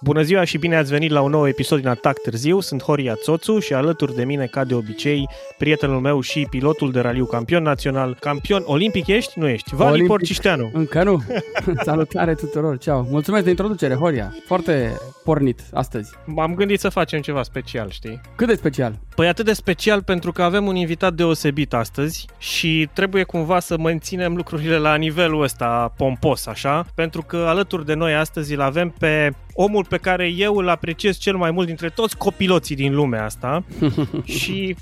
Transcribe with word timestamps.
Bună 0.00 0.22
ziua 0.22 0.44
și 0.44 0.58
bine 0.58 0.76
ați 0.76 0.90
venit 0.90 1.10
la 1.10 1.20
un 1.20 1.30
nou 1.30 1.48
episod 1.48 1.78
din 1.78 1.88
Atac 1.88 2.18
Târziu. 2.18 2.60
Sunt 2.60 2.82
Horia 2.82 3.14
Țoțu 3.14 3.58
și 3.58 3.74
alături 3.74 4.14
de 4.14 4.24
mine, 4.24 4.46
ca 4.46 4.64
de 4.64 4.74
obicei, 4.74 5.28
prietenul 5.56 6.00
meu 6.00 6.20
și 6.20 6.46
pilotul 6.50 6.92
de 6.92 7.00
raliu 7.00 7.24
campion 7.24 7.62
național. 7.62 8.16
Campion 8.20 8.62
olimpic 8.66 9.06
ești? 9.06 9.38
Nu 9.38 9.48
ești. 9.48 9.74
Vali 9.74 9.90
Olimpic. 9.90 10.10
Porcișteanu. 10.10 10.70
Încă 10.72 11.02
nu. 11.02 11.22
Salutare 11.84 12.34
tuturor. 12.34 12.78
Ceau. 12.78 13.06
Mulțumesc 13.10 13.44
de 13.44 13.50
introducere, 13.50 13.94
Horia. 13.94 14.34
Foarte 14.46 14.92
pornit 15.24 15.60
astăzi. 15.72 16.10
M-am 16.24 16.54
gândit 16.54 16.80
să 16.80 16.88
facem 16.88 17.20
ceva 17.20 17.42
special, 17.42 17.90
știi? 17.90 18.20
Cât 18.36 18.46
de 18.46 18.54
special? 18.54 18.98
Păi 19.14 19.28
atât 19.28 19.44
de 19.44 19.52
special 19.52 20.02
pentru 20.02 20.32
că 20.32 20.42
avem 20.42 20.66
un 20.66 20.76
invitat 20.76 21.14
deosebit 21.14 21.74
astăzi 21.74 22.26
și 22.38 22.88
trebuie 22.92 23.22
cumva 23.22 23.60
să 23.60 23.78
menținem 23.78 24.36
lucrurile 24.36 24.76
la 24.76 24.94
nivelul 24.94 25.42
ăsta 25.42 25.92
pompos, 25.96 26.46
așa, 26.46 26.86
pentru 26.94 27.22
că 27.22 27.36
alături 27.36 27.86
de 27.86 27.94
noi 27.94 28.14
astăzi 28.14 28.54
îl 28.54 28.60
avem 28.60 28.94
pe 28.98 29.30
omul 29.60 29.84
pe 29.88 29.96
care 29.96 30.32
eu 30.36 30.56
îl 30.56 30.68
apreciez 30.68 31.18
cel 31.18 31.36
mai 31.36 31.50
mult 31.50 31.66
dintre 31.66 31.88
toți 31.88 32.16
copiloții 32.16 32.76
din 32.76 32.94
lumea 32.94 33.24
asta 33.24 33.64
și 34.38 34.76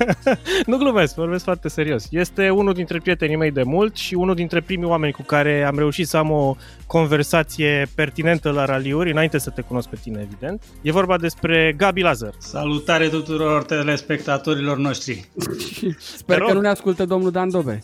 nu 0.66 0.76
glumesc, 0.76 1.14
vorbesc 1.14 1.44
foarte 1.44 1.68
serios. 1.68 2.06
Este 2.10 2.50
unul 2.50 2.72
dintre 2.72 2.98
prietenii 2.98 3.36
mei 3.36 3.50
de 3.50 3.62
mult 3.62 3.96
și 3.96 4.14
unul 4.14 4.34
dintre 4.34 4.60
primii 4.60 4.88
oameni 4.88 5.12
cu 5.12 5.22
care 5.22 5.62
am 5.62 5.78
reușit 5.78 6.06
să 6.06 6.16
am 6.16 6.30
o 6.30 6.56
conversație 6.86 7.88
pertinentă 7.94 8.50
la 8.50 8.64
raliuri, 8.64 9.10
înainte 9.10 9.38
să 9.38 9.50
te 9.50 9.60
cunosc 9.60 9.88
pe 9.88 9.98
tine, 10.02 10.20
evident. 10.22 10.62
E 10.82 10.92
vorba 10.92 11.18
despre 11.18 11.74
Gabi 11.76 12.00
Lazar. 12.00 12.32
Salutare 12.38 13.08
tuturor 13.08 13.64
telespectatorilor 13.64 14.76
noștri! 14.76 15.28
Sper 16.16 16.38
rog. 16.38 16.48
că 16.48 16.54
nu 16.54 16.60
ne 16.60 16.68
ascultă 16.68 17.04
domnul 17.04 17.30
Dan 17.30 17.50
Dobre. 17.50 17.82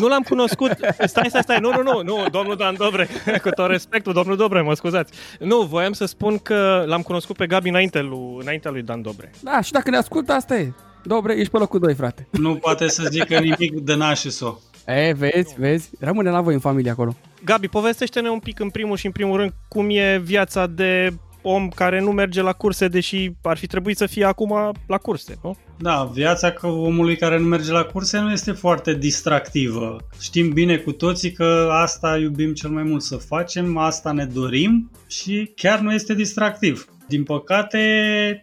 Nu 0.00 0.08
l-am 0.08 0.22
cunoscut. 0.22 0.70
Stai, 1.04 1.26
stai, 1.28 1.42
stai. 1.42 1.58
Nu, 1.60 1.70
nu, 1.70 1.82
nu, 1.82 2.02
nu, 2.02 2.24
domnul 2.30 2.56
Dan 2.56 2.74
Dobre. 2.78 3.08
Cu 3.42 3.48
tot 3.50 3.68
respectul, 3.68 4.12
domnul 4.12 4.36
Dobre, 4.36 4.62
mă 4.62 4.74
scuzați. 4.74 5.12
Nu, 5.38 5.60
voiam 5.60 5.92
să 6.00 6.06
spun 6.06 6.38
că 6.38 6.84
l-am 6.86 7.02
cunoscut 7.02 7.36
pe 7.36 7.46
Gabi 7.46 7.68
înainte 7.68 8.00
lui, 8.00 8.36
înaintea 8.40 8.70
lui 8.70 8.82
Dan 8.82 9.02
Dobre. 9.02 9.30
Da, 9.42 9.60
și 9.60 9.72
dacă 9.72 9.90
ne 9.90 9.96
ascultă, 9.96 10.32
asta 10.32 10.56
e. 10.56 10.72
Dobre, 11.02 11.38
ești 11.38 11.50
pe 11.50 11.58
locul 11.58 11.80
2, 11.80 11.94
frate. 11.94 12.28
Nu 12.30 12.54
poate 12.54 12.88
să 12.88 13.08
zică 13.10 13.38
nimic 13.38 13.80
de 13.80 13.94
nașiso. 13.94 14.60
E, 14.86 15.12
vezi, 15.12 15.54
vezi? 15.58 15.90
Rămâne 15.98 16.30
la 16.30 16.40
voi 16.40 16.54
în 16.54 16.60
familie 16.60 16.90
acolo. 16.90 17.16
Gabi, 17.44 17.68
povestește-ne 17.68 18.30
un 18.30 18.38
pic 18.38 18.60
în 18.60 18.70
primul 18.70 18.96
și 18.96 19.06
în 19.06 19.12
primul 19.12 19.36
rând 19.36 19.52
cum 19.68 19.88
e 19.90 20.18
viața 20.24 20.66
de 20.66 21.12
om 21.42 21.68
care 21.68 22.00
nu 22.00 22.10
merge 22.10 22.42
la 22.42 22.52
curse, 22.52 22.88
deși 22.88 23.30
ar 23.42 23.56
fi 23.56 23.66
trebuit 23.66 23.96
să 23.96 24.06
fie 24.06 24.24
acum 24.24 24.72
la 24.86 24.98
curse, 24.98 25.38
nu? 25.42 25.56
Da, 25.78 26.10
viața 26.12 26.50
că 26.50 26.66
omului 26.66 27.16
care 27.16 27.38
nu 27.38 27.46
merge 27.46 27.72
la 27.72 27.82
curse 27.82 28.18
nu 28.18 28.32
este 28.32 28.52
foarte 28.52 28.94
distractivă. 28.94 29.96
Știm 30.20 30.52
bine 30.52 30.76
cu 30.76 30.92
toții 30.92 31.32
că 31.32 31.68
asta 31.72 32.18
iubim 32.18 32.52
cel 32.52 32.70
mai 32.70 32.82
mult 32.82 33.02
să 33.02 33.16
facem, 33.16 33.76
asta 33.76 34.12
ne 34.12 34.24
dorim 34.24 34.90
și 35.08 35.52
chiar 35.56 35.78
nu 35.78 35.92
este 35.92 36.14
distractiv. 36.14 36.84
Din 37.10 37.24
păcate, 37.24 37.80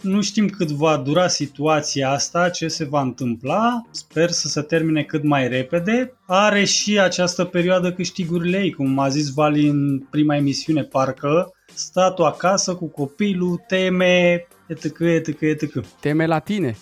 nu 0.01 0.21
știm 0.21 0.47
cât 0.47 0.71
va 0.71 0.97
dura 0.97 1.27
situația 1.27 2.09
asta, 2.09 2.49
ce 2.49 2.67
se 2.67 2.85
va 2.85 3.01
întâmpla. 3.01 3.81
Sper 3.91 4.29
să 4.29 4.47
se 4.47 4.61
termine 4.61 5.03
cât 5.03 5.23
mai 5.23 5.47
repede. 5.47 6.13
Are 6.25 6.63
și 6.63 6.99
această 6.99 7.43
perioadă 7.43 7.91
câștigurile 7.91 8.57
ei, 8.57 8.71
cum 8.71 8.99
a 8.99 9.07
zis 9.07 9.33
Vali 9.33 9.67
în 9.67 9.99
prima 9.99 10.35
emisiune, 10.35 10.83
parcă, 10.83 11.51
statul 11.77 12.25
acasă 12.25 12.75
cu 12.75 12.85
copilul, 12.85 13.63
teme, 13.67 14.47
etc, 14.67 14.99
etc, 14.99 15.41
etc. 15.41 15.85
Teme 15.99 16.25
la 16.25 16.39
tine. 16.39 16.75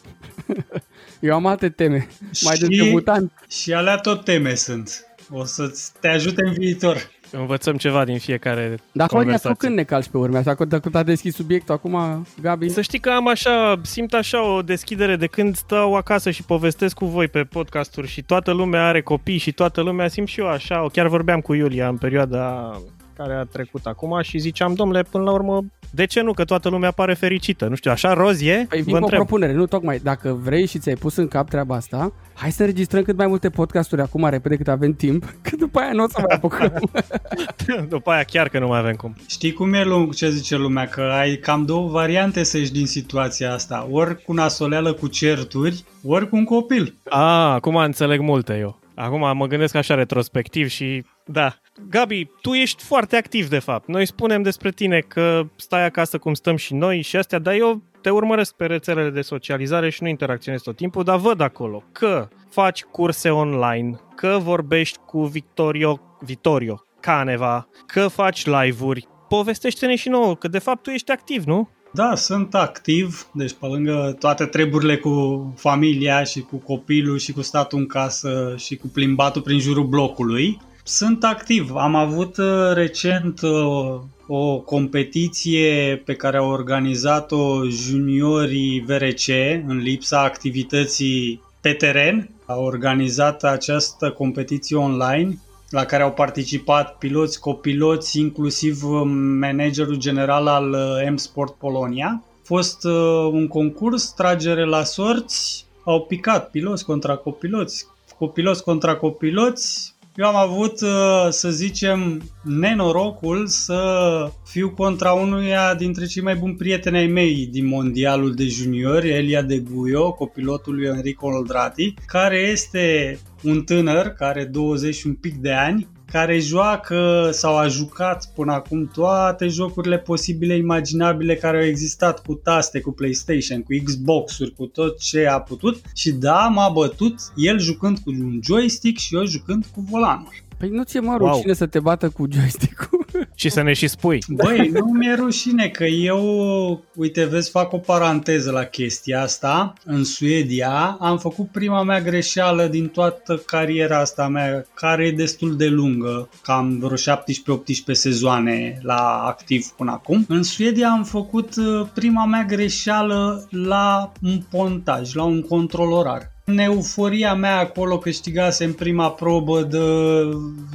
Eu 1.19 1.33
am 1.33 1.45
alte 1.45 1.69
teme. 1.69 2.07
Mai 2.43 2.57
de 2.57 2.65
Și- 2.73 2.83
debutant. 2.83 3.31
Și 3.49 3.73
alea 3.73 3.97
tot 3.97 4.23
teme 4.23 4.53
sunt. 4.53 5.05
O 5.29 5.43
să 5.45 5.71
te 5.99 6.07
ajute 6.07 6.43
în 6.45 6.53
viitor. 6.53 7.13
Învățăm 7.31 7.77
ceva 7.77 8.05
din 8.05 8.19
fiecare 8.19 8.77
Dar 8.91 9.07
Horia, 9.07 9.07
tu 9.07 9.15
conversație. 9.15 9.55
când 9.57 9.75
ne 9.75 9.83
calci 9.83 10.07
pe 10.07 10.17
urme? 10.17 10.37
Asta 10.37 10.55
când 10.55 10.73
când 10.81 10.95
a 10.95 11.03
deschis 11.03 11.35
subiectul 11.35 11.73
acum, 11.73 12.25
Gabi? 12.41 12.69
Să 12.69 12.81
știi 12.81 12.99
că 12.99 13.09
am 13.09 13.27
așa, 13.27 13.79
simt 13.83 14.13
așa 14.13 14.43
o 14.55 14.61
deschidere 14.61 15.15
de 15.15 15.27
când 15.27 15.55
stau 15.55 15.95
acasă 15.95 16.31
și 16.31 16.43
povestesc 16.43 16.95
cu 16.95 17.05
voi 17.05 17.27
pe 17.27 17.43
podcasturi 17.43 18.07
și 18.07 18.21
toată 18.23 18.51
lumea 18.51 18.87
are 18.87 19.01
copii 19.01 19.37
și 19.37 19.51
toată 19.51 19.81
lumea 19.81 20.07
simt 20.07 20.27
și 20.27 20.39
eu 20.39 20.47
așa. 20.47 20.85
Chiar 20.91 21.07
vorbeam 21.07 21.39
cu 21.41 21.53
Iulia 21.53 21.87
în 21.87 21.97
perioada 21.97 22.71
care 23.17 23.33
a 23.33 23.43
trecut 23.43 23.85
acum 23.85 24.21
și 24.21 24.37
ziceam, 24.37 24.73
domnule, 24.73 25.01
până 25.11 25.23
la 25.23 25.31
urmă, 25.31 25.63
de 25.91 26.05
ce 26.05 26.21
nu? 26.21 26.33
Că 26.33 26.43
toată 26.45 26.69
lumea 26.69 26.91
pare 26.91 27.13
fericită. 27.13 27.67
Nu 27.67 27.75
știu, 27.75 27.91
așa 27.91 28.13
roz 28.13 28.41
e? 28.41 28.65
Păi 28.69 28.77
Vă 28.79 28.83
vin 28.83 28.85
cu 28.85 28.91
o 28.91 28.95
întreb. 28.97 29.19
propunere, 29.19 29.53
nu 29.53 29.65
tocmai. 29.65 29.97
Dacă 30.03 30.39
vrei 30.41 30.65
și 30.65 30.79
ți-ai 30.79 30.95
pus 30.95 31.15
în 31.15 31.27
cap 31.27 31.49
treaba 31.49 31.75
asta, 31.75 32.13
hai 32.33 32.51
să 32.51 32.61
înregistrăm 32.61 33.03
cât 33.03 33.17
mai 33.17 33.27
multe 33.27 33.49
podcasturi 33.49 34.01
acum 34.01 34.29
repede 34.29 34.55
cât 34.55 34.67
avem 34.67 34.93
timp, 34.93 35.23
că 35.43 35.55
după 35.55 35.79
aia 35.79 35.91
nu 35.91 36.03
o 36.03 36.07
să 36.07 36.17
mai 36.27 36.35
apucăm. 36.35 36.89
După 37.89 38.11
aia 38.11 38.23
chiar 38.23 38.49
că 38.49 38.59
nu 38.59 38.67
mai 38.67 38.79
avem 38.79 38.95
cum. 38.95 39.15
Știi 39.27 39.53
cum 39.53 39.73
e 39.73 39.83
lu- 39.83 40.09
ce 40.13 40.29
zice 40.29 40.55
lumea? 40.55 40.87
Că 40.87 41.01
ai 41.01 41.35
cam 41.35 41.65
două 41.65 41.89
variante 41.89 42.43
să 42.43 42.57
ieși 42.57 42.71
din 42.71 42.85
situația 42.87 43.53
asta. 43.53 43.87
Ori 43.91 44.23
cu 44.23 44.33
nasoleală 44.33 44.93
cu 44.93 45.07
certuri, 45.07 45.83
ori 46.03 46.29
cu 46.29 46.35
un 46.35 46.43
copil. 46.43 46.95
A, 47.09 47.53
acum 47.53 47.75
înțeleg 47.75 48.19
multe 48.19 48.57
eu. 48.59 48.79
Acum 48.95 49.37
mă 49.37 49.45
gândesc 49.47 49.75
așa 49.75 49.95
retrospectiv 49.95 50.67
și 50.67 51.03
da. 51.25 51.55
Gabi, 51.89 52.29
tu 52.41 52.53
ești 52.53 52.83
foarte 52.83 53.15
activ 53.15 53.49
de 53.49 53.59
fapt. 53.59 53.87
Noi 53.87 54.05
spunem 54.05 54.41
despre 54.41 54.71
tine 54.71 54.99
că 54.99 55.41
stai 55.55 55.85
acasă 55.85 56.17
cum 56.17 56.33
stăm 56.33 56.55
și 56.55 56.73
noi 56.73 57.01
și 57.01 57.17
astea, 57.17 57.39
dar 57.39 57.53
eu 57.53 57.81
te 58.01 58.09
urmăresc 58.09 58.55
pe 58.55 58.65
rețelele 58.65 59.09
de 59.09 59.21
socializare 59.21 59.89
și 59.89 60.03
nu 60.03 60.09
interacționez 60.09 60.61
tot 60.61 60.75
timpul, 60.75 61.03
dar 61.03 61.17
văd 61.17 61.39
acolo 61.39 61.83
că 61.91 62.27
faci 62.49 62.83
curse 62.83 63.29
online, 63.29 63.99
că 64.15 64.37
vorbești 64.41 64.97
cu 65.05 65.25
Victorio, 65.25 66.17
Vittorio 66.19 66.83
Caneva, 66.99 67.67
că 67.85 68.07
faci 68.07 68.45
live-uri. 68.45 69.07
Povestește-ne 69.27 69.95
și 69.95 70.09
nouă, 70.09 70.35
că 70.35 70.47
de 70.47 70.59
fapt 70.59 70.83
tu 70.83 70.89
ești 70.89 71.11
activ, 71.11 71.43
nu? 71.43 71.69
Da, 71.93 72.15
sunt 72.15 72.55
activ, 72.55 73.27
deci 73.33 73.53
pe 73.53 73.65
lângă 73.65 74.15
toate 74.19 74.45
treburile 74.45 74.97
cu 74.97 75.53
familia 75.57 76.23
și 76.23 76.41
cu 76.41 76.57
copilul 76.57 77.17
și 77.17 77.31
cu 77.31 77.41
statul 77.41 77.79
în 77.79 77.87
casă 77.87 78.53
și 78.57 78.75
cu 78.75 78.87
plimbatul 78.87 79.41
prin 79.41 79.59
jurul 79.59 79.87
blocului, 79.87 80.57
sunt 80.87 81.23
activ. 81.23 81.71
Am 81.75 81.95
avut 81.95 82.37
uh, 82.37 82.71
recent 82.73 83.41
uh, 83.41 83.99
o 84.27 84.59
competiție 84.59 86.01
pe 86.05 86.15
care 86.15 86.37
au 86.37 86.49
organizat-o 86.49 87.65
juniorii 87.65 88.83
VRC 88.87 89.27
în 89.67 89.77
lipsa 89.77 90.21
activității 90.21 91.41
pe 91.61 91.73
teren. 91.73 92.29
Au 92.45 92.63
organizat 92.63 93.43
această 93.43 94.11
competiție 94.11 94.77
online 94.77 95.37
la 95.69 95.85
care 95.85 96.03
au 96.03 96.11
participat 96.11 96.97
piloți, 96.97 97.39
copiloți, 97.39 98.19
inclusiv 98.19 98.83
uh, 98.83 99.01
managerul 99.39 99.95
general 99.95 100.47
al 100.47 100.71
uh, 100.71 101.09
M-Sport 101.11 101.53
Polonia. 101.53 102.23
A 102.23 102.41
fost 102.43 102.83
uh, 102.83 103.29
un 103.31 103.47
concurs, 103.47 104.09
tragere 104.09 104.65
la 104.65 104.83
sorți, 104.83 105.65
au 105.83 106.01
picat 106.01 106.49
piloți 106.49 106.85
contra 106.85 107.15
copiloți, 107.15 107.87
copiloți 108.17 108.63
contra 108.63 108.95
copiloți. 108.95 109.94
Eu 110.17 110.25
am 110.25 110.35
avut, 110.35 110.81
uh, 110.81 111.27
să 111.29 111.49
zicem, 111.49 112.21
nenorocul 112.43 113.47
să 113.47 114.31
fiu 114.45 114.69
contra 114.69 115.11
unuia 115.11 115.75
dintre 115.75 116.05
cei 116.05 116.23
mai 116.23 116.35
buni 116.35 116.55
prieteni 116.55 116.97
ai 116.97 117.07
mei 117.07 117.47
din 117.51 117.65
mondialul 117.65 118.33
de 118.33 118.47
juniori, 118.47 119.09
Elia 119.09 119.41
de 119.41 119.59
Guio, 119.59 120.11
copilotul 120.11 120.75
lui 120.75 120.85
Enrico 120.85 121.27
Oldrati, 121.27 121.93
care 122.05 122.37
este 122.37 123.17
un 123.43 123.63
tânăr, 123.63 124.07
care 124.07 124.39
are 124.39 124.43
20 124.43 124.95
și 124.95 125.07
un 125.07 125.13
pic 125.13 125.35
de 125.35 125.51
ani, 125.51 125.87
care 126.15 126.39
joacă 126.39 127.29
sau 127.31 127.57
a 127.57 127.67
jucat 127.67 128.29
până 128.35 128.51
acum 128.53 128.89
toate 128.93 129.47
jocurile 129.47 129.97
posibile, 129.97 130.55
imaginabile 130.57 131.35
care 131.35 131.57
au 131.57 131.63
existat 131.63 132.21
cu 132.25 132.33
taste, 132.33 132.79
cu 132.79 132.91
PlayStation, 132.91 133.61
cu 133.61 133.73
Xbox-uri, 133.83 134.53
cu 134.53 134.65
tot 134.65 134.99
ce 134.99 135.27
a 135.27 135.39
putut 135.39 135.81
și 135.95 136.11
da, 136.11 136.47
m-a 136.53 136.69
bătut 136.69 137.15
el 137.35 137.59
jucând 137.59 137.97
cu 137.99 138.09
un 138.09 138.39
joystick 138.43 138.97
și 138.99 139.15
eu 139.15 139.25
jucând 139.25 139.65
cu 139.73 139.85
volanul. 139.89 140.33
Păi 140.57 140.69
nu 140.69 140.83
ți-e 140.83 140.99
mă 140.99 141.15
Wow. 141.19 141.31
rușine 141.33 141.53
să 141.53 141.65
te 141.65 141.79
bată 141.79 142.09
cu 142.09 142.27
joystick-ul? 142.31 142.94
Și 143.35 143.49
să 143.49 143.61
ne 143.61 143.73
și 143.73 143.87
spui. 143.87 144.19
Băi, 144.27 144.69
nu 144.73 144.85
mi-e 144.85 145.13
rușine 145.13 145.67
că 145.67 145.83
eu, 145.83 146.83
uite, 146.95 147.25
vezi, 147.25 147.49
fac 147.49 147.73
o 147.73 147.77
paranteză 147.77 148.51
la 148.51 148.63
chestia 148.63 149.21
asta. 149.21 149.73
În 149.85 150.03
Suedia 150.03 150.97
am 150.99 151.17
făcut 151.17 151.47
prima 151.51 151.83
mea 151.83 152.01
greșeală 152.01 152.67
din 152.67 152.87
toată 152.87 153.37
cariera 153.45 153.99
asta 153.99 154.27
mea, 154.27 154.65
care 154.73 155.05
e 155.05 155.11
destul 155.11 155.57
de 155.57 155.67
lungă, 155.67 156.29
cam 156.41 156.79
vreo 156.79 156.97
17-18 156.97 157.91
sezoane 157.91 158.79
la 158.81 159.23
activ 159.25 159.65
până 159.65 159.91
acum. 159.91 160.25
În 160.27 160.43
Suedia 160.43 160.89
am 160.89 161.03
făcut 161.03 161.55
uh, 161.55 161.87
prima 161.93 162.25
mea 162.25 162.43
greșeală 162.43 163.47
la 163.49 164.11
un 164.21 164.41
pontaj, 164.49 165.13
la 165.13 165.23
un 165.23 165.41
control 165.41 165.91
orar. 165.91 166.34
În 166.47 166.57
euforia 166.57 167.33
mea 167.33 167.57
acolo 167.57 167.97
câștigasem 167.97 168.73
prima 168.73 169.11
probă 169.11 169.61
de 169.61 169.77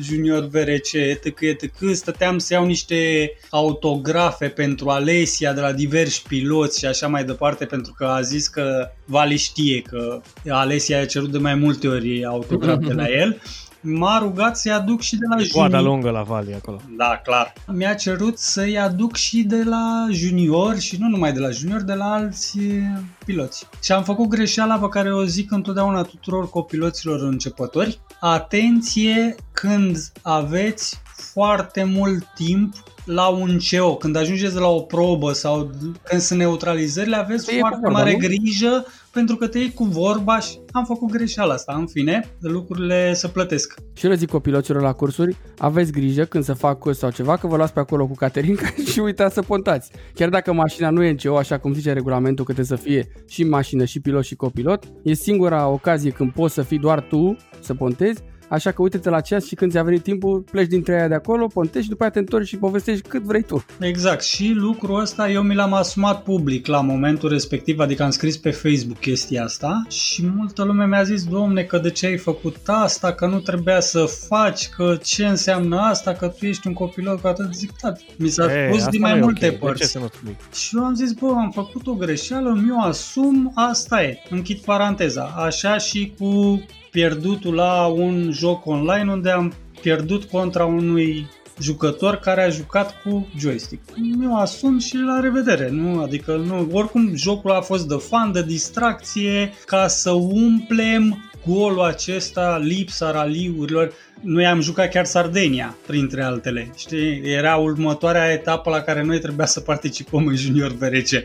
junior 0.02 0.44
VRC, 0.44 0.92
etc, 0.92 1.40
etc, 1.40 1.72
stăteam 1.92 2.38
să 2.38 2.54
iau 2.54 2.66
niște 2.66 3.30
autografe 3.50 4.48
pentru 4.48 4.88
Alesia 4.88 5.52
de 5.52 5.60
la 5.60 5.72
diversi 5.72 6.22
piloți 6.28 6.78
și 6.78 6.86
așa 6.86 7.06
mai 7.06 7.24
departe, 7.24 7.64
pentru 7.64 7.92
că 7.96 8.04
a 8.04 8.20
zis 8.20 8.48
că 8.48 8.90
Vali 9.04 9.36
știe 9.36 9.82
că 9.82 10.20
Alesia 10.48 11.00
a 11.00 11.06
cerut 11.06 11.30
de 11.30 11.38
mai 11.38 11.54
multe 11.54 11.88
ori 11.88 12.24
autograf 12.24 12.78
de 12.78 12.92
la 12.92 13.08
el 13.08 13.40
m-a 13.80 14.18
rugat 14.18 14.56
să-i 14.56 14.72
aduc 14.72 15.00
și 15.00 15.16
de 15.16 15.26
la 15.28 15.36
Coada 15.52 15.76
junior. 15.76 15.92
lungă 15.92 16.10
la 16.10 16.22
Vali 16.22 16.54
acolo. 16.54 16.80
Da, 16.96 17.20
clar. 17.24 17.52
Mi-a 17.66 17.94
cerut 17.94 18.38
să-i 18.38 18.78
aduc 18.78 19.16
și 19.16 19.42
de 19.42 19.62
la 19.64 20.06
junior 20.10 20.78
și 20.78 20.96
nu 21.00 21.08
numai 21.08 21.32
de 21.32 21.38
la 21.40 21.50
junior, 21.50 21.80
de 21.82 21.94
la 21.94 22.12
alți 22.12 22.58
eh, 22.58 22.82
piloți. 23.24 23.66
Și 23.82 23.92
am 23.92 24.02
făcut 24.04 24.28
greșeala 24.28 24.78
pe 24.78 24.88
care 24.88 25.14
o 25.14 25.24
zic 25.24 25.50
întotdeauna 25.52 26.02
tuturor 26.02 26.50
copiloților 26.50 27.20
începători. 27.22 28.00
Atenție 28.20 29.34
când 29.52 29.96
aveți 30.22 31.00
foarte 31.20 31.84
mult 31.84 32.24
timp 32.34 32.74
la 33.04 33.28
un 33.28 33.58
CO, 33.70 33.96
când 33.96 34.16
ajungeți 34.16 34.54
la 34.54 34.68
o 34.68 34.80
probă 34.80 35.32
sau 35.32 35.70
când 36.02 36.20
sunt 36.20 36.38
neutralizările, 36.38 37.16
aveți 37.16 37.44
Te 37.44 37.52
iei 37.52 37.60
cu 37.60 37.66
foarte 37.66 37.86
vorba, 37.86 37.98
mare 37.98 38.12
nu? 38.12 38.18
grijă 38.18 38.86
pentru 39.12 39.36
că 39.36 39.46
te 39.46 39.58
iei 39.58 39.72
cu 39.72 39.84
vorba 39.84 40.38
și 40.38 40.58
am 40.72 40.84
făcut 40.84 41.10
greșeala 41.10 41.54
asta. 41.54 41.74
În 41.78 41.86
fine, 41.86 42.34
lucrurile 42.40 43.12
se 43.14 43.28
plătesc. 43.28 43.74
Și 43.92 44.04
eu 44.04 44.10
le 44.10 44.16
zic 44.16 44.28
copiloților 44.28 44.82
la 44.82 44.92
cursuri, 44.92 45.36
aveți 45.58 45.92
grijă 45.92 46.24
când 46.24 46.44
să 46.44 46.52
fac 46.52 46.78
curs 46.78 46.98
sau 46.98 47.10
ceva, 47.10 47.36
că 47.36 47.46
vă 47.46 47.56
las 47.56 47.70
pe 47.70 47.80
acolo 47.80 48.06
cu 48.06 48.14
Caterinca 48.14 48.66
și 48.90 49.00
uitați 49.00 49.34
să 49.34 49.42
pontați. 49.42 49.90
Chiar 50.14 50.28
dacă 50.28 50.52
mașina 50.52 50.90
nu 50.90 51.02
e 51.02 51.08
în 51.08 51.16
CO, 51.16 51.36
așa 51.36 51.58
cum 51.58 51.74
zice 51.74 51.92
regulamentul 51.92 52.44
că 52.44 52.52
trebuie 52.52 52.78
să 52.78 52.84
fie 52.84 53.08
și 53.26 53.44
mașină, 53.44 53.84
și 53.84 54.00
pilot, 54.00 54.24
și 54.24 54.34
copilot, 54.34 54.84
e 55.02 55.14
singura 55.14 55.68
ocazie 55.68 56.10
când 56.10 56.32
poți 56.32 56.54
să 56.54 56.62
fii 56.62 56.78
doar 56.78 57.00
tu 57.00 57.36
să 57.60 57.74
pontezi, 57.74 58.22
Așa 58.50 58.70
că 58.70 58.82
uite-te 58.82 59.10
la 59.10 59.20
ceas 59.20 59.46
și 59.46 59.54
când 59.54 59.70
ți-a 59.70 59.82
venit 59.82 60.02
timpul, 60.02 60.44
pleci 60.50 60.68
dintre 60.68 60.94
aia 60.94 61.08
de 61.08 61.14
acolo, 61.14 61.46
pontești 61.46 61.82
și 61.82 61.88
după 61.88 62.02
aia 62.02 62.12
te 62.12 62.18
întorci 62.18 62.46
și 62.46 62.56
povestești 62.56 63.08
cât 63.08 63.22
vrei 63.22 63.42
tu. 63.42 63.64
Exact. 63.80 64.22
Și 64.22 64.52
lucrul 64.54 65.00
ăsta 65.00 65.30
eu 65.30 65.42
mi 65.42 65.54
l-am 65.54 65.72
asumat 65.72 66.22
public 66.22 66.66
la 66.66 66.80
momentul 66.80 67.28
respectiv, 67.28 67.78
adică 67.78 68.02
am 68.02 68.10
scris 68.10 68.36
pe 68.36 68.50
Facebook 68.50 68.98
chestia 68.98 69.44
asta 69.44 69.82
și 69.88 70.26
multă 70.36 70.64
lume 70.64 70.86
mi-a 70.86 71.02
zis, 71.02 71.24
domne, 71.24 71.62
că 71.62 71.78
de 71.78 71.90
ce 71.90 72.06
ai 72.06 72.16
făcut 72.16 72.56
asta, 72.66 73.12
că 73.12 73.26
nu 73.26 73.38
trebuia 73.38 73.80
să 73.80 74.04
faci, 74.28 74.68
că 74.68 74.98
ce 75.02 75.26
înseamnă 75.26 75.80
asta, 75.80 76.12
că 76.12 76.28
tu 76.38 76.46
ești 76.46 76.66
un 76.66 76.72
copilot 76.72 77.20
cu 77.20 77.26
atât 77.26 77.54
zic, 77.54 77.70
da, 77.82 77.92
mi 78.16 78.28
s-a 78.28 78.44
E, 78.44 78.66
spus 78.66 78.78
asta 78.78 78.90
din 78.90 79.00
mai 79.00 79.16
e 79.16 79.20
multe 79.20 79.46
ok. 79.46 79.50
De 79.50 79.56
ce 79.58 79.64
părți. 79.64 79.90
să 79.90 79.98
nu 79.98 80.06
spui? 80.14 80.36
Și 80.54 80.76
eu 80.76 80.84
am 80.84 80.94
zis, 80.94 81.12
bă, 81.12 81.26
am 81.36 81.50
făcut 81.50 81.86
o 81.86 81.94
greșeală, 81.94 82.60
mi-o 82.64 82.80
asum, 82.80 83.52
asta 83.54 84.02
e. 84.02 84.18
Închid 84.30 84.58
paranteza. 84.58 85.34
Așa 85.36 85.78
și 85.78 86.12
cu 86.18 86.62
pierdutul 86.90 87.54
la 87.54 87.86
un 87.86 88.30
joc 88.32 88.66
online 88.66 89.12
unde 89.12 89.30
am 89.30 89.52
pierdut 89.80 90.24
contra 90.24 90.64
unui 90.64 91.26
jucător 91.60 92.16
care 92.16 92.42
a 92.42 92.48
jucat 92.48 93.02
cu 93.02 93.28
joystick. 93.38 93.82
Mi-o 94.18 94.36
asum 94.36 94.78
și 94.78 94.96
la 94.96 95.20
revedere, 95.20 95.68
nu? 95.70 96.02
Adică 96.02 96.36
nu, 96.36 96.68
oricum 96.72 97.16
jocul 97.16 97.50
a 97.50 97.60
fost 97.60 97.88
de 97.88 97.94
fan, 98.08 98.32
de 98.32 98.42
distracție, 98.42 99.52
ca 99.66 99.86
să 99.86 100.10
umplem 100.10 101.30
golul 101.46 101.80
acesta, 101.80 102.58
lipsa 102.62 103.10
raliurilor. 103.10 103.92
Noi 104.20 104.46
am 104.46 104.60
jucat 104.60 104.90
chiar 104.90 105.04
Sardenia, 105.04 105.76
printre 105.86 106.22
altele. 106.22 106.70
Știi? 106.76 107.22
Era 107.24 107.56
următoarea 107.56 108.32
etapă 108.32 108.70
la 108.70 108.80
care 108.80 109.02
noi 109.02 109.20
trebuia 109.20 109.46
să 109.46 109.60
participăm 109.60 110.26
în 110.26 110.36
Junior 110.36 110.70
VRC. 110.70 111.24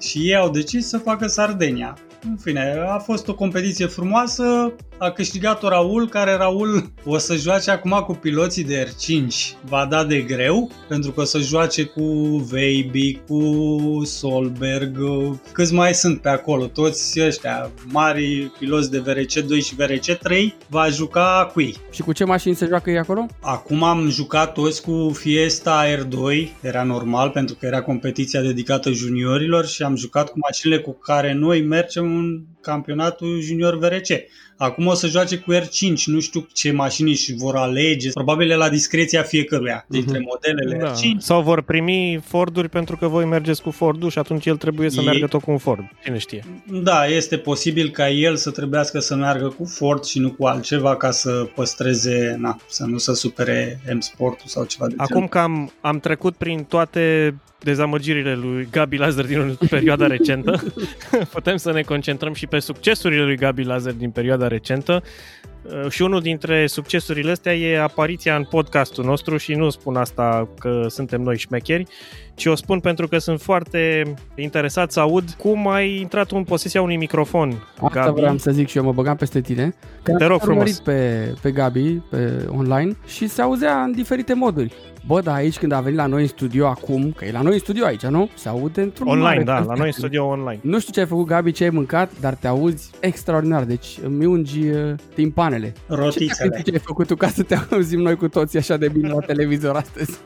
Și 0.00 0.18
ei 0.18 0.36
au 0.36 0.50
decis 0.50 0.88
să 0.88 0.98
facă 0.98 1.26
Sardenia. 1.26 1.98
În 2.28 2.36
fine, 2.36 2.84
a 2.88 2.98
fost 2.98 3.28
o 3.28 3.34
competiție 3.34 3.86
frumoasă, 3.86 4.72
a 4.98 5.10
câștigat-o 5.10 5.68
Raul, 5.68 6.08
care 6.08 6.32
Raul 6.32 6.92
o 7.04 7.18
să 7.18 7.34
joace 7.34 7.70
acum 7.70 8.02
cu 8.06 8.14
piloții 8.14 8.64
de 8.64 8.88
R5. 8.88 9.26
Va 9.68 9.86
da 9.90 10.04
de 10.04 10.20
greu, 10.20 10.70
pentru 10.88 11.10
că 11.10 11.20
o 11.20 11.24
să 11.24 11.38
joace 11.38 11.84
cu 11.84 12.02
Weiby, 12.52 13.20
cu 13.28 14.02
Solberg, 14.04 14.98
câți 15.52 15.74
mai 15.74 15.94
sunt 15.94 16.20
pe 16.20 16.28
acolo, 16.28 16.66
toți 16.66 17.20
ăștia 17.20 17.70
mari 17.84 18.52
piloți 18.58 18.90
de 18.90 19.02
VRC2 19.06 19.64
și 19.64 19.76
VRC3, 19.76 20.54
va 20.68 20.88
juca 20.88 21.50
cu 21.52 21.60
ei. 21.60 21.76
Și 21.90 22.02
cu 22.02 22.12
ce 22.12 22.24
mașini 22.24 22.54
se 22.54 22.66
joacă 22.66 22.90
ei 22.90 22.98
acolo? 22.98 23.26
Acum 23.40 23.82
am 23.82 24.08
jucat 24.08 24.52
toți 24.52 24.82
cu 24.82 25.10
Fiesta 25.14 25.84
R2, 25.86 26.48
era 26.60 26.82
normal 26.82 27.30
pentru 27.30 27.54
că 27.54 27.66
era 27.66 27.82
competiția 27.82 28.40
dedicată 28.40 28.90
juniorilor 28.90 29.66
și 29.66 29.82
am 29.82 29.96
jucat 29.96 30.28
cu 30.30 30.38
mașinile 30.38 30.80
cu 30.80 30.92
care 30.92 31.32
noi 31.32 31.62
mergem 31.62 32.13
în 32.14 32.44
campionatul 32.60 33.40
junior 33.40 33.78
VRC. 33.78 34.08
Acum 34.56 34.86
o 34.86 34.94
să 34.94 35.06
joace 35.06 35.36
cu 35.36 35.52
R5, 35.54 36.04
nu 36.04 36.20
știu 36.20 36.46
ce 36.52 36.72
mașini 36.72 37.10
își 37.10 37.34
vor 37.34 37.56
alege, 37.56 38.10
probabil 38.12 38.50
e 38.50 38.54
la 38.56 38.68
discreția 38.68 39.22
fiecăruia 39.22 39.84
dintre 39.88 40.18
modelele 40.18 40.76
Da. 40.84 40.92
R5. 40.92 41.18
Sau 41.18 41.42
vor 41.42 41.62
primi 41.62 42.20
Forduri 42.24 42.68
pentru 42.68 42.96
că 42.96 43.06
voi 43.06 43.24
mergeți 43.24 43.62
cu 43.62 43.70
Fordul 43.70 44.10
și 44.10 44.18
atunci 44.18 44.46
el 44.46 44.56
trebuie 44.56 44.90
să 44.90 45.00
Ei- 45.00 45.06
meargă 45.06 45.26
tot 45.26 45.42
cu 45.42 45.50
un 45.50 45.58
Ford. 45.58 45.84
Cine 46.04 46.18
știe? 46.18 46.44
Da, 46.82 47.06
este 47.06 47.36
posibil 47.36 47.90
ca 47.90 48.10
el 48.10 48.36
să 48.36 48.50
trebuiască 48.50 48.98
să 48.98 49.14
meargă 49.14 49.48
cu 49.48 49.64
Ford 49.64 50.04
și 50.04 50.18
nu 50.18 50.30
cu 50.30 50.46
altceva 50.46 50.96
ca 50.96 51.10
să 51.10 51.30
păstreze, 51.54 52.36
na, 52.38 52.56
să 52.68 52.84
nu 52.84 52.98
se 52.98 53.14
supere 53.14 53.80
M-Sportul 53.92 54.46
sau 54.46 54.64
ceva 54.64 54.86
de 54.86 54.94
Acum 54.96 55.26
că 55.26 55.38
am, 55.38 55.72
am 55.80 56.00
trecut 56.00 56.36
prin 56.36 56.64
toate 56.64 57.34
dezamăgirile 57.64 58.34
lui 58.34 58.68
Gabi 58.70 58.96
Lazar 58.96 59.24
din 59.24 59.58
perioada 59.70 60.06
recentă, 60.06 60.62
putem 61.32 61.56
să 61.56 61.72
ne 61.72 61.82
concentrăm 61.82 62.34
și 62.34 62.46
pe 62.46 62.58
succesurile 62.58 63.22
lui 63.22 63.36
Gabi 63.36 63.62
Lazar 63.62 63.92
din 63.92 64.10
perioada 64.10 64.43
recentă. 64.46 65.02
Uh, 65.62 65.90
Și 65.90 66.02
unul 66.02 66.20
dintre 66.20 66.66
succesurile 66.66 67.30
astea 67.30 67.54
e 67.54 67.80
apariția 67.80 68.36
în 68.36 68.44
podcastul 68.44 69.04
nostru 69.04 69.36
și 69.36 69.54
nu 69.54 69.70
spun 69.70 69.96
asta 69.96 70.48
că 70.58 70.86
suntem 70.88 71.20
noi 71.20 71.38
șmecheri, 71.38 71.86
ci 72.34 72.46
o 72.46 72.54
spun 72.54 72.80
pentru 72.80 73.08
că 73.08 73.18
sunt 73.18 73.40
foarte 73.40 74.14
interesat 74.34 74.92
să 74.92 75.00
aud 75.00 75.30
cum 75.38 75.68
ai 75.68 75.98
intrat 76.00 76.26
tu 76.26 76.36
în 76.36 76.44
posesia 76.44 76.82
unui 76.82 76.96
microfon, 76.96 77.62
Asta 77.80 78.00
Gabi. 78.04 78.20
vreau 78.20 78.36
să 78.38 78.50
zic 78.50 78.68
și 78.68 78.76
eu, 78.76 78.84
mă 78.84 78.92
băgam 78.92 79.16
peste 79.16 79.40
tine. 79.40 79.74
Că 80.02 80.12
Te 80.12 80.22
am 80.24 80.30
rog 80.30 80.40
frumos. 80.40 80.56
urmărit 80.58 80.78
pe, 80.78 81.34
pe 81.42 81.50
Gabi 81.50 81.92
pe 82.10 82.46
online 82.56 82.96
și 83.06 83.28
se 83.28 83.42
auzea 83.42 83.82
în 83.82 83.92
diferite 83.92 84.34
moduri. 84.34 84.72
Bă, 85.06 85.20
dar 85.20 85.34
aici 85.34 85.58
când 85.58 85.72
a 85.72 85.80
venit 85.80 85.98
la 85.98 86.06
noi 86.06 86.22
în 86.22 86.28
studio 86.28 86.66
acum, 86.66 87.12
că 87.16 87.24
e 87.24 87.30
la 87.32 87.40
noi 87.40 87.52
în 87.52 87.58
studio 87.58 87.84
aici, 87.84 88.02
nu? 88.02 88.28
Se 88.34 88.48
aude 88.48 88.80
într-un 88.80 89.06
Online, 89.08 89.26
mare 89.28 89.42
da, 89.42 89.52
la 89.52 89.54
calitate. 89.56 89.78
noi 89.78 89.86
în 89.86 89.92
studio 89.92 90.26
online. 90.26 90.58
Nu 90.62 90.78
știu 90.80 90.92
ce 90.92 91.00
ai 91.00 91.06
făcut, 91.06 91.26
Gabi, 91.26 91.52
ce 91.52 91.64
ai 91.64 91.70
mâncat, 91.70 92.10
dar 92.20 92.34
te 92.34 92.46
auzi 92.46 92.90
extraordinar. 93.00 93.62
Deci 93.64 93.86
îmi 94.04 94.24
ungi 94.24 94.68
uh, 94.68 94.92
timpanele. 95.14 95.72
Ce 95.88 95.94
rotițele. 95.94 96.62
ce 96.64 96.70
ai 96.72 96.78
făcut 96.78 97.06
tu 97.06 97.14
ca 97.16 97.28
să 97.28 97.42
te 97.42 97.56
auzim 97.70 98.00
noi 98.00 98.16
cu 98.16 98.28
toții 98.28 98.58
așa 98.58 98.76
de 98.76 98.88
bine 98.88 99.08
la 99.08 99.18
televizor 99.18 99.76
astăzi? 99.76 100.18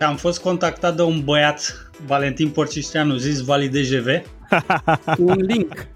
Am 0.00 0.16
fost 0.16 0.40
contactat 0.40 0.96
de 0.96 1.02
un 1.02 1.20
băiat, 1.24 1.47
Valentin 2.06 2.48
Porcișteanu, 2.48 3.16
zis 3.16 3.40
Vali 3.40 3.68
DGV, 3.68 4.06
Un 5.18 5.36
link. 5.40 5.86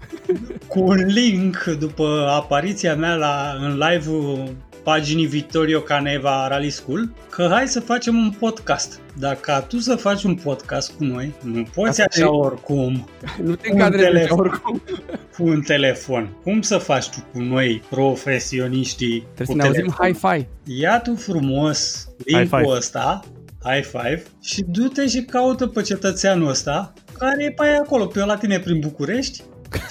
cu 0.67 0.79
un 0.79 1.05
link 1.05 1.63
după 1.79 2.27
apariția 2.29 2.95
mea 2.95 3.15
la, 3.15 3.55
în 3.61 3.77
live-ul 3.89 4.55
paginii 4.83 5.25
Vittorio 5.25 5.79
Caneva 5.79 6.47
Rally 6.47 6.69
School, 6.69 7.09
că 7.29 7.47
hai 7.51 7.67
să 7.67 7.79
facem 7.79 8.15
un 8.15 8.31
podcast. 8.39 8.99
Dacă 9.19 9.65
tu 9.67 9.77
să 9.77 9.95
faci 9.95 10.23
un 10.23 10.35
podcast 10.35 10.91
cu 10.97 11.03
noi, 11.03 11.33
nu 11.43 11.63
poți 11.73 11.89
Asta 11.89 12.03
așa 12.09 12.21
e- 12.21 12.25
oricum, 12.27 13.07
Nu 13.43 13.55
te 13.55 13.67
Un 13.71 13.73
încadrezi 13.73 14.05
așa 14.07 14.15
telefon. 14.17 14.39
oricum. 14.39 14.81
cu 15.37 15.43
un 15.47 15.61
telefon. 15.61 16.29
Cum 16.43 16.61
să 16.61 16.77
faci 16.77 17.09
tu 17.09 17.17
cu 17.33 17.39
noi, 17.39 17.81
profesioniștii, 17.89 19.27
Trebuie 19.35 19.45
cu 19.47 19.51
să 19.51 19.57
ne 19.57 19.63
auzim 19.63 19.95
telefon? 19.99 20.31
hi-fi. 20.65 20.81
Ia 20.81 20.99
tu 20.99 21.15
frumos 21.15 22.07
High 22.25 22.37
link-ul 22.37 22.59
five. 22.59 22.71
ăsta, 22.77 23.23
high 23.63 23.83
five, 23.83 24.23
și 24.41 24.63
du-te 24.67 25.07
și 25.07 25.21
caută 25.21 25.67
pe 25.67 25.81
cetățeanul 25.81 26.49
ăsta, 26.49 26.93
care 27.17 27.43
e 27.43 27.51
pe 27.51 27.65
aia 27.65 27.79
acolo, 27.83 28.05
pe 28.05 28.25
la 28.25 28.37
tine 28.37 28.59
prin 28.59 28.79
București, 28.79 29.43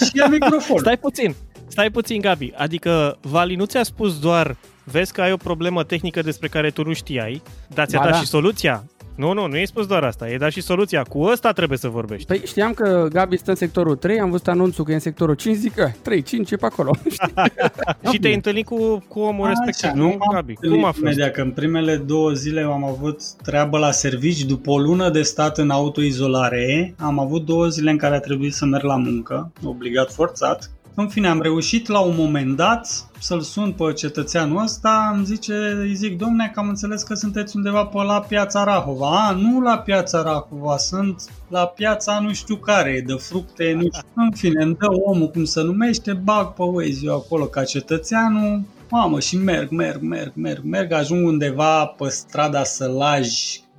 și 0.05 0.11
ia 0.13 0.27
microfon. 0.39 0.77
Stai 0.77 0.97
puțin, 0.97 1.35
stai 1.67 1.89
puțin, 1.91 2.21
Gabi. 2.21 2.53
Adică 2.55 3.17
Vali 3.21 3.55
nu 3.55 3.65
ți-a 3.65 3.83
spus 3.83 4.19
doar 4.19 4.57
vezi 4.83 5.13
că 5.13 5.21
ai 5.21 5.31
o 5.31 5.37
problemă 5.37 5.83
tehnică 5.83 6.21
despre 6.21 6.47
care 6.47 6.69
tu 6.69 6.83
nu 6.83 6.93
știai, 6.93 7.41
dar 7.67 7.85
ți-a 7.85 7.97
Ba 7.99 8.03
dat 8.03 8.13
da. 8.13 8.19
și 8.19 8.25
soluția. 8.27 8.83
Nu, 9.15 9.33
nu, 9.33 9.47
nu 9.47 9.57
i 9.57 9.65
spus 9.65 9.85
doar 9.85 10.03
asta, 10.03 10.27
i-ai 10.27 10.37
dat 10.37 10.51
și 10.51 10.61
soluția. 10.61 11.03
Cu 11.03 11.21
ăsta 11.21 11.51
trebuie 11.51 11.77
să 11.77 11.87
vorbești. 11.87 12.27
Păi 12.27 12.41
știam 12.45 12.73
că 12.73 13.07
Gabi 13.11 13.37
stă 13.37 13.49
în 13.49 13.55
sectorul 13.55 13.95
3, 13.95 14.19
am 14.19 14.29
văzut 14.29 14.47
anunțul 14.47 14.83
că 14.83 14.91
e 14.91 14.93
în 14.93 14.99
sectorul 14.99 15.35
5, 15.35 15.55
zic 15.55 15.73
că 15.73 15.91
3, 16.01 16.21
5 16.21 16.51
e 16.51 16.55
pe 16.55 16.65
acolo. 16.65 16.91
și 18.11 18.19
te-ai 18.19 18.33
întâlnit 18.33 18.65
cu, 18.65 19.03
cu 19.07 19.19
omul 19.19 19.47
Așa, 19.47 19.61
respectiv, 19.65 19.99
nu 19.99 20.07
nu, 20.07 20.15
m-am 20.17 20.33
Gabi? 20.33 20.53
Cum 20.53 20.85
a 20.85 20.87
fost? 20.87 20.97
Imediat 20.97 21.31
că 21.31 21.41
în 21.41 21.51
primele 21.51 21.95
două 21.95 22.31
zile 22.31 22.61
am 22.61 22.83
avut 22.83 23.21
treabă 23.43 23.77
la 23.77 23.91
servici, 23.91 24.43
după 24.43 24.71
o 24.71 24.79
lună 24.79 25.09
de 25.09 25.21
stat 25.21 25.57
în 25.57 25.69
autoizolare, 25.69 26.95
am 26.97 27.19
avut 27.19 27.45
două 27.45 27.67
zile 27.67 27.91
în 27.91 27.97
care 27.97 28.15
a 28.15 28.19
trebuit 28.19 28.53
să 28.53 28.65
merg 28.65 28.83
la 28.83 28.95
muncă, 28.95 29.51
obligat 29.63 30.11
forțat. 30.11 30.71
În 30.95 31.07
fine, 31.07 31.27
am 31.27 31.41
reușit 31.41 31.87
la 31.87 31.99
un 31.99 32.15
moment 32.17 32.55
dat 32.55 33.07
să-l 33.19 33.41
sun 33.41 33.71
pe 33.71 33.93
cetățeanul 33.93 34.61
ăsta, 34.61 35.11
îmi 35.15 35.25
zice, 35.25 35.53
îi 35.79 35.95
zic, 35.95 36.17
domne, 36.17 36.51
că 36.53 36.59
am 36.59 36.67
înțeles 36.67 37.03
că 37.03 37.13
sunteți 37.13 37.55
undeva 37.55 37.85
pe 37.85 37.97
la 37.97 38.19
piața 38.21 38.63
Rahova. 38.63 39.27
A, 39.27 39.31
nu 39.31 39.61
la 39.61 39.77
piața 39.77 40.21
Rahova, 40.21 40.77
sunt 40.77 41.23
la 41.47 41.65
piața 41.65 42.19
nu 42.19 42.33
știu 42.33 42.55
care, 42.55 43.03
de 43.05 43.13
fructe, 43.13 43.73
nu 43.73 43.81
știu. 43.81 44.07
În 44.13 44.31
fine, 44.31 44.63
îmi 44.63 44.75
dă 44.75 44.87
omul 44.89 45.29
cum 45.29 45.43
se 45.43 45.61
numește, 45.61 46.13
bag 46.13 46.53
pe 46.53 46.63
Waze 46.63 46.99
eu 47.03 47.15
acolo 47.15 47.45
ca 47.45 47.63
cetățeanul, 47.63 48.61
Mamă, 48.89 49.19
și 49.19 49.37
merg, 49.37 49.69
merg, 49.69 50.01
merg, 50.01 50.31
merg, 50.35 50.63
merg, 50.63 50.91
ajung 50.91 51.27
undeva 51.27 51.85
pe 51.85 52.09
strada 52.09 52.63
Sălaj, 52.63 53.29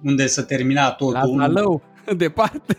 unde 0.05 0.27
se 0.27 0.43
termina 0.43 0.83
La 0.83 0.91
totul, 0.91 1.35
nu, 1.35 1.37
Zalău, 1.37 1.83
departe. 2.17 2.79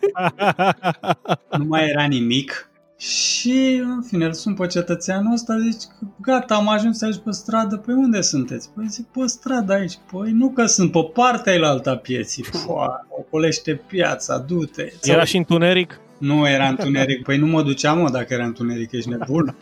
nu 1.57 1.65
mai 1.67 1.89
era 1.89 2.03
nimic 2.03 2.69
Și, 3.05 3.81
în 3.83 4.01
fine, 4.01 4.25
îl 4.25 4.33
sun 4.33 4.53
pe 4.53 4.67
cetățeanul 4.67 5.33
ăsta, 5.33 5.57
zici, 5.59 5.83
gata, 6.21 6.55
am 6.55 6.69
ajuns 6.69 7.01
aici 7.01 7.17
pe 7.23 7.31
stradă, 7.31 7.77
păi 7.77 7.93
unde 7.93 8.21
sunteți? 8.21 8.69
Păi 8.75 8.85
zic, 8.87 9.05
pe 9.05 9.25
stradă 9.25 9.73
aici. 9.73 9.93
Păi 10.11 10.31
nu 10.31 10.49
că 10.49 10.65
sunt 10.65 10.91
pe 10.91 11.09
partea 11.13 11.67
alta 11.67 11.95
pieții. 11.95 12.45
Pua, 12.65 13.07
ocolește 13.09 13.81
piața, 13.87 14.37
du-te. 14.37 14.91
Era 15.03 15.23
și 15.23 15.37
întuneric? 15.37 15.99
Nu 16.17 16.47
era 16.47 16.67
întuneric. 16.67 17.23
Păi 17.23 17.37
nu 17.37 17.45
mă 17.45 17.63
duceam, 17.63 17.99
mă, 17.99 18.09
dacă 18.09 18.33
era 18.33 18.45
întuneric, 18.45 18.91
ești 18.91 19.09
nebun. 19.09 19.55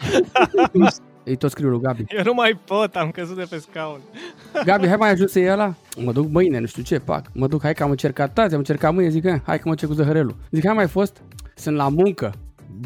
Îi 1.26 1.36
tot 1.36 1.52
scriu 1.52 1.70
lui 1.70 1.82
Gabi. 1.82 2.04
Eu 2.08 2.24
nu 2.24 2.34
mai 2.34 2.60
pot, 2.66 2.96
am 2.96 3.10
căzut 3.10 3.36
de 3.36 3.46
pe 3.50 3.58
scaun. 3.58 4.00
Gabi, 4.66 4.88
hai 4.88 4.96
mai 4.96 5.12
ajut 5.12 5.30
să 5.30 5.40
iei 5.40 5.52
ăla? 5.52 5.76
Mă 5.98 6.12
duc 6.12 6.30
mâine, 6.30 6.60
nu 6.60 6.66
știu 6.66 6.84
ce, 6.84 7.00
pac. 7.00 7.26
Mă 7.34 7.48
duc, 7.48 7.62
hai 7.62 7.74
că 7.74 7.84
am 7.84 7.90
încercat 7.90 8.34
tazi, 8.34 8.54
am 8.54 8.60
încercat 8.60 8.94
mâine, 8.94 9.10
zic, 9.10 9.42
hai 9.44 9.60
că 9.60 9.68
mă 9.68 9.76
cer 9.76 9.88
cu 9.88 9.94
zăhărelul. 9.94 10.36
Zic, 10.52 10.66
hai 10.66 10.76
mai 10.76 10.88
fost? 10.88 11.22
Sunt 11.56 11.76
la 11.76 11.90
muncă. 11.90 12.34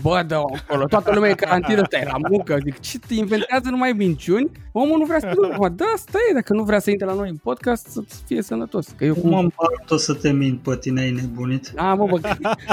Bă, 0.02 0.24
dă 0.28 0.36
acolo, 0.36 0.86
toată 0.86 1.12
lumea 1.14 1.30
e 1.30 1.34
carantină, 1.34 1.84
stai 1.86 2.04
la 2.06 2.18
muncă. 2.30 2.58
Zic, 2.64 2.80
ce 2.80 3.00
te 3.00 3.14
inventează 3.14 3.70
numai 3.70 3.92
minciuni? 3.92 4.52
Omul 4.72 4.98
nu 4.98 5.06
vrea 5.06 5.20
să 5.20 5.32
ducă. 5.34 5.70
Da, 5.70 5.94
stai, 5.98 6.32
dacă 6.34 6.54
nu 6.54 6.64
vrea 6.64 6.80
să 6.80 6.90
intre 6.90 7.06
la 7.06 7.14
noi 7.14 7.30
în 7.30 7.36
podcast, 7.36 7.88
să 7.88 8.02
fie 8.26 8.42
sănătos. 8.42 8.88
Că 8.98 9.06
eu 9.06 9.14
cum 9.14 9.34
am 9.34 9.54
tot 9.86 10.00
să 10.00 10.14
te 10.14 10.32
mint 10.32 10.60
pe 10.60 10.78
tine, 10.78 11.02
ai 11.02 11.12
nebunit. 11.12 11.72
Da, 11.76 11.94
mă, 11.94 12.06
bă, 12.06 12.20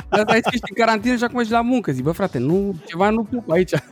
dar 0.09 0.25
ai 0.27 0.41
ești 0.53 0.71
în 0.71 0.85
carantină 0.85 1.17
și 1.17 1.25
acum 1.25 1.41
ești 1.41 1.53
la 1.53 1.61
muncă. 1.61 1.93
Zic, 1.93 2.05
bă, 2.05 2.11
frate, 2.11 2.39
nu, 2.39 2.75
ceva 2.87 3.11
nu 3.11 3.23
pup 3.23 3.51
aici. 3.51 3.73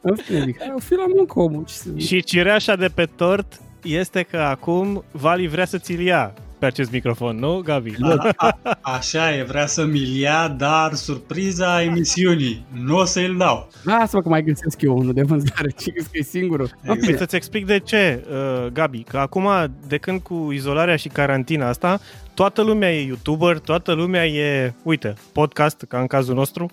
În 0.00 0.16
fine, 0.16 0.44
zic, 0.44 0.58
hai, 0.58 0.72
o 0.76 0.78
fi 0.78 0.94
la 0.94 1.04
muncă 1.16 1.38
omul. 1.38 1.64
Ce 1.64 1.74
să... 1.74 1.88
Și 1.96 2.22
cireașa 2.22 2.76
de 2.76 2.88
pe 2.94 3.08
tort 3.16 3.60
este 3.82 4.22
că 4.22 4.36
acum 4.36 5.04
Vali 5.10 5.48
vrea 5.48 5.64
să 5.64 5.78
ți-l 5.78 6.00
ia 6.00 6.34
pe 6.58 6.66
acest 6.66 6.90
microfon, 6.90 7.36
nu, 7.36 7.60
Gabi? 7.64 7.94
A, 8.00 8.34
a, 8.36 8.78
așa 8.82 9.36
e, 9.36 9.42
vrea 9.42 9.66
să-mi 9.66 10.18
ia, 10.18 10.48
dar 10.48 10.92
surpriza 10.92 11.82
emisiunii, 11.82 12.66
nu 12.84 12.96
o 12.96 13.04
să-l 13.04 13.36
dau. 13.38 13.68
Lasă-mă 13.82 14.22
că 14.22 14.28
mai 14.28 14.42
găsesc 14.42 14.82
eu 14.82 14.96
unul 14.96 15.12
de 15.12 15.22
vânzare, 15.22 15.70
ce 15.80 15.90
că 15.90 16.02
e 16.12 16.22
singurul. 16.22 16.70
Exact. 16.80 17.04
Păi 17.04 17.16
să-ți 17.16 17.36
explic 17.36 17.66
de 17.66 17.78
ce, 17.78 18.24
uh, 18.30 18.66
Gabi, 18.72 19.02
că 19.02 19.18
acum, 19.18 19.48
de 19.88 19.96
când 19.96 20.20
cu 20.20 20.48
izolarea 20.52 20.96
și 20.96 21.08
carantina 21.08 21.68
asta, 21.68 22.00
toată 22.34 22.62
lumea 22.62 22.94
e 22.94 23.06
YouTuber, 23.06 23.58
toată 23.58 23.92
lumea 23.92 24.26
e, 24.26 24.74
uite, 24.82 25.14
podcast, 25.32 25.84
ca 25.88 26.00
în 26.00 26.06
cazul 26.06 26.34
nostru, 26.34 26.70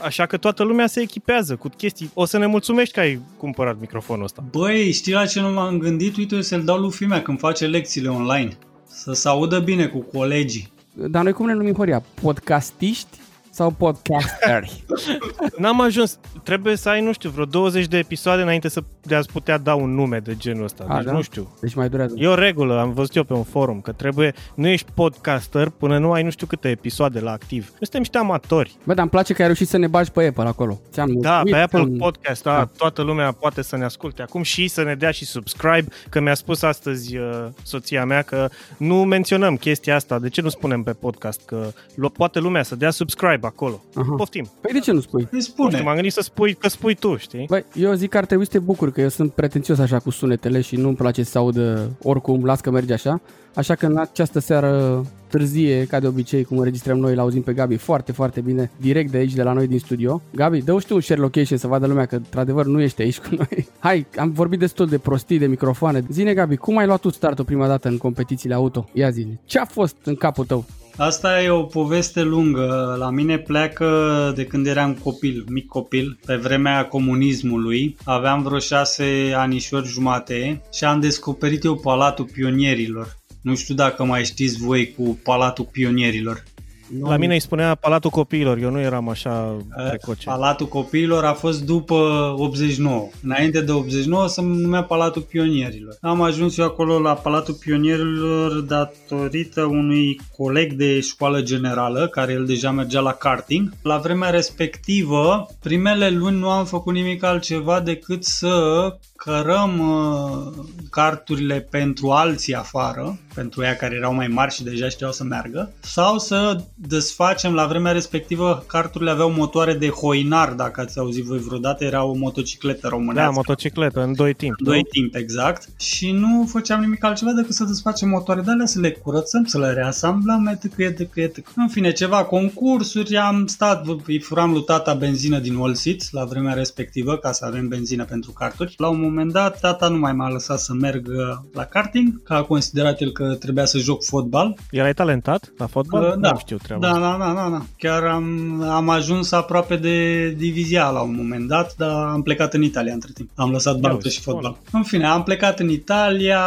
Așa 0.00 0.26
că 0.26 0.36
toată 0.36 0.62
lumea 0.62 0.86
se 0.86 1.00
echipează 1.00 1.56
cu 1.56 1.68
chestii. 1.68 2.10
O 2.14 2.24
să 2.24 2.38
ne 2.38 2.46
mulțumești 2.46 2.94
că 2.94 3.00
ai 3.00 3.20
cumpărat 3.36 3.80
microfonul 3.80 4.24
ăsta. 4.24 4.44
Băi, 4.50 4.92
știi 4.92 5.12
la 5.12 5.26
ce 5.26 5.40
nu 5.40 5.52
m-am 5.52 5.78
gândit? 5.78 6.16
Uite, 6.16 6.40
să-l 6.40 6.64
dau 6.64 6.78
lui 6.78 6.90
Fimea 6.90 7.22
când 7.22 7.38
face 7.38 7.66
lecțiile 7.66 8.08
online. 8.08 8.58
Să 8.98 9.12
se 9.12 9.28
audă 9.28 9.58
bine 9.58 9.86
cu 9.86 9.98
colegii. 9.98 10.72
Dar 10.92 11.22
noi 11.22 11.32
cum 11.32 11.46
ne 11.46 11.52
numim, 11.52 11.74
Horia? 11.74 12.02
Podcastiști 12.22 13.18
sau 13.56 13.70
podcasteri? 13.70 14.84
N-am 15.58 15.80
ajuns. 15.80 16.18
Trebuie 16.42 16.76
să 16.76 16.88
ai, 16.88 17.00
nu 17.02 17.12
știu, 17.12 17.30
vreo 17.30 17.44
20 17.44 17.86
de 17.86 17.98
episoade 17.98 18.42
înainte 18.42 18.68
să 18.68 18.82
de 19.02 19.14
a 19.14 19.20
putea 19.32 19.58
da 19.58 19.74
un 19.74 19.94
nume 19.94 20.18
de 20.18 20.36
genul 20.36 20.64
ăsta. 20.64 20.84
A, 20.88 20.96
deci 20.96 21.04
da? 21.04 21.12
nu 21.12 21.22
știu. 21.22 21.48
Deci 21.60 21.74
mai 21.74 21.88
durează. 21.88 22.14
E 22.18 22.26
o 22.26 22.34
regulă, 22.34 22.80
am 22.80 22.92
văzut 22.92 23.14
eu 23.14 23.24
pe 23.24 23.32
un 23.32 23.42
forum, 23.42 23.80
că 23.80 23.92
trebuie, 23.92 24.34
nu 24.54 24.66
ești 24.66 24.90
podcaster 24.94 25.68
până 25.68 25.98
nu 25.98 26.12
ai 26.12 26.22
nu 26.22 26.30
știu 26.30 26.46
câte 26.46 26.68
episoade 26.68 27.20
la 27.20 27.30
activ. 27.30 27.68
Noi 27.68 27.78
suntem 27.78 28.00
niște 28.00 28.18
amatori. 28.18 28.76
Bă, 28.84 28.94
dar 28.94 29.02
îmi 29.02 29.10
place 29.10 29.32
că 29.32 29.40
ai 29.40 29.46
reușit 29.46 29.68
să 29.68 29.76
ne 29.76 29.86
bagi 29.86 30.10
pe 30.10 30.26
Apple 30.26 30.48
acolo. 30.48 30.80
Ți-am 30.92 31.20
da, 31.20 31.40
pe 31.44 31.56
Apple 31.56 31.78
am... 31.78 31.96
Podcast, 31.96 32.42
da, 32.42 32.56
da, 32.56 32.70
toată 32.76 33.02
lumea 33.02 33.32
poate 33.32 33.62
să 33.62 33.76
ne 33.76 33.84
asculte 33.84 34.22
acum 34.22 34.42
și 34.42 34.68
să 34.68 34.82
ne 34.82 34.94
dea 34.94 35.10
și 35.10 35.24
subscribe, 35.24 35.86
că 36.08 36.20
mi-a 36.20 36.34
spus 36.34 36.62
astăzi 36.62 37.16
uh, 37.16 37.46
soția 37.62 38.04
mea 38.04 38.22
că 38.22 38.48
nu 38.76 39.04
menționăm 39.04 39.56
chestia 39.56 39.94
asta. 39.94 40.18
De 40.18 40.28
ce 40.28 40.40
nu 40.40 40.48
spunem 40.48 40.82
pe 40.82 40.92
podcast 40.92 41.40
că 41.44 41.68
poate 42.12 42.38
lumea 42.38 42.62
să 42.62 42.76
dea 42.76 42.90
subscribe 42.90 43.45
acolo? 43.46 43.82
Aha. 43.94 44.14
Poftim. 44.16 44.48
Păi 44.60 44.72
de 44.72 44.78
ce 44.78 44.92
nu 44.92 45.00
spui? 45.00 45.28
Îi 45.30 45.42
spune. 45.42 45.68
Nu 45.68 45.74
știu, 45.74 45.84
m-am 45.84 45.94
gândit 45.94 46.12
să 46.12 46.20
spui 46.20 46.54
că 46.54 46.68
spui 46.68 46.94
tu, 46.94 47.16
știi? 47.16 47.46
Băi, 47.48 47.64
eu 47.74 47.92
zic 47.92 48.10
că 48.10 48.16
ar 48.16 48.24
trebui 48.24 48.44
să 48.44 48.50
te 48.50 48.58
bucur, 48.58 48.92
că 48.92 49.00
eu 49.00 49.08
sunt 49.08 49.32
pretențios 49.32 49.78
așa 49.78 49.98
cu 49.98 50.10
sunetele 50.10 50.60
și 50.60 50.76
nu-mi 50.76 50.96
place 50.96 51.22
să 51.22 51.38
audă 51.38 51.90
oricum, 52.02 52.44
las 52.44 52.60
că 52.60 52.70
merge 52.70 52.92
așa. 52.92 53.20
Așa 53.54 53.74
că 53.74 53.86
în 53.86 53.96
această 53.96 54.38
seară 54.38 55.04
târzie, 55.28 55.84
ca 55.84 56.00
de 56.00 56.06
obicei, 56.06 56.44
cum 56.44 56.58
înregistrăm 56.58 56.98
noi, 56.98 57.14
l-auzim 57.14 57.42
pe 57.42 57.52
Gabi 57.52 57.76
foarte, 57.76 58.12
foarte 58.12 58.40
bine, 58.40 58.70
direct 58.76 59.10
de 59.10 59.16
aici, 59.16 59.32
de 59.32 59.42
la 59.42 59.52
noi 59.52 59.66
din 59.66 59.78
studio. 59.78 60.22
Gabi, 60.34 60.62
dă 60.62 60.78
și 60.78 60.86
tu 60.86 60.94
un 60.94 61.00
share 61.00 61.20
location 61.20 61.58
să 61.58 61.66
vadă 61.66 61.86
lumea 61.86 62.06
că, 62.06 62.14
într-adevăr, 62.14 62.66
nu 62.66 62.80
ești 62.80 63.02
aici 63.02 63.18
cu 63.18 63.28
noi. 63.30 63.68
Hai, 63.78 64.06
am 64.16 64.30
vorbit 64.30 64.58
destul 64.58 64.86
de 64.86 64.98
prostii, 64.98 65.38
de 65.38 65.46
microfoane. 65.46 66.04
Zine, 66.10 66.34
Gabi, 66.34 66.56
cum 66.56 66.76
ai 66.76 66.86
luat 66.86 67.00
tu 67.00 67.10
startul 67.10 67.44
prima 67.44 67.66
dată 67.66 67.88
în 67.88 67.98
competițiile 67.98 68.54
auto? 68.54 68.88
Ia 68.92 69.10
zine, 69.10 69.40
ce 69.44 69.58
a 69.58 69.64
fost 69.64 69.96
în 70.04 70.14
capul 70.14 70.44
tău? 70.44 70.64
Asta 70.98 71.42
e 71.42 71.48
o 71.48 71.62
poveste 71.62 72.22
lungă. 72.22 72.96
La 72.98 73.10
mine 73.10 73.38
pleacă 73.38 74.32
de 74.34 74.44
când 74.44 74.66
eram 74.66 74.94
copil, 74.94 75.44
mic 75.48 75.66
copil, 75.66 76.18
pe 76.26 76.36
vremea 76.36 76.86
comunismului. 76.86 77.96
Aveam 78.04 78.42
vreo 78.42 78.58
șase 78.58 79.32
anișori 79.36 79.86
jumate 79.88 80.62
și 80.72 80.84
am 80.84 81.00
descoperit 81.00 81.64
eu 81.64 81.76
Palatul 81.76 82.24
Pionierilor. 82.24 83.16
Nu 83.42 83.54
știu 83.54 83.74
dacă 83.74 84.04
mai 84.04 84.24
știți 84.24 84.58
voi 84.58 84.94
cu 84.96 85.18
Palatul 85.22 85.68
Pionierilor. 85.72 86.44
Nu. 86.88 87.08
La 87.08 87.16
mine 87.16 87.34
îi 87.34 87.40
spunea 87.40 87.74
Palatul 87.74 88.10
Copiilor, 88.10 88.58
eu 88.58 88.70
nu 88.70 88.80
eram 88.80 89.08
așa 89.08 89.56
eh, 89.78 89.88
precoce. 89.88 90.28
Palatul 90.28 90.66
Copiilor 90.66 91.24
a 91.24 91.32
fost 91.32 91.64
după 91.64 91.94
89. 92.38 93.08
Înainte 93.22 93.60
de 93.60 93.72
89 93.72 94.28
se 94.28 94.42
numea 94.42 94.82
Palatul 94.82 95.22
Pionierilor. 95.22 95.96
Am 96.00 96.22
ajuns 96.22 96.58
eu 96.58 96.64
acolo 96.64 96.98
la 96.98 97.14
Palatul 97.14 97.54
Pionierilor 97.54 98.60
datorită 98.60 99.62
unui 99.62 100.20
coleg 100.36 100.72
de 100.72 101.00
școală 101.00 101.42
generală, 101.42 102.08
care 102.08 102.32
el 102.32 102.46
deja 102.46 102.70
mergea 102.70 103.00
la 103.00 103.12
karting. 103.12 103.72
La 103.82 103.98
vremea 103.98 104.30
respectivă, 104.30 105.46
primele 105.62 106.10
luni 106.10 106.38
nu 106.38 106.48
am 106.48 106.64
făcut 106.64 106.94
nimic 106.94 107.24
altceva 107.24 107.80
decât 107.80 108.24
să 108.24 108.96
cărăm 109.16 109.78
uh, 109.78 110.64
carturile 110.90 111.60
pentru 111.70 112.10
alții 112.10 112.54
afară, 112.54 113.18
pentru 113.34 113.62
ea 113.62 113.76
care 113.76 113.94
erau 113.94 114.14
mai 114.14 114.28
mari 114.28 114.54
și 114.54 114.64
deja 114.64 114.88
știau 114.88 115.12
să 115.12 115.24
meargă, 115.24 115.72
sau 115.80 116.18
să 116.18 116.60
desfacem 116.78 117.54
la 117.54 117.66
vremea 117.66 117.92
respectivă, 117.92 118.64
carturile 118.66 119.10
aveau 119.10 119.30
motoare 119.30 119.74
de 119.74 119.88
hoinar, 119.88 120.52
dacă 120.52 120.80
ați 120.80 120.98
auzit 120.98 121.24
voi 121.24 121.38
vreodată, 121.38 121.84
era 121.84 122.04
o 122.04 122.14
motocicletă 122.14 122.88
românească. 122.88 123.30
Da, 123.30 123.36
motocicletă, 123.36 124.02
în 124.02 124.14
doi 124.14 124.34
timp. 124.34 124.54
Doi 124.58 124.84
timp, 124.90 125.14
exact. 125.14 125.68
Și 125.80 126.10
nu 126.10 126.46
făceam 126.48 126.80
nimic 126.80 127.04
altceva 127.04 127.32
decât 127.32 127.54
să 127.54 127.64
desfacem 127.64 128.08
motoare 128.08 128.40
de 128.40 128.50
alea, 128.50 128.66
să 128.66 128.80
le 128.80 128.90
curățăm, 128.90 129.44
să 129.44 129.58
le 129.58 129.72
reasamblăm, 129.72 130.46
etc, 130.46 130.78
etc, 130.78 131.16
etc. 131.16 131.52
În 131.56 131.68
fine, 131.68 131.92
ceva 131.92 132.24
concursuri, 132.24 133.16
am 133.16 133.46
stat, 133.46 133.86
îi 134.06 134.20
furam 134.20 134.52
lui 134.52 134.64
tata 134.64 134.94
benzină 134.94 135.38
din 135.38 135.56
Olsit 135.56 136.12
la 136.12 136.24
vremea 136.24 136.54
respectivă, 136.54 137.16
ca 137.16 137.32
să 137.32 137.44
avem 137.44 137.68
benzină 137.68 138.04
pentru 138.04 138.30
carturi. 138.30 138.74
La 138.76 138.88
un 138.88 139.00
moment 139.00 139.32
dat, 139.32 139.60
tata 139.60 139.88
nu 139.88 139.98
mai 139.98 140.12
m-a 140.12 140.28
lăsat 140.28 140.58
să 140.58 140.72
merg 140.72 141.08
la 141.52 141.64
karting, 141.64 142.22
că 142.22 142.32
a 142.34 142.42
considerat 142.42 143.00
el 143.00 143.10
că 143.10 143.34
trebuia 143.34 143.64
să 143.64 143.78
joc 143.78 144.04
fotbal. 144.04 144.56
Erai 144.70 144.94
talentat 144.94 145.52
la 145.58 145.66
fotbal? 145.66 146.02
Uh, 146.02 146.14
da. 146.18 146.30
Nu 146.30 146.38
știu 146.38 146.56
treaba. 146.66 146.86
Da, 146.86 146.98
da, 146.98 147.16
da, 147.18 147.32
da, 147.34 147.48
da. 147.50 147.64
Chiar 147.78 148.04
am, 148.04 148.60
am 148.62 148.88
ajuns 148.88 149.32
aproape 149.32 149.76
de 149.76 150.28
divizia 150.30 150.90
la 150.90 151.00
un 151.00 151.14
moment 151.16 151.48
dat, 151.48 151.74
dar 151.76 152.06
am 152.06 152.22
plecat 152.22 152.54
în 152.54 152.62
Italia 152.62 152.92
între 152.92 153.10
timp. 153.14 153.30
Am 153.34 153.50
lăsat 153.50 153.76
baltă 153.78 154.08
și 154.08 154.20
fotbal. 154.20 154.50
Bun. 154.50 154.80
În 154.80 154.82
fine, 154.82 155.06
am 155.06 155.22
plecat 155.22 155.58
în 155.58 155.68
Italia, 155.68 156.40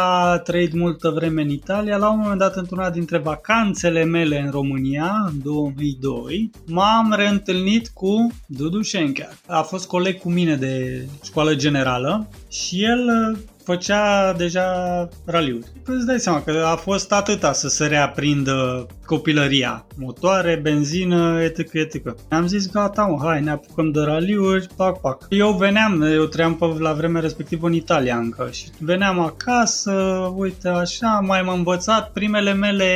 trăit 0.44 0.74
multă 0.74 1.08
vreme 1.14 1.42
în 1.42 1.50
Italia. 1.50 1.96
La 1.96 2.10
un 2.10 2.18
moment 2.18 2.38
dat, 2.38 2.56
într-una 2.56 2.90
dintre 2.90 3.18
vacanțele 3.18 4.04
mele 4.04 4.40
în 4.40 4.50
România, 4.50 5.24
în 5.26 5.42
2002, 5.42 6.50
m-am 6.66 7.14
reîntâlnit 7.16 7.90
cu 7.94 8.32
Dudu 8.46 8.82
Schenker. 8.82 9.28
A 9.46 9.62
fost 9.62 9.86
coleg 9.86 10.18
cu 10.18 10.30
mine 10.30 10.54
de 10.54 11.04
școală 11.22 11.54
generală 11.54 12.28
și 12.48 12.84
el 12.84 13.36
făcea 13.64 14.32
deja 14.32 15.08
raliuri. 15.24 15.66
Păi 15.84 15.94
îți 15.94 16.06
dai 16.06 16.18
seama 16.18 16.42
că 16.42 16.64
a 16.72 16.76
fost 16.76 17.12
atâta 17.12 17.52
să 17.52 17.68
se 17.68 17.86
reaprindă 17.86 18.86
copilăria. 19.04 19.86
Motoare, 19.96 20.58
benzină, 20.62 21.42
etc. 21.42 21.72
etc. 21.72 22.14
Am 22.28 22.46
zis 22.46 22.70
gata 22.70 23.02
mă, 23.02 23.18
hai 23.24 23.42
ne 23.42 23.50
apucăm 23.50 23.90
de 23.90 24.00
raliuri, 24.00 24.66
pac, 24.76 25.00
pac. 25.00 25.26
Eu 25.28 25.52
veneam, 25.52 26.02
eu 26.02 26.24
trăiam 26.24 26.54
pe, 26.54 26.64
la 26.78 26.92
vremea 26.92 27.20
respectivă 27.20 27.66
în 27.66 27.72
Italia 27.72 28.16
încă 28.16 28.48
și 28.52 28.64
veneam 28.78 29.20
acasă, 29.20 29.92
uite 30.36 30.68
așa, 30.68 31.20
mai 31.26 31.38
am 31.38 31.48
învățat 31.48 32.10
primele 32.10 32.52
mele 32.52 32.88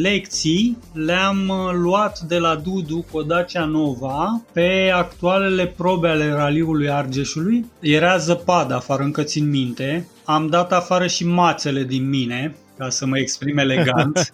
lecții, 0.00 0.78
le-am 0.92 1.48
uh, 1.48 1.72
luat 1.72 2.20
de 2.20 2.38
la 2.38 2.54
Dudu 2.54 3.04
cu 3.10 3.22
Dacia 3.22 3.64
Nova 3.64 4.42
pe 4.52 4.92
actualele 4.94 5.66
probe 5.66 6.08
ale 6.08 6.32
raliului 6.32 6.90
Argeșului. 6.90 7.64
Era 7.80 8.16
zăpadă 8.16 8.74
afară, 8.74 9.02
încă 9.02 9.22
țin 9.22 9.50
minte, 9.50 10.03
am 10.24 10.46
dat 10.46 10.72
afară 10.72 11.06
și 11.06 11.26
mațele 11.26 11.82
din 11.82 12.08
mine, 12.08 12.54
ca 12.78 12.88
să 12.88 13.06
mă 13.06 13.18
exprim 13.18 13.58
elegant. 13.58 14.30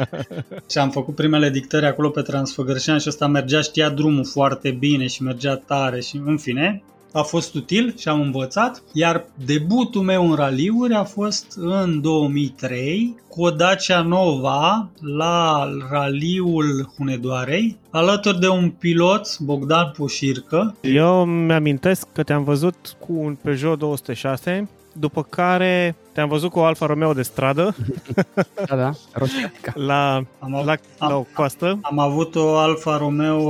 și 0.70 0.78
am 0.78 0.90
făcut 0.90 1.14
primele 1.14 1.50
dictări 1.50 1.86
acolo 1.86 2.08
pe 2.08 2.22
Transfăgărșean 2.22 2.98
și 2.98 3.08
ăsta 3.08 3.26
mergea, 3.26 3.60
știa 3.60 3.88
drumul 3.88 4.24
foarte 4.24 4.70
bine 4.70 5.06
și 5.06 5.22
mergea 5.22 5.56
tare 5.56 6.00
și 6.00 6.20
în 6.24 6.36
fine. 6.36 6.82
a 7.12 7.22
fost 7.22 7.54
util 7.54 7.94
și 7.98 8.08
am 8.08 8.20
învățat, 8.20 8.82
iar 8.92 9.24
debutul 9.44 10.02
meu 10.02 10.30
în 10.30 10.34
raliuri 10.34 10.94
a 10.94 11.04
fost 11.04 11.46
în 11.56 12.00
2003 12.00 13.14
cu 13.28 13.42
o 13.42 13.50
Dacia 13.50 14.02
Nova 14.02 14.90
la 15.00 15.68
raliul 15.90 16.92
Hunedoarei, 16.96 17.76
alături 17.90 18.40
de 18.40 18.48
un 18.48 18.70
pilot, 18.70 19.38
Bogdan 19.38 19.90
Pușircă. 19.96 20.76
Eu 20.80 21.24
mi-amintesc 21.24 22.06
că 22.12 22.22
te-am 22.22 22.44
văzut 22.44 22.96
cu 22.98 23.12
un 23.12 23.34
Peugeot 23.42 23.78
206 23.78 24.68
după 24.98 25.22
care 25.22 25.96
te-am 26.16 26.28
văzut 26.28 26.50
cu 26.50 26.58
o 26.58 26.64
Alfa 26.64 26.86
Romeo 26.86 27.12
de 27.12 27.22
stradă. 27.22 27.76
da, 28.66 28.76
da, 28.76 28.90
la, 29.88 30.14
am, 30.38 30.62
la, 30.64 30.76
am, 30.98 31.08
la 31.08 31.16
o 31.16 31.24
coastă. 31.34 31.78
Am 31.82 31.98
avut 31.98 32.34
o 32.34 32.56
Alfa 32.56 32.96
Romeo 32.96 33.40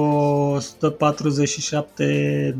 147 0.54 2.56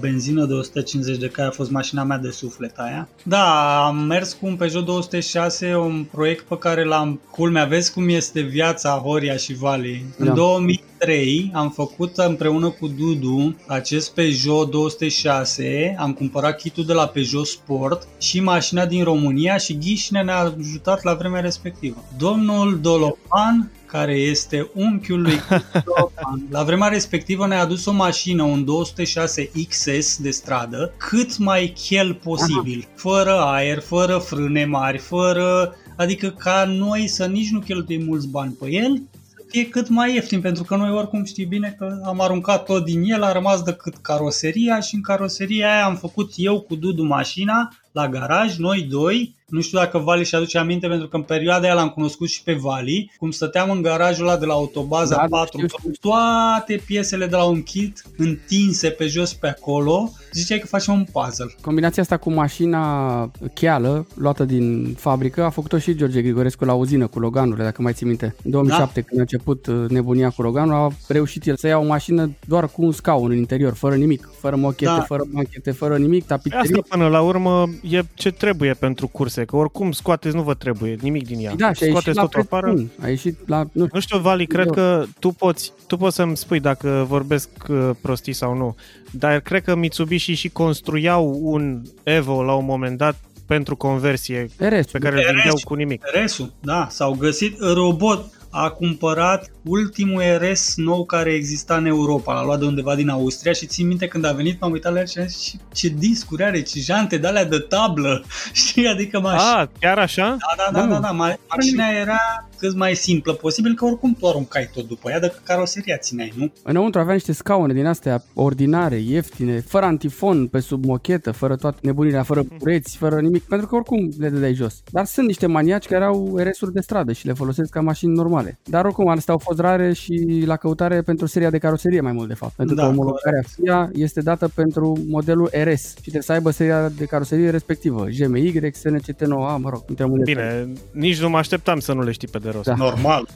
benzină 0.00 0.44
de 0.44 0.52
150 0.52 1.16
de 1.16 1.28
cai, 1.28 1.46
a 1.46 1.50
fost 1.50 1.70
mașina 1.70 2.02
mea 2.02 2.18
de 2.18 2.30
suflet 2.30 2.78
aia. 2.78 3.08
Da, 3.22 3.76
am 3.86 3.96
mers 3.96 4.32
cu 4.32 4.46
un 4.46 4.56
Peugeot 4.56 4.84
206, 4.84 5.74
un 5.74 6.06
proiect 6.10 6.44
pe 6.44 6.58
care 6.58 6.84
l-am, 6.84 7.20
culmea, 7.30 7.64
vezi 7.64 7.92
cum 7.92 8.08
este 8.08 8.40
viața 8.40 8.90
Horia 8.90 9.36
și 9.36 9.54
Vali. 9.54 10.04
Da. 10.18 10.28
În 10.28 10.34
2000 10.34 10.84
3 11.00 11.50
am 11.54 11.70
făcut 11.70 12.16
împreună 12.16 12.68
cu 12.68 12.86
Dudu 12.86 13.56
acest 13.66 14.14
Peugeot 14.14 14.70
206, 14.70 15.96
am 15.98 16.12
cumpărat 16.12 16.60
kitul 16.60 16.84
de 16.84 16.92
la 16.92 17.06
Peugeot 17.06 17.46
Sport 17.46 18.08
și 18.18 18.40
mașina 18.40 18.69
din 18.88 19.04
România 19.04 19.56
și 19.56 19.78
Ghișne 19.78 20.22
ne-a 20.22 20.38
ajutat 20.38 21.02
la 21.02 21.14
vremea 21.14 21.40
respectivă. 21.40 22.04
Domnul 22.18 22.80
Dolopan 22.80 23.70
care 23.86 24.14
este 24.14 24.70
unchiul 24.74 25.22
lui 25.22 25.40
Dolopan. 25.94 26.46
La 26.50 26.62
vremea 26.62 26.88
respectivă 26.88 27.46
ne-a 27.46 27.60
adus 27.60 27.86
o 27.86 27.92
mașină, 27.92 28.42
un 28.42 28.64
206 28.64 29.50
XS 29.68 30.16
de 30.16 30.30
stradă, 30.30 30.92
cât 30.96 31.38
mai 31.38 31.72
chel 31.88 32.14
posibil, 32.14 32.88
fără 32.94 33.40
aer, 33.40 33.80
fără 33.80 34.18
frâne 34.18 34.64
mari, 34.64 34.98
fără 34.98 35.74
Adică 35.96 36.30
ca 36.30 36.64
noi 36.64 37.08
să 37.08 37.26
nici 37.26 37.50
nu 37.50 37.58
cheltuim 37.58 38.04
mulți 38.04 38.28
bani 38.28 38.56
pe 38.60 38.70
el 38.70 39.02
fie 39.50 39.68
cât 39.68 39.88
mai 39.88 40.14
ieftin, 40.14 40.40
pentru 40.40 40.64
că 40.64 40.76
noi 40.76 40.90
oricum 40.90 41.24
știi 41.24 41.44
bine 41.44 41.74
că 41.78 42.00
am 42.04 42.20
aruncat 42.20 42.64
tot 42.64 42.84
din 42.84 43.02
el, 43.02 43.22
a 43.22 43.32
rămas 43.32 43.62
decât 43.62 43.96
caroseria 43.96 44.80
și 44.80 44.94
în 44.94 45.00
caroseria 45.00 45.74
aia 45.74 45.84
am 45.84 45.96
făcut 45.96 46.32
eu 46.36 46.60
cu 46.60 46.74
Dudu 46.74 47.02
mașina 47.02 47.74
la 47.92 48.08
garaj, 48.08 48.56
noi 48.56 48.82
doi, 48.82 49.34
nu 49.50 49.60
știu 49.60 49.78
dacă 49.78 49.98
Vali 49.98 50.24
și 50.24 50.34
aduce 50.34 50.58
aminte 50.58 50.86
pentru 50.88 51.08
că 51.08 51.16
în 51.16 51.22
perioada 51.22 51.64
aia 51.64 51.74
l-am 51.74 51.88
cunoscut 51.88 52.28
și 52.28 52.42
pe 52.42 52.52
Vali, 52.52 53.12
cum 53.18 53.30
stăteam 53.30 53.70
în 53.70 53.82
garajul 53.82 54.26
ăla 54.26 54.36
de 54.36 54.44
la 54.44 54.52
autobaza 54.52 55.16
da, 55.16 55.26
4, 55.28 55.56
știu, 55.56 55.78
știu. 55.78 55.90
toate 56.00 56.82
piesele 56.86 57.26
de 57.26 57.36
la 57.36 57.44
un 57.44 57.62
kit 57.62 58.02
întinse 58.16 58.88
pe 58.88 59.06
jos 59.06 59.34
pe 59.34 59.48
acolo, 59.48 60.12
ziceai 60.32 60.58
că 60.58 60.66
facem 60.66 60.94
un 60.94 61.06
puzzle. 61.12 61.54
Combinația 61.60 62.02
asta 62.02 62.16
cu 62.16 62.32
mașina 62.32 63.30
cheală, 63.54 64.06
luată 64.14 64.44
din 64.44 64.94
fabrică, 64.98 65.44
a 65.44 65.50
făcut-o 65.50 65.78
și 65.78 65.94
George 65.94 66.22
Grigorescu 66.22 66.64
la 66.64 66.74
uzină 66.74 67.06
cu 67.06 67.18
Loganurile, 67.18 67.64
dacă 67.64 67.82
mai 67.82 67.92
ții 67.92 68.06
minte. 68.06 68.34
În 68.44 68.50
2007, 68.50 69.00
da? 69.00 69.06
când 69.06 69.18
a 69.18 69.22
început 69.22 69.66
uh, 69.66 69.88
nebunia 69.88 70.30
cu 70.30 70.42
Loganul, 70.42 70.74
a 70.74 70.90
reușit 71.08 71.46
el 71.46 71.56
să 71.56 71.66
ia 71.66 71.78
o 71.78 71.86
mașină 71.86 72.30
doar 72.46 72.68
cu 72.68 72.82
un 72.84 72.92
scaun 72.92 73.30
în 73.30 73.36
interior, 73.36 73.74
fără 73.74 73.94
nimic, 73.94 74.30
fără 74.38 74.56
mochete, 74.56 74.84
da. 74.96 75.00
fără 75.00 75.22
banchete, 75.32 75.70
fără 75.70 75.96
nimic, 75.96 76.26
tapiserii. 76.26 76.72
Asta 76.72 76.96
până 76.96 77.08
la 77.08 77.20
urmă 77.20 77.68
e 77.88 78.02
ce 78.14 78.30
trebuie 78.30 78.74
pentru 78.74 79.08
curse, 79.08 79.44
că 79.44 79.56
oricum 79.56 79.92
scoateți 79.92 80.34
nu 80.34 80.42
vă 80.42 80.54
trebuie 80.54 80.96
nimic 81.00 81.26
din 81.26 81.44
ea. 81.44 81.54
Da, 81.54 81.72
și 81.72 81.84
scoateți 81.84 82.18
tot 82.18 82.34
afară. 82.34 82.74
A 83.02 83.08
ieșit 83.08 83.48
la, 83.48 83.64
nu, 83.72 83.86
nu 83.92 84.00
știu, 84.00 84.18
Vali, 84.18 84.46
cred 84.46 84.66
eu. 84.66 84.72
că 84.72 85.04
tu 85.18 85.28
poți, 85.28 85.72
tu 85.86 85.96
poți 85.96 86.16
să-mi 86.16 86.36
spui 86.36 86.60
dacă 86.60 87.04
vorbesc 87.08 87.48
uh, 87.68 87.90
prostii 88.00 88.32
sau 88.32 88.56
nu, 88.56 88.76
dar 89.10 89.40
cred 89.40 89.62
că 89.62 89.74
Mitsubishi 89.74 90.32
și 90.32 90.48
construiau 90.48 91.38
un 91.42 91.82
Evo 92.02 92.42
la 92.42 92.54
un 92.54 92.64
moment 92.64 92.98
dat 92.98 93.16
pentru 93.46 93.76
conversie 93.76 94.48
RS, 94.56 94.90
pe 94.90 94.98
care 94.98 95.16
îl 95.16 95.24
vindeau 95.34 95.58
cu 95.64 95.74
nimic. 95.74 96.02
RS-ul, 96.12 96.52
da, 96.60 96.86
s-au 96.90 97.16
găsit 97.18 97.60
robot 97.60 98.39
a 98.50 98.70
cumpărat 98.70 99.50
ultimul 99.64 100.22
RS 100.38 100.76
nou 100.76 101.04
care 101.04 101.32
exista 101.32 101.76
în 101.76 101.86
Europa. 101.86 102.32
L-a 102.34 102.44
luat 102.44 102.58
de 102.58 102.64
undeva 102.64 102.94
din 102.94 103.08
Austria 103.08 103.52
și 103.52 103.66
țin 103.66 103.86
minte 103.86 104.06
când 104.06 104.24
a 104.24 104.32
venit, 104.32 104.60
m-am 104.60 104.72
uitat 104.72 104.92
la 104.92 104.98
el 104.98 105.06
și 105.06 105.18
am 105.18 105.26
zis 105.26 105.42
ce, 105.42 105.58
ce 105.72 105.88
discuri 105.88 106.44
are, 106.44 106.62
ce 106.62 106.80
jante 106.80 107.16
de 107.16 107.26
alea 107.26 107.44
de 107.44 107.58
tablă. 107.58 108.24
Știi, 108.52 108.86
adică 108.86 109.20
mașina... 109.20 109.60
Ah, 109.60 109.68
chiar 109.80 109.98
așa? 109.98 110.36
Da, 110.56 110.70
da, 110.70 110.80
da, 110.80 110.86
da, 110.86 110.98
da. 110.98 111.12
Ma- 111.12 111.40
mașina 111.56 111.88
era 111.88 112.48
cât 112.60 112.76
mai 112.76 112.94
simplă 112.94 113.32
posibil, 113.32 113.74
că 113.74 113.84
oricum 113.84 114.16
tu 114.18 114.28
aruncai 114.28 114.70
tot 114.74 114.88
după 114.88 115.10
ea, 115.10 115.20
dacă 115.20 115.40
caroseria 115.44 115.96
țineai, 115.96 116.32
nu? 116.36 116.52
Înăuntru 116.62 117.00
avea 117.00 117.14
niște 117.14 117.32
scaune 117.32 117.72
din 117.72 117.86
astea 117.86 118.24
ordinare, 118.34 118.96
ieftine, 118.96 119.60
fără 119.60 119.84
antifon 119.86 120.46
pe 120.46 120.60
sub 120.60 120.84
mochetă, 120.84 121.30
fără 121.30 121.56
toate 121.56 121.78
nebunirea, 121.82 122.22
fără 122.22 122.42
bureți, 122.58 122.96
fără 122.96 123.20
nimic, 123.20 123.42
pentru 123.42 123.66
că 123.66 123.74
oricum 123.74 124.10
le 124.18 124.28
dădeai 124.28 124.54
jos. 124.54 124.82
Dar 124.90 125.04
sunt 125.04 125.26
niște 125.26 125.46
maniaci 125.46 125.86
care 125.86 126.04
au 126.04 126.36
RS-uri 126.36 126.72
de 126.72 126.80
stradă 126.80 127.12
și 127.12 127.26
le 127.26 127.32
folosesc 127.32 127.70
ca 127.70 127.80
mașini 127.80 128.14
normale. 128.14 128.39
Dar 128.64 128.84
oricum, 128.84 129.08
astea 129.08 129.34
au 129.34 129.38
fost 129.38 129.58
rare 129.58 129.92
și 129.92 130.42
la 130.46 130.56
căutare 130.56 131.02
pentru 131.02 131.26
seria 131.26 131.50
de 131.50 131.58
caroserie 131.58 132.00
mai 132.00 132.12
mult 132.12 132.28
de 132.28 132.34
fapt, 132.34 132.52
pentru 132.52 132.74
da, 132.74 132.82
că 132.82 132.88
omologarea 132.88 133.42
FIA 133.46 133.90
este 133.92 134.20
dată 134.20 134.48
pentru 134.54 134.98
modelul 135.08 135.50
RS 135.52 135.88
și 135.88 136.00
trebuie 136.00 136.22
să 136.22 136.32
aibă 136.32 136.50
seria 136.50 136.88
de 136.88 137.04
caroserie 137.04 137.50
respectivă, 137.50 138.06
GMY, 138.18 138.52
SNCT9A, 138.60 139.58
mă 139.58 139.68
rog, 139.68 139.84
Bine, 140.24 140.72
nici 140.92 141.20
nu 141.20 141.28
mă 141.28 141.36
așteptam 141.36 141.78
să 141.78 141.92
nu 141.92 142.02
le 142.02 142.10
știi 142.10 142.28
pe 142.28 142.38
de 142.38 142.50
rost. 142.50 142.64
Da. 142.64 142.74
Normal. 142.74 143.28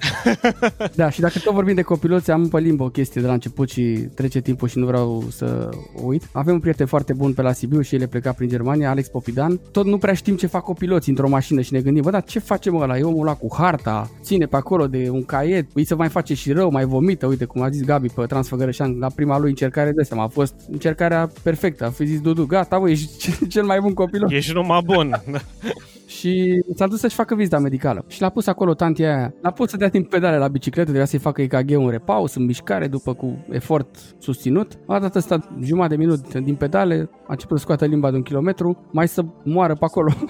da, 0.94 1.10
și 1.10 1.20
dacă 1.20 1.38
tot 1.38 1.54
vorbim 1.54 1.74
de 1.74 1.82
copiloți, 1.82 2.30
am 2.30 2.48
pe 2.48 2.58
limbă 2.58 2.84
o 2.84 2.88
chestie 2.88 3.20
de 3.20 3.26
la 3.26 3.32
început 3.32 3.70
și 3.70 4.08
trece 4.14 4.40
timpul 4.40 4.68
și 4.68 4.78
nu 4.78 4.86
vreau 4.86 5.24
să 5.30 5.68
o 5.96 6.06
uit. 6.06 6.28
Avem 6.32 6.54
un 6.54 6.60
prieten 6.60 6.86
foarte 6.86 7.12
bun 7.12 7.32
pe 7.32 7.42
la 7.42 7.52
Sibiu 7.52 7.80
și 7.80 7.94
el 7.94 8.00
e 8.00 8.06
plecat 8.06 8.36
prin 8.36 8.48
Germania, 8.48 8.90
Alex 8.90 9.08
Popidan. 9.08 9.60
Tot 9.72 9.84
nu 9.84 9.98
prea 9.98 10.14
știm 10.14 10.36
ce 10.36 10.46
fac 10.46 10.62
copiloții 10.62 11.10
într-o 11.10 11.28
mașină 11.28 11.60
și 11.60 11.72
ne 11.72 11.80
gândim, 11.80 12.02
bă, 12.02 12.10
dar 12.10 12.24
ce 12.24 12.38
facem 12.38 12.76
ăla? 12.76 12.98
E 12.98 13.02
omul 13.02 13.26
ăla 13.26 13.34
cu 13.34 13.48
harta, 13.52 14.10
ține 14.22 14.46
pe 14.46 14.56
acolo 14.56 14.86
de 14.98 15.10
un 15.10 15.24
caiet, 15.24 15.66
îi 15.72 15.84
să 15.84 15.96
mai 15.96 16.08
face 16.08 16.34
și 16.34 16.52
rău, 16.52 16.70
mai 16.70 16.84
vomită, 16.84 17.26
uite 17.26 17.44
cum 17.44 17.62
a 17.62 17.70
zis 17.70 17.84
Gabi 17.84 18.08
pe 18.08 18.26
Transfăgărășan 18.26 18.98
la 18.98 19.08
prima 19.14 19.38
lui 19.38 19.48
încercare 19.48 19.92
de 19.92 20.02
seama, 20.02 20.22
a 20.22 20.28
fost 20.28 20.54
încercarea 20.70 21.30
perfectă, 21.42 21.84
a 21.84 21.90
fi 21.90 22.06
zis 22.06 22.20
Dudu, 22.20 22.46
gata, 22.46 22.78
bă, 22.78 22.90
ești 22.90 23.30
cel 23.54 23.64
mai 23.64 23.80
bun 23.80 23.94
copilot. 23.94 24.30
Ești 24.30 24.52
numai 24.52 24.80
bun. 24.84 25.22
și 26.06 26.62
s-a 26.74 26.86
dus 26.86 27.00
să-și 27.00 27.14
facă 27.14 27.34
vizita 27.34 27.58
medicală. 27.58 28.04
Și 28.08 28.20
l-a 28.20 28.28
pus 28.28 28.46
acolo 28.46 28.74
tantia 28.74 29.16
aia. 29.16 29.34
L-a 29.40 29.50
pus 29.50 29.70
să 29.70 29.76
dea 29.76 29.88
din 29.88 30.02
pedale 30.02 30.36
la 30.36 30.48
bicicletă, 30.48 30.82
trebuia 30.84 31.04
să-i 31.06 31.18
facă 31.18 31.42
EKG 31.42 31.70
un 31.78 31.88
repaus, 31.88 32.34
în 32.34 32.44
mișcare, 32.44 32.86
după 32.86 33.14
cu 33.14 33.44
efort 33.50 33.96
susținut. 34.18 34.72
A 34.86 34.98
dat 34.98 35.14
ăsta 35.14 35.48
jumătate 35.62 35.94
de 35.94 36.02
minut 36.02 36.38
din 36.38 36.54
pedale, 36.54 37.08
a 37.12 37.26
început 37.28 37.56
să 37.56 37.62
scoată 37.62 37.84
limba 37.84 38.10
de 38.10 38.16
un 38.16 38.22
kilometru, 38.22 38.86
mai 38.90 39.08
să 39.08 39.24
moară 39.42 39.74
pe 39.74 39.84
acolo. 39.84 40.12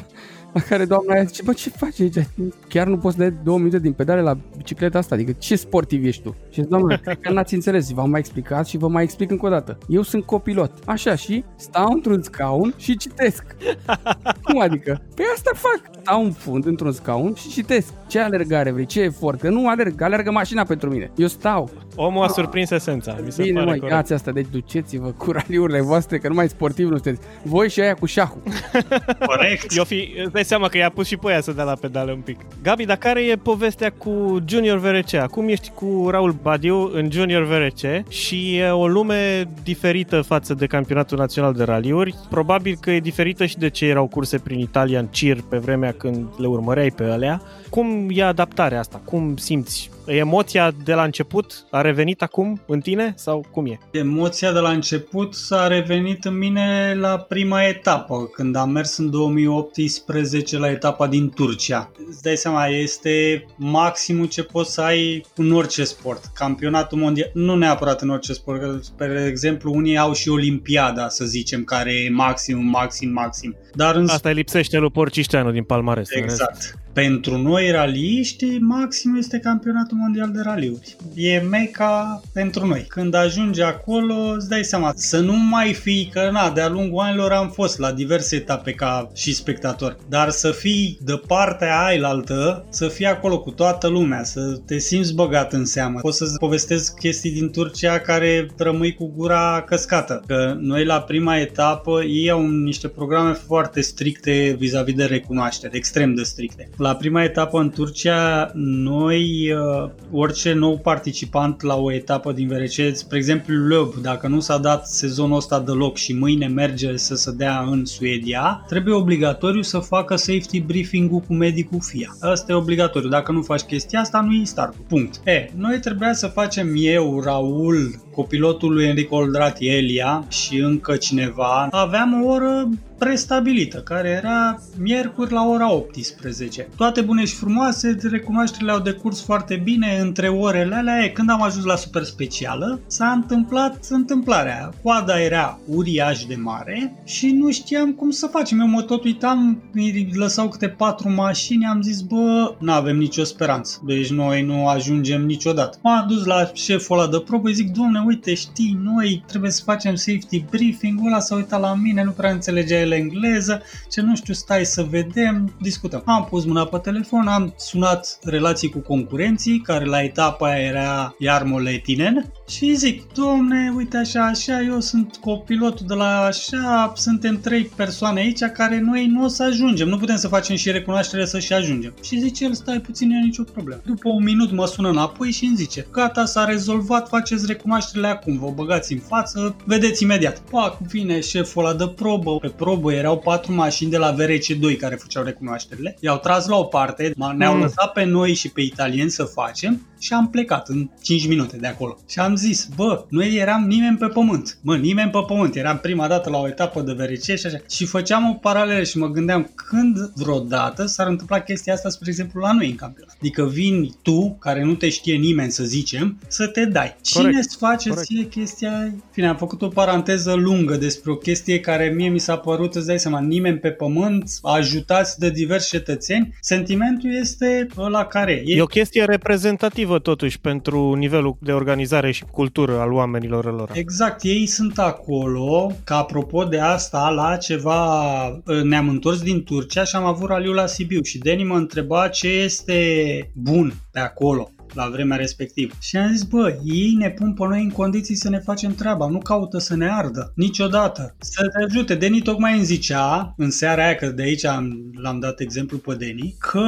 La 0.55 0.61
care 0.61 0.85
doamna 0.85 1.13
aia 1.13 1.23
zice, 1.23 1.43
bă, 1.43 1.53
ce 1.53 1.71
faci 1.71 2.01
aici? 2.01 2.29
Chiar 2.69 2.87
nu 2.87 2.99
poți 2.99 3.17
să 3.17 3.21
dai 3.21 3.39
două 3.43 3.59
minute 3.59 3.79
din 3.79 3.93
pedale 3.93 4.21
la 4.21 4.39
bicicleta 4.57 4.99
asta? 4.99 5.15
Adică 5.15 5.33
ce 5.33 5.57
sportiv 5.57 6.05
ești 6.05 6.23
tu? 6.23 6.31
Și 6.31 6.55
zice, 6.55 6.67
doamna, 6.67 6.97
cred 7.05 7.21
că 7.21 7.33
n-ați 7.33 7.55
înțeles, 7.55 7.91
v-am 7.91 8.11
mai 8.11 8.19
explicat 8.19 8.67
și 8.67 8.77
vă 8.77 8.89
mai 8.89 9.03
explic 9.03 9.31
încă 9.31 9.47
o 9.47 9.49
dată. 9.49 9.79
Eu 9.89 10.03
sunt 10.03 10.25
copilot. 10.25 10.73
Așa 10.87 11.15
și 11.15 11.45
stau 11.57 11.93
într-un 11.93 12.23
scaun 12.23 12.75
și 12.77 12.97
citesc. 12.97 13.57
Cum 14.45 14.61
adică? 14.61 15.01
Păi 15.15 15.25
asta 15.35 15.51
fac. 15.55 15.74
Stau 16.01 16.25
în 16.25 16.33
fund 16.33 16.67
într-un 16.67 16.93
scaun 16.93 17.35
și 17.35 17.49
citesc. 17.49 17.93
Ce 18.09 18.21
alergare 18.21 18.71
vrei? 18.71 18.87
Ce 18.87 19.01
efort? 19.01 19.41
Că 19.41 19.49
nu 19.49 19.69
alerg, 19.69 20.01
alergă 20.01 20.31
mașina 20.31 20.65
pentru 20.65 20.91
mine. 20.91 21.11
Eu 21.17 21.27
stau. 21.27 21.71
Omul 21.97 22.25
a 22.25 22.29
surprins 22.29 22.71
esența. 22.71 23.17
Mi 23.25 23.33
se 23.33 23.43
Bine, 23.43 23.65
pare 23.65 23.79
măi, 23.81 23.91
iați 23.91 24.13
asta, 24.13 24.31
deci 24.31 24.47
duceți-vă 24.51 25.09
cu 25.09 25.31
raliurile 25.31 25.81
voastre, 25.81 26.19
că 26.19 26.29
numai 26.29 26.49
sportiv 26.49 26.89
nu 26.89 26.97
sunteți. 26.97 27.27
Voi 27.43 27.69
și 27.69 27.81
aia 27.81 27.95
cu 27.95 28.07
șahul. 28.07 28.43
Corect. 29.27 29.77
Eu 29.77 29.85
fi, 29.85 30.29
dai 30.33 30.45
seama 30.45 30.69
că 30.69 30.77
i-a 30.77 30.91
pus 30.91 31.07
și 31.07 31.17
pe 31.17 31.31
aia 31.31 31.41
să 31.41 31.53
dea 31.53 31.65
la 31.65 31.75
pedale 31.81 32.13
un 32.13 32.21
pic. 32.21 32.41
Gabi, 32.63 32.85
dar 32.85 32.97
care 32.97 33.25
e 33.25 33.37
povestea 33.37 33.91
cu 33.91 34.39
Junior 34.49 34.79
VRC? 34.79 35.15
Acum 35.15 35.49
ești 35.49 35.71
cu 35.75 36.07
Raul 36.11 36.37
Badiu 36.43 36.91
în 36.93 37.11
Junior 37.11 37.45
VRC 37.45 38.09
și 38.09 38.57
e 38.57 38.69
o 38.69 38.89
lume 38.89 39.51
diferită 39.63 40.21
față 40.21 40.55
de 40.55 40.67
campionatul 40.67 41.19
național 41.19 41.53
de 41.53 41.65
raliuri. 41.65 42.15
Probabil 42.31 42.77
că 42.81 42.91
e 42.91 43.01
diferită 43.01 43.47
și 43.47 43.59
de 43.59 43.71
ce 43.71 43.87
erau 43.87 44.07
curse 44.07 44.39
prin 44.39 44.59
Italia 44.59 44.99
în 44.99 45.07
CIR 45.07 45.43
pe 45.55 45.61
vremea 45.61 45.93
când 45.93 46.27
le 46.37 46.47
urmăreai 46.47 46.91
pe 46.91 47.05
alea. 47.05 47.43
Cum 47.71 48.09
e 48.11 48.25
adaptarea 48.25 48.79
asta? 48.79 49.01
Cum 49.05 49.37
simți? 49.37 49.91
Emoția 50.07 50.75
de 50.85 50.93
la 50.93 51.03
început 51.03 51.67
a 51.71 51.81
revenit 51.81 52.23
acum 52.23 52.61
în 52.67 52.81
tine 52.81 53.13
sau 53.17 53.47
cum 53.51 53.67
e? 53.67 53.79
Emoția 53.91 54.53
de 54.53 54.59
la 54.59 54.71
început 54.71 55.35
s-a 55.35 55.67
revenit 55.67 56.25
în 56.25 56.39
mine 56.39 56.97
la 57.01 57.19
prima 57.19 57.63
etapă, 57.63 58.25
când 58.33 58.57
am 58.57 58.71
mers 58.71 58.97
în 58.97 59.11
2018 59.11 60.59
la 60.59 60.71
etapa 60.71 61.07
din 61.07 61.31
Turcia. 61.31 61.91
Îți 62.09 62.23
dai 62.23 62.37
seama, 62.37 62.67
este 62.67 63.45
maximul 63.57 64.27
ce 64.27 64.43
poți 64.43 64.73
să 64.73 64.81
ai 64.81 65.25
în 65.37 65.53
orice 65.53 65.85
sport. 65.85 66.25
Campionatul 66.35 66.99
mondial, 66.99 67.31
nu 67.35 67.57
neapărat 67.57 68.01
în 68.01 68.09
orice 68.09 68.33
sport, 68.33 68.61
că, 68.61 68.79
spre 68.81 69.27
exemplu, 69.29 69.73
unii 69.73 69.99
au 69.99 70.13
și 70.13 70.29
Olimpiada, 70.29 71.09
să 71.09 71.25
zicem, 71.25 71.65
care 71.65 71.93
e 71.93 72.11
maxim, 72.11 72.59
maxim, 72.59 73.11
maxim. 73.11 73.57
Dar 73.75 73.97
în... 73.97 74.09
Asta 74.09 74.31
lipsește 74.31 74.79
lui 74.79 74.91
Porcișteanu 74.91 75.51
din 75.51 75.65
palmares. 75.65 76.11
Exact. 76.11 76.79
Pentru 76.93 77.39
noi 77.39 77.71
raliști, 77.71 78.59
maxim 78.59 79.15
este 79.15 79.39
campionatul 79.39 79.94
mondial 79.95 80.31
de 80.31 80.41
raliuri. 80.43 80.97
E 81.15 81.39
meca 81.39 82.21
pentru 82.33 82.67
noi. 82.67 82.85
Când 82.89 83.15
ajungi 83.15 83.63
acolo, 83.63 84.15
îți 84.15 84.49
dai 84.49 84.65
seama 84.65 84.93
să 84.97 85.21
nu 85.21 85.37
mai 85.37 85.73
fii, 85.73 86.09
că 86.13 86.29
na, 86.33 86.51
de-a 86.51 86.69
lungul 86.69 87.01
anilor 87.01 87.33
am 87.33 87.51
fost 87.51 87.79
la 87.79 87.93
diverse 87.93 88.37
etape 88.37 88.73
ca 88.73 89.11
și 89.15 89.35
spectator, 89.35 89.97
dar 90.09 90.31
să 90.31 90.51
fii 90.51 90.99
de 91.03 91.21
partea 91.27 91.85
ailaltă, 91.85 92.65
să 92.69 92.89
fii 92.89 93.07
acolo 93.07 93.41
cu 93.41 93.51
toată 93.51 93.89
lumea, 93.89 94.25
să 94.25 94.41
te 94.67 94.79
simți 94.79 95.15
băgat 95.15 95.53
în 95.53 95.65
seamă. 95.65 96.01
Pot 96.01 96.15
să-ți 96.15 96.39
povestesc 96.39 96.99
chestii 96.99 97.33
din 97.33 97.51
Turcia 97.51 97.99
care 97.99 98.51
rămâi 98.57 98.95
cu 98.95 99.13
gura 99.17 99.63
căscată. 99.67 100.23
Că 100.27 100.57
noi 100.59 100.85
la 100.85 101.01
prima 101.01 101.37
etapă, 101.37 102.03
ei 102.03 102.31
au 102.31 102.47
niște 102.47 102.89
programe 102.89 103.33
foarte 103.33 103.81
stricte 103.81 104.57
vis-a-vis 104.59 104.95
de 104.95 105.05
recunoaștere, 105.05 105.77
extrem 105.77 106.15
de 106.15 106.23
stricte. 106.23 106.69
La 106.77 106.95
prima 106.95 107.23
etapă 107.23 107.61
în 107.61 107.71
Turcia, 107.71 108.51
noi, 108.55 109.53
uh, 109.53 109.84
orice 110.13 110.53
nou 110.53 110.79
participant 110.79 111.63
la 111.63 111.77
o 111.77 111.93
etapă 111.93 112.33
din 112.33 112.49
VRC, 112.49 112.97
spre 112.97 113.17
exemplu 113.17 113.55
Löb, 113.55 113.95
dacă 114.03 114.29
nu 114.29 114.41
s-a 114.41 114.59
dat 114.59 114.87
sezonul 114.87 115.37
ăsta 115.37 115.61
deloc 115.61 115.97
și 115.97 116.13
mâine 116.13 116.47
merge 116.47 116.97
să 116.97 117.15
se 117.15 117.33
dea 117.33 117.67
în 117.71 117.85
Suedia, 117.85 118.65
trebuie 118.69 118.95
obligatoriu 118.95 119.63
să 119.63 119.79
facă 119.79 120.17
safety 120.17 120.61
briefing-ul 120.61 121.21
cu 121.21 121.35
medicul 121.35 121.81
FIA. 121.81 122.17
Asta 122.21 122.53
e 122.53 122.55
obligatoriu. 122.55 123.09
Dacă 123.09 123.33
nu 123.33 123.43
faci 123.43 123.61
chestia 123.61 124.01
asta, 124.01 124.21
nu 124.21 124.33
e 124.33 124.45
start. 124.45 124.75
Punct. 124.89 125.21
E, 125.25 125.51
noi 125.57 125.79
trebuia 125.81 126.13
să 126.13 126.27
facem 126.27 126.73
eu, 126.77 127.21
Raul, 127.21 128.03
copilotul 128.15 128.73
lui 128.73 128.85
Enrico 128.85 129.17
Oldrati, 129.17 129.67
Elia 129.67 130.25
și 130.29 130.59
încă 130.59 130.97
cineva. 130.97 131.69
Aveam 131.71 132.23
o 132.23 132.29
oră 132.29 132.69
prestabilită, 132.99 133.79
care 133.79 134.09
era 134.09 134.59
miercuri 134.79 135.33
la 135.33 135.47
ora 135.47 135.73
18. 135.73 136.69
Toate 136.77 137.01
bune 137.01 137.25
și 137.25 137.35
frumoase, 137.35 137.97
recunoașterile 138.03 138.73
au 138.73 138.81
decurs 138.81 139.25
foarte 139.25 139.61
bine 139.65 139.99
între 140.01 140.29
orele 140.29 140.75
alea. 140.75 141.05
E, 141.05 141.09
când 141.09 141.31
am 141.31 141.43
ajuns 141.43 141.65
la 141.65 141.77
super 141.77 142.03
specială, 142.03 142.81
s-a 142.87 143.11
întâmplat 143.11 143.87
întâmplarea. 143.91 144.71
Coada 144.83 145.21
era 145.21 145.59
uriaș 145.67 146.25
de 146.25 146.35
mare 146.35 147.03
și 147.05 147.31
nu 147.31 147.51
știam 147.51 147.93
cum 147.93 148.11
să 148.11 148.27
facem. 148.27 148.61
Eu 148.61 148.67
mă 148.67 148.83
tot 148.83 149.05
uitam, 149.05 149.63
îi 149.73 150.11
lăsau 150.15 150.49
câte 150.49 150.69
patru 150.69 151.11
mașini, 151.11 151.67
am 151.67 151.83
zis, 151.83 152.01
bă, 152.01 152.55
nu 152.59 152.73
avem 152.73 152.97
nicio 152.97 153.25
speranță. 153.25 153.81
Deci 153.87 154.11
noi 154.11 154.43
nu 154.43 154.69
ajungem 154.69 155.25
niciodată. 155.25 155.79
M-am 155.83 156.07
dus 156.09 156.25
la 156.25 156.51
șeful 156.53 156.99
ăla 156.99 157.09
de 157.09 157.23
probă, 157.27 157.49
îi 157.49 157.55
zic, 157.55 157.73
domne, 157.73 158.03
uite, 158.07 158.35
știi, 158.35 158.79
noi 158.83 159.25
trebuie 159.27 159.51
să 159.51 159.63
facem 159.65 159.95
safety 159.95 160.45
briefing, 160.51 161.01
ăla 161.07 161.21
s-a 161.21 161.35
uitat 161.35 161.61
la 161.61 161.75
mine, 161.75 162.05
nu 162.05 162.11
prea 162.11 162.31
înțelegea 162.31 162.79
el 162.95 163.01
engleză, 163.01 163.63
ce 163.91 164.01
nu 164.01 164.17
știu, 164.17 164.35
stai 164.35 164.65
să 164.65 164.83
vedem, 164.83 165.57
discutăm. 165.61 166.03
Am 166.05 166.27
pus 166.31 166.45
mâna 166.45 166.67
pe 166.67 166.79
telefon, 166.79 167.27
am 167.27 167.55
sunat 167.57 168.19
relații 168.23 168.71
cu 168.71 168.79
concurenții, 168.79 169.61
care 169.61 169.85
la 169.85 170.03
etapa 170.03 170.47
aia 170.47 170.67
era 170.67 171.17
Jarmo 171.21 171.59
Letinen 171.59 172.33
și 172.49 172.75
zic, 172.75 173.13
domne, 173.13 173.73
uite 173.77 173.97
așa, 173.97 174.27
așa, 174.27 174.61
eu 174.61 174.81
sunt 174.81 175.17
copilotul 175.21 175.87
de 175.87 175.95
la 175.95 176.21
așa, 176.21 176.93
suntem 176.97 177.41
trei 177.41 177.65
persoane 177.65 178.21
aici 178.21 178.43
care 178.43 178.81
noi 178.81 179.07
nu 179.07 179.25
o 179.25 179.29
să 179.29 179.43
ajungem, 179.43 179.89
nu 179.89 179.99
putem 179.99 180.17
să 180.17 180.29
facem 180.29 180.57
și 180.57 180.71
recunoaștere 180.71 181.25
să 181.25 181.39
și 181.39 181.53
ajungem. 181.53 181.95
Și 182.03 182.19
zice 182.19 182.45
el, 182.45 182.53
stai 182.55 182.81
puțin, 182.81 183.09
nu 183.09 183.17
e 183.17 183.21
nicio 183.21 183.43
problemă. 183.43 183.81
După 183.85 184.09
un 184.09 184.23
minut 184.23 184.51
mă 184.51 184.67
sună 184.67 184.89
înapoi 184.89 185.31
și 185.31 185.45
îmi 185.45 185.57
zice, 185.57 185.87
gata, 185.93 186.25
s-a 186.25 186.45
rezolvat, 186.45 187.09
faceți 187.09 187.47
recunoașterile 187.47 188.09
acum, 188.09 188.39
vă 188.39 188.51
băgați 188.55 188.93
în 188.93 188.99
față, 188.99 189.57
vedeți 189.65 190.03
imediat. 190.03 190.39
Pac, 190.39 190.79
vine 190.79 191.21
șeful 191.21 191.65
ăla 191.65 191.75
de 191.75 191.89
probă, 191.89 192.39
pe 192.39 192.49
probă 192.49 192.74
erau 192.85 193.19
patru 193.19 193.53
mașini 193.53 193.91
de 193.91 193.97
la 193.97 194.15
VRC2 194.15 194.79
care 194.79 194.95
făceau 194.95 195.25
recunoașterile, 195.25 195.97
i-au 196.01 196.19
tras 196.19 196.47
la 196.47 196.57
o 196.57 196.65
parte, 196.65 197.13
ne-au 197.37 197.55
mm. 197.55 197.61
lăsat 197.61 197.93
pe 197.93 198.05
noi 198.05 198.35
și 198.35 198.51
pe 198.51 198.61
italieni 198.61 199.11
să 199.11 199.25
facem 199.25 199.87
și 200.05 200.13
am 200.13 200.31
plecat 200.31 200.69
în 200.69 200.91
5 201.03 201.27
minute 201.27 201.57
de 201.57 201.67
acolo. 201.67 201.99
Și 202.09 202.19
am 202.19 202.37
zis, 202.37 202.69
bă, 202.77 203.05
nu 203.09 203.25
eram 203.25 203.65
nimeni 203.67 203.97
pe 203.97 204.07
pământ. 204.07 204.59
Mă, 204.61 204.77
nimeni 204.77 205.11
pe 205.11 205.19
pământ. 205.27 205.57
Eram 205.57 205.79
prima 205.79 206.09
dată 206.09 206.31
la 206.31 206.39
o 206.39 206.49
etapă 206.49 206.81
de 206.81 206.93
VRC 206.93 207.23
și 207.23 207.47
așa. 207.47 207.59
Și 207.71 207.85
făceam 207.85 208.29
o 208.29 208.33
paralelă 208.33 208.83
și 208.83 208.99
mă 208.99 209.09
gândeam 209.09 209.51
când 209.55 209.97
vreodată 210.15 210.87
s-ar 210.87 211.07
întâmpla 211.07 211.41
chestia 211.41 211.73
asta, 211.73 211.89
spre 211.89 212.11
exemplu, 212.11 212.41
la 212.41 212.53
noi 212.53 212.71
în 212.71 212.75
campionat. 212.75 213.17
Adică 213.19 213.45
vin 213.45 213.91
tu, 214.03 214.37
care 214.41 214.65
nu 214.65 214.75
te 214.75 214.89
știe 214.89 215.17
nimeni, 215.17 215.51
să 215.51 215.65
zicem, 215.65 216.19
să 216.29 216.47
te 216.47 216.65
dai. 216.65 216.97
Cine 217.01 217.39
îți 217.39 217.57
face 217.57 217.89
Corect. 217.89 218.07
ție 218.07 218.27
chestia 218.27 218.95
Fine, 219.11 219.29
am 219.29 219.37
făcut 219.37 219.63
o 219.63 219.69
paranteză 219.69 220.33
lungă 220.33 220.77
despre 220.77 221.11
o 221.11 221.17
chestie 221.17 221.61
care 221.61 221.93
mie 221.97 222.09
mi 222.09 222.19
s-a 222.19 222.37
părut, 222.37 222.75
îți 222.75 222.87
dai 222.87 222.99
seama, 222.99 223.21
nimeni 223.21 223.59
pe 223.59 223.71
pământ, 223.71 224.31
ajutați 224.43 225.19
de 225.19 225.31
diversi 225.31 225.69
cetățeni. 225.69 226.35
Sentimentul 226.41 227.15
este 227.15 227.67
ăla 227.77 228.05
care 228.05 228.33
e. 228.47 228.57
E 228.57 228.63
o 228.63 228.67
chestie 228.67 229.05
reprezentativă 229.05 229.94
pozitivă 229.95 229.99
totuși 229.99 230.41
pentru 230.41 230.95
nivelul 230.95 231.37
de 231.41 231.53
organizare 231.53 232.11
și 232.11 232.25
cultură 232.31 232.81
al 232.81 232.93
oamenilor 232.93 233.57
lor. 233.57 233.71
Exact, 233.73 234.23
ei 234.23 234.47
sunt 234.47 234.79
acolo, 234.79 235.73
ca 235.85 235.97
apropo 235.97 236.45
de 236.45 236.59
asta, 236.59 237.09
la 237.09 237.37
ceva, 237.37 238.27
ă, 238.47 238.63
ne-am 238.63 238.89
întors 238.89 239.23
din 239.23 239.43
Turcia 239.43 239.85
și 239.85 239.97
am 239.97 240.05
avut 240.05 240.29
raliul 240.29 240.55
la 240.55 240.67
Sibiu 240.67 241.03
și 241.03 241.19
Deni 241.19 241.45
mă 241.45 241.57
întreba 241.57 242.09
ce 242.09 242.29
este 242.29 243.31
bun 243.35 243.75
pe 243.93 244.01
acolo 244.01 244.54
la 244.75 244.89
vremea 244.89 245.17
respectivă. 245.17 245.75
Și 245.81 245.97
am 245.97 246.13
zis, 246.13 246.23
bă, 246.23 246.57
ei 246.65 246.95
ne 246.99 247.11
pun 247.11 247.33
pe 247.33 247.45
noi 247.47 247.63
în 247.63 247.71
condiții 247.71 248.15
să 248.15 248.29
ne 248.29 248.39
facem 248.39 248.75
treaba, 248.75 249.09
nu 249.09 249.19
caută 249.19 249.59
să 249.59 249.77
ne 249.77 249.91
ardă, 249.91 250.33
niciodată. 250.35 251.15
Să 251.19 251.49
te 251.49 251.65
ajute. 251.65 251.95
Deni 251.95 252.21
tocmai 252.21 252.55
îmi 252.55 252.65
zicea, 252.65 253.35
în 253.37 253.51
seara 253.51 253.85
aia, 253.85 253.95
că 253.95 254.07
de 254.07 254.23
aici 254.23 254.45
am, 254.45 254.93
l-am 254.95 255.21
dat 255.21 255.41
exemplu 255.41 255.79
pe 255.79 255.95
Deni, 255.95 256.35
că 256.39 256.67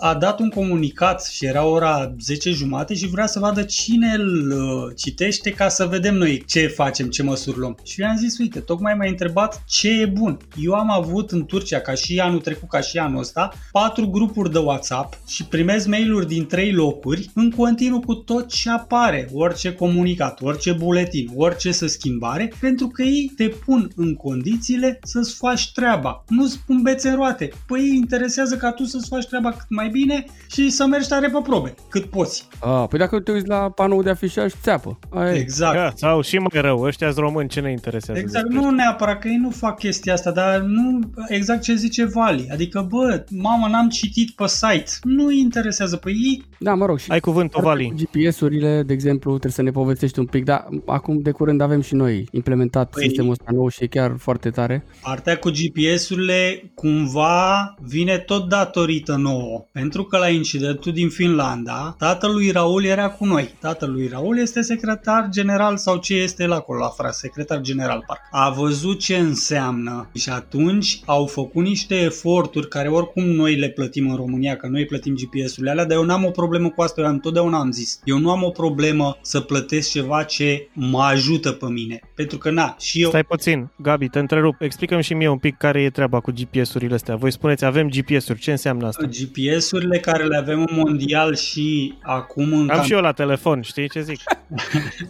a 0.00 0.14
dat 0.14 0.40
un 0.40 0.48
comunicat 0.48 1.24
și 1.24 1.46
era 1.46 1.64
ora 1.64 2.14
10 2.20 2.50
jumate 2.50 2.94
și 2.94 3.06
vrea 3.06 3.26
să 3.26 3.38
vadă 3.38 3.62
cine 3.62 4.14
îl 4.14 4.50
uh, 4.50 4.92
citește 4.96 5.50
ca 5.50 5.68
să 5.68 5.86
vedem 5.86 6.14
noi 6.14 6.44
ce 6.46 6.66
facem, 6.66 7.08
ce 7.08 7.22
măsuri 7.22 7.58
luăm. 7.58 7.78
Și 7.84 8.02
eu 8.02 8.08
am 8.08 8.16
zis, 8.16 8.38
uite, 8.38 8.60
tocmai 8.60 8.94
m-ai 8.94 9.08
întrebat 9.08 9.62
ce 9.66 10.00
e 10.00 10.06
bun. 10.06 10.38
Eu 10.62 10.72
am 10.72 10.90
avut 10.90 11.30
în 11.30 11.46
Turcia, 11.46 11.80
ca 11.80 11.94
și 11.94 12.20
anul 12.20 12.40
trecut, 12.40 12.68
ca 12.68 12.80
și 12.80 12.98
anul 12.98 13.20
ăsta, 13.20 13.52
patru 13.72 14.08
grupuri 14.08 14.52
de 14.52 14.58
WhatsApp 14.58 15.18
și 15.26 15.44
primez 15.44 15.86
mail-uri 15.86 16.26
din 16.26 16.46
trei 16.46 16.72
locuri 16.72 17.30
în 17.34 17.45
continuu 17.50 18.00
cu 18.00 18.14
tot 18.14 18.48
ce 18.48 18.70
apare, 18.70 19.28
orice 19.32 19.72
comunicat, 19.72 20.40
orice 20.42 20.72
buletin, 20.72 21.30
orice 21.36 21.72
să 21.72 21.86
schimbare, 21.86 22.52
pentru 22.60 22.86
că 22.86 23.02
ei 23.02 23.32
te 23.36 23.48
pun 23.48 23.90
în 23.96 24.14
condițiile 24.14 24.98
să-ți 25.02 25.36
faci 25.36 25.72
treaba. 25.72 26.24
Nu 26.28 26.46
spun 26.46 26.82
bețe 26.82 27.08
în 27.08 27.14
roate. 27.14 27.50
Păi 27.66 27.80
îi 27.80 27.96
interesează 27.96 28.56
ca 28.56 28.70
tu 28.70 28.84
să-ți 28.84 29.08
faci 29.08 29.26
treaba 29.26 29.50
cât 29.50 29.66
mai 29.68 29.88
bine 29.88 30.24
și 30.50 30.70
să 30.70 30.86
mergi 30.86 31.08
tare 31.08 31.28
pe 31.28 31.38
probe, 31.42 31.74
cât 31.90 32.04
poți. 32.04 32.48
A, 32.60 32.86
păi 32.86 32.98
dacă 32.98 33.20
te 33.20 33.32
uiți 33.32 33.48
la 33.48 33.70
panou 33.70 34.02
de 34.02 34.10
afișaj, 34.10 34.52
țeapă. 34.62 34.98
Aia 35.10 35.34
exact. 35.34 35.74
Da, 35.74 35.92
sau 35.94 36.20
și 36.20 36.36
mai 36.36 36.60
rău, 36.60 36.82
ăștia 36.82 37.12
români, 37.16 37.48
ce 37.48 37.60
ne 37.60 37.70
interesează? 37.70 38.20
Exact, 38.20 38.48
nu 38.48 38.70
neapărat 38.70 39.18
că 39.18 39.28
ei 39.28 39.36
nu 39.36 39.50
fac 39.50 39.78
chestia 39.78 40.12
asta, 40.12 40.30
dar 40.30 40.60
nu 40.60 41.00
exact 41.28 41.62
ce 41.62 41.74
zice 41.74 42.04
Vali. 42.04 42.48
Adică, 42.52 42.86
bă, 42.88 43.24
mama, 43.30 43.68
n-am 43.68 43.88
citit 43.88 44.30
pe 44.30 44.46
site. 44.46 44.90
Nu 45.02 45.26
îi 45.26 45.38
interesează 45.38 45.96
pe 45.96 46.10
ei. 46.10 46.44
Da, 46.58 46.74
mă 46.74 46.86
rog. 46.86 46.98
Și 46.98 47.10
Ai 47.10 47.20
cuvântul, 47.36 47.62
Vali. 47.62 47.94
GPS-urile, 47.96 48.82
de 48.82 48.92
exemplu, 48.92 49.30
trebuie 49.30 49.52
să 49.52 49.62
ne 49.62 49.70
povestești 49.70 50.18
un 50.18 50.26
pic, 50.26 50.44
dar 50.44 50.68
acum 50.86 51.20
de 51.20 51.30
curând 51.30 51.60
avem 51.60 51.80
și 51.80 51.94
noi 51.94 52.28
implementat 52.30 52.90
păi, 52.90 53.02
sistemul 53.02 53.30
ăsta 53.30 53.50
nou 53.52 53.68
și 53.68 53.82
e 53.82 53.86
chiar 53.86 54.14
foarte 54.18 54.50
tare. 54.50 54.84
Partea 55.02 55.38
cu 55.38 55.50
GPS-urile 55.50 56.72
cumva 56.74 57.74
vine 57.80 58.18
tot 58.18 58.48
datorită 58.48 59.16
nouă, 59.16 59.66
pentru 59.72 60.04
că 60.04 60.18
la 60.18 60.28
incidentul 60.28 60.92
din 60.92 61.08
Finlanda, 61.08 61.94
tatălui 61.98 62.50
Raul 62.50 62.84
era 62.84 63.08
cu 63.08 63.24
noi. 63.24 63.54
Tatălui 63.60 64.08
Raul 64.08 64.38
este 64.38 64.60
secretar 64.60 65.28
general 65.30 65.76
sau 65.76 65.96
ce 65.96 66.14
este 66.14 66.46
la 66.46 66.54
acolo, 66.54 66.78
la 66.78 66.88
fra, 66.88 67.10
secretar 67.10 67.60
general 67.60 68.04
parc. 68.06 68.20
A 68.30 68.50
văzut 68.50 68.98
ce 68.98 69.16
înseamnă 69.16 70.10
și 70.14 70.30
atunci 70.30 71.00
au 71.04 71.26
făcut 71.26 71.64
niște 71.64 71.94
eforturi 71.94 72.68
care 72.68 72.88
oricum 72.88 73.24
noi 73.24 73.56
le 73.56 73.68
plătim 73.68 74.10
în 74.10 74.16
România, 74.16 74.56
că 74.56 74.66
noi 74.66 74.86
plătim 74.86 75.14
GPS-urile 75.14 75.70
alea, 75.70 75.86
dar 75.86 75.96
eu 75.96 76.04
n-am 76.04 76.24
o 76.24 76.30
problemă 76.30 76.70
cu 76.70 76.82
asta, 76.82 77.00
eu 77.00 77.06
întotdeauna 77.26 77.58
am 77.58 77.70
zis. 77.70 78.00
Eu 78.04 78.18
nu 78.18 78.30
am 78.30 78.42
o 78.42 78.50
problemă 78.50 79.18
să 79.22 79.40
plătesc 79.40 79.90
ceva 79.90 80.22
ce 80.22 80.68
mă 80.72 81.02
ajută 81.02 81.52
pe 81.52 81.66
mine. 81.66 82.00
Pentru 82.14 82.38
că, 82.38 82.50
na, 82.50 82.76
și 82.78 83.02
eu... 83.02 83.08
Stai 83.08 83.24
puțin, 83.24 83.70
Gabi, 83.76 84.08
te 84.08 84.18
întrerup. 84.18 84.60
Explicăm 84.60 85.00
și 85.00 85.14
mie 85.14 85.28
un 85.28 85.38
pic 85.38 85.56
care 85.56 85.82
e 85.82 85.90
treaba 85.90 86.20
cu 86.20 86.32
GPS-urile 86.32 86.94
astea. 86.94 87.16
Voi 87.16 87.30
spuneți, 87.30 87.64
avem 87.64 87.88
GPS-uri. 87.88 88.38
Ce 88.38 88.50
înseamnă 88.50 88.86
asta? 88.86 89.04
GPS-urile 89.04 89.98
care 89.98 90.24
le 90.24 90.36
avem 90.36 90.58
în 90.58 90.82
mondial 90.84 91.34
și 91.34 91.94
acum 92.02 92.52
în... 92.52 92.60
Am 92.70 92.76
cam... 92.76 92.84
și 92.84 92.92
eu 92.92 93.00
la 93.00 93.12
telefon, 93.12 93.60
știi 93.60 93.88
ce 93.88 94.00
zic? 94.00 94.20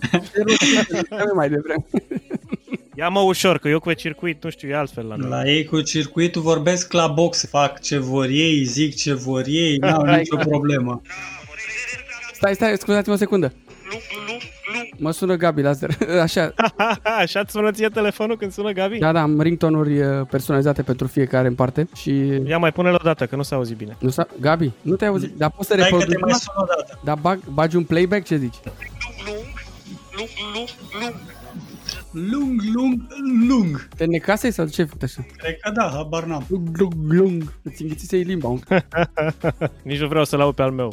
mai 1.37 1.49
devreme. 1.49 1.85
Ia-mă 2.99 3.21
ușor, 3.21 3.59
că 3.59 3.69
eu 3.69 3.79
cu 3.79 3.93
circuit, 3.93 4.45
nu 4.45 4.51
știu, 4.51 4.69
e 4.69 4.75
altfel 4.75 5.07
la 5.07 5.17
noi. 5.17 5.29
La 5.29 5.51
ei 5.51 5.65
cu 5.65 5.81
circuitul 5.81 6.43
vorbesc 6.43 6.93
la 6.93 7.07
box, 7.07 7.45
fac 7.49 7.81
ce 7.81 7.99
vor 7.99 8.27
ei, 8.29 8.65
zic 8.65 8.97
ce 8.97 9.15
vor 9.15 9.43
ei, 9.47 9.77
n-au 9.77 10.05
nicio 10.17 10.37
problemă. 10.37 11.03
Stai, 12.37 12.55
stai, 12.55 12.77
scuzați-mă 12.77 13.15
o 13.15 13.17
secundă. 13.17 13.53
Mă 14.99 15.11
sună 15.11 15.37
Gabi 15.37 15.63
la 15.63 15.73
zer. 15.73 15.91
Așa. 16.23 16.55
Așa 17.23 17.41
îți 17.41 17.53
sună 17.53 17.71
ție 17.71 17.89
telefonul 17.89 18.37
când 18.37 18.53
sună 18.53 18.73
Gabi? 18.73 18.99
Da, 18.99 19.13
da, 19.13 19.21
am 19.23 19.41
ringtone-uri 19.41 20.01
uh, 20.01 20.27
personalizate 20.31 20.83
pentru 20.83 21.07
fiecare 21.07 21.47
în 21.47 21.55
parte 21.55 21.89
și... 21.95 22.41
Ia 22.47 22.59
mai 22.59 22.73
pune-l 22.73 22.95
o 22.95 23.05
dată, 23.05 23.27
că 23.27 23.37
nu 23.37 23.43
s-a 23.43 23.57
auzit 23.57 23.77
bine. 23.77 23.97
Nu 23.99 24.09
s-a... 24.09 24.27
Gabi, 24.41 24.71
nu 24.83 24.97
te-ai 24.97 25.11
auzit? 25.11 25.37
Dar 25.37 25.51
poți 25.51 25.69
să 25.69 25.75
Hai 25.81 25.91
că 25.91 25.97
te 25.97 26.03
reproduci? 26.03 26.21
mai 26.21 26.33
sun 26.33 26.55
o 26.57 26.65
dată. 26.65 26.99
Dar 27.05 27.19
bag, 27.21 27.39
bagi 27.53 27.77
un 27.77 27.85
playback? 27.85 28.25
Ce 28.25 28.37
zici? 28.37 28.55
Lung, 32.17 32.63
lung, 32.75 33.07
lung. 33.49 33.89
Te 33.97 34.05
necasei 34.05 34.51
sau 34.53 34.67
ce 34.67 34.81
ai 34.81 34.87
făcut 34.87 35.03
așa? 35.03 35.27
Cred 35.37 35.57
că 35.61 35.71
da, 35.71 35.91
habar 35.95 36.25
n-am. 36.25 36.47
Lung, 36.49 36.69
lung, 36.79 36.93
lung. 37.09 37.53
Îți 37.63 37.83
înghițisei 37.83 38.23
limba. 38.23 38.49
Nici 39.83 39.99
nu 39.99 40.07
vreau 40.07 40.25
să-l 40.25 40.41
aud 40.41 40.55
pe 40.55 40.63
al 40.63 40.71
meu. 40.71 40.93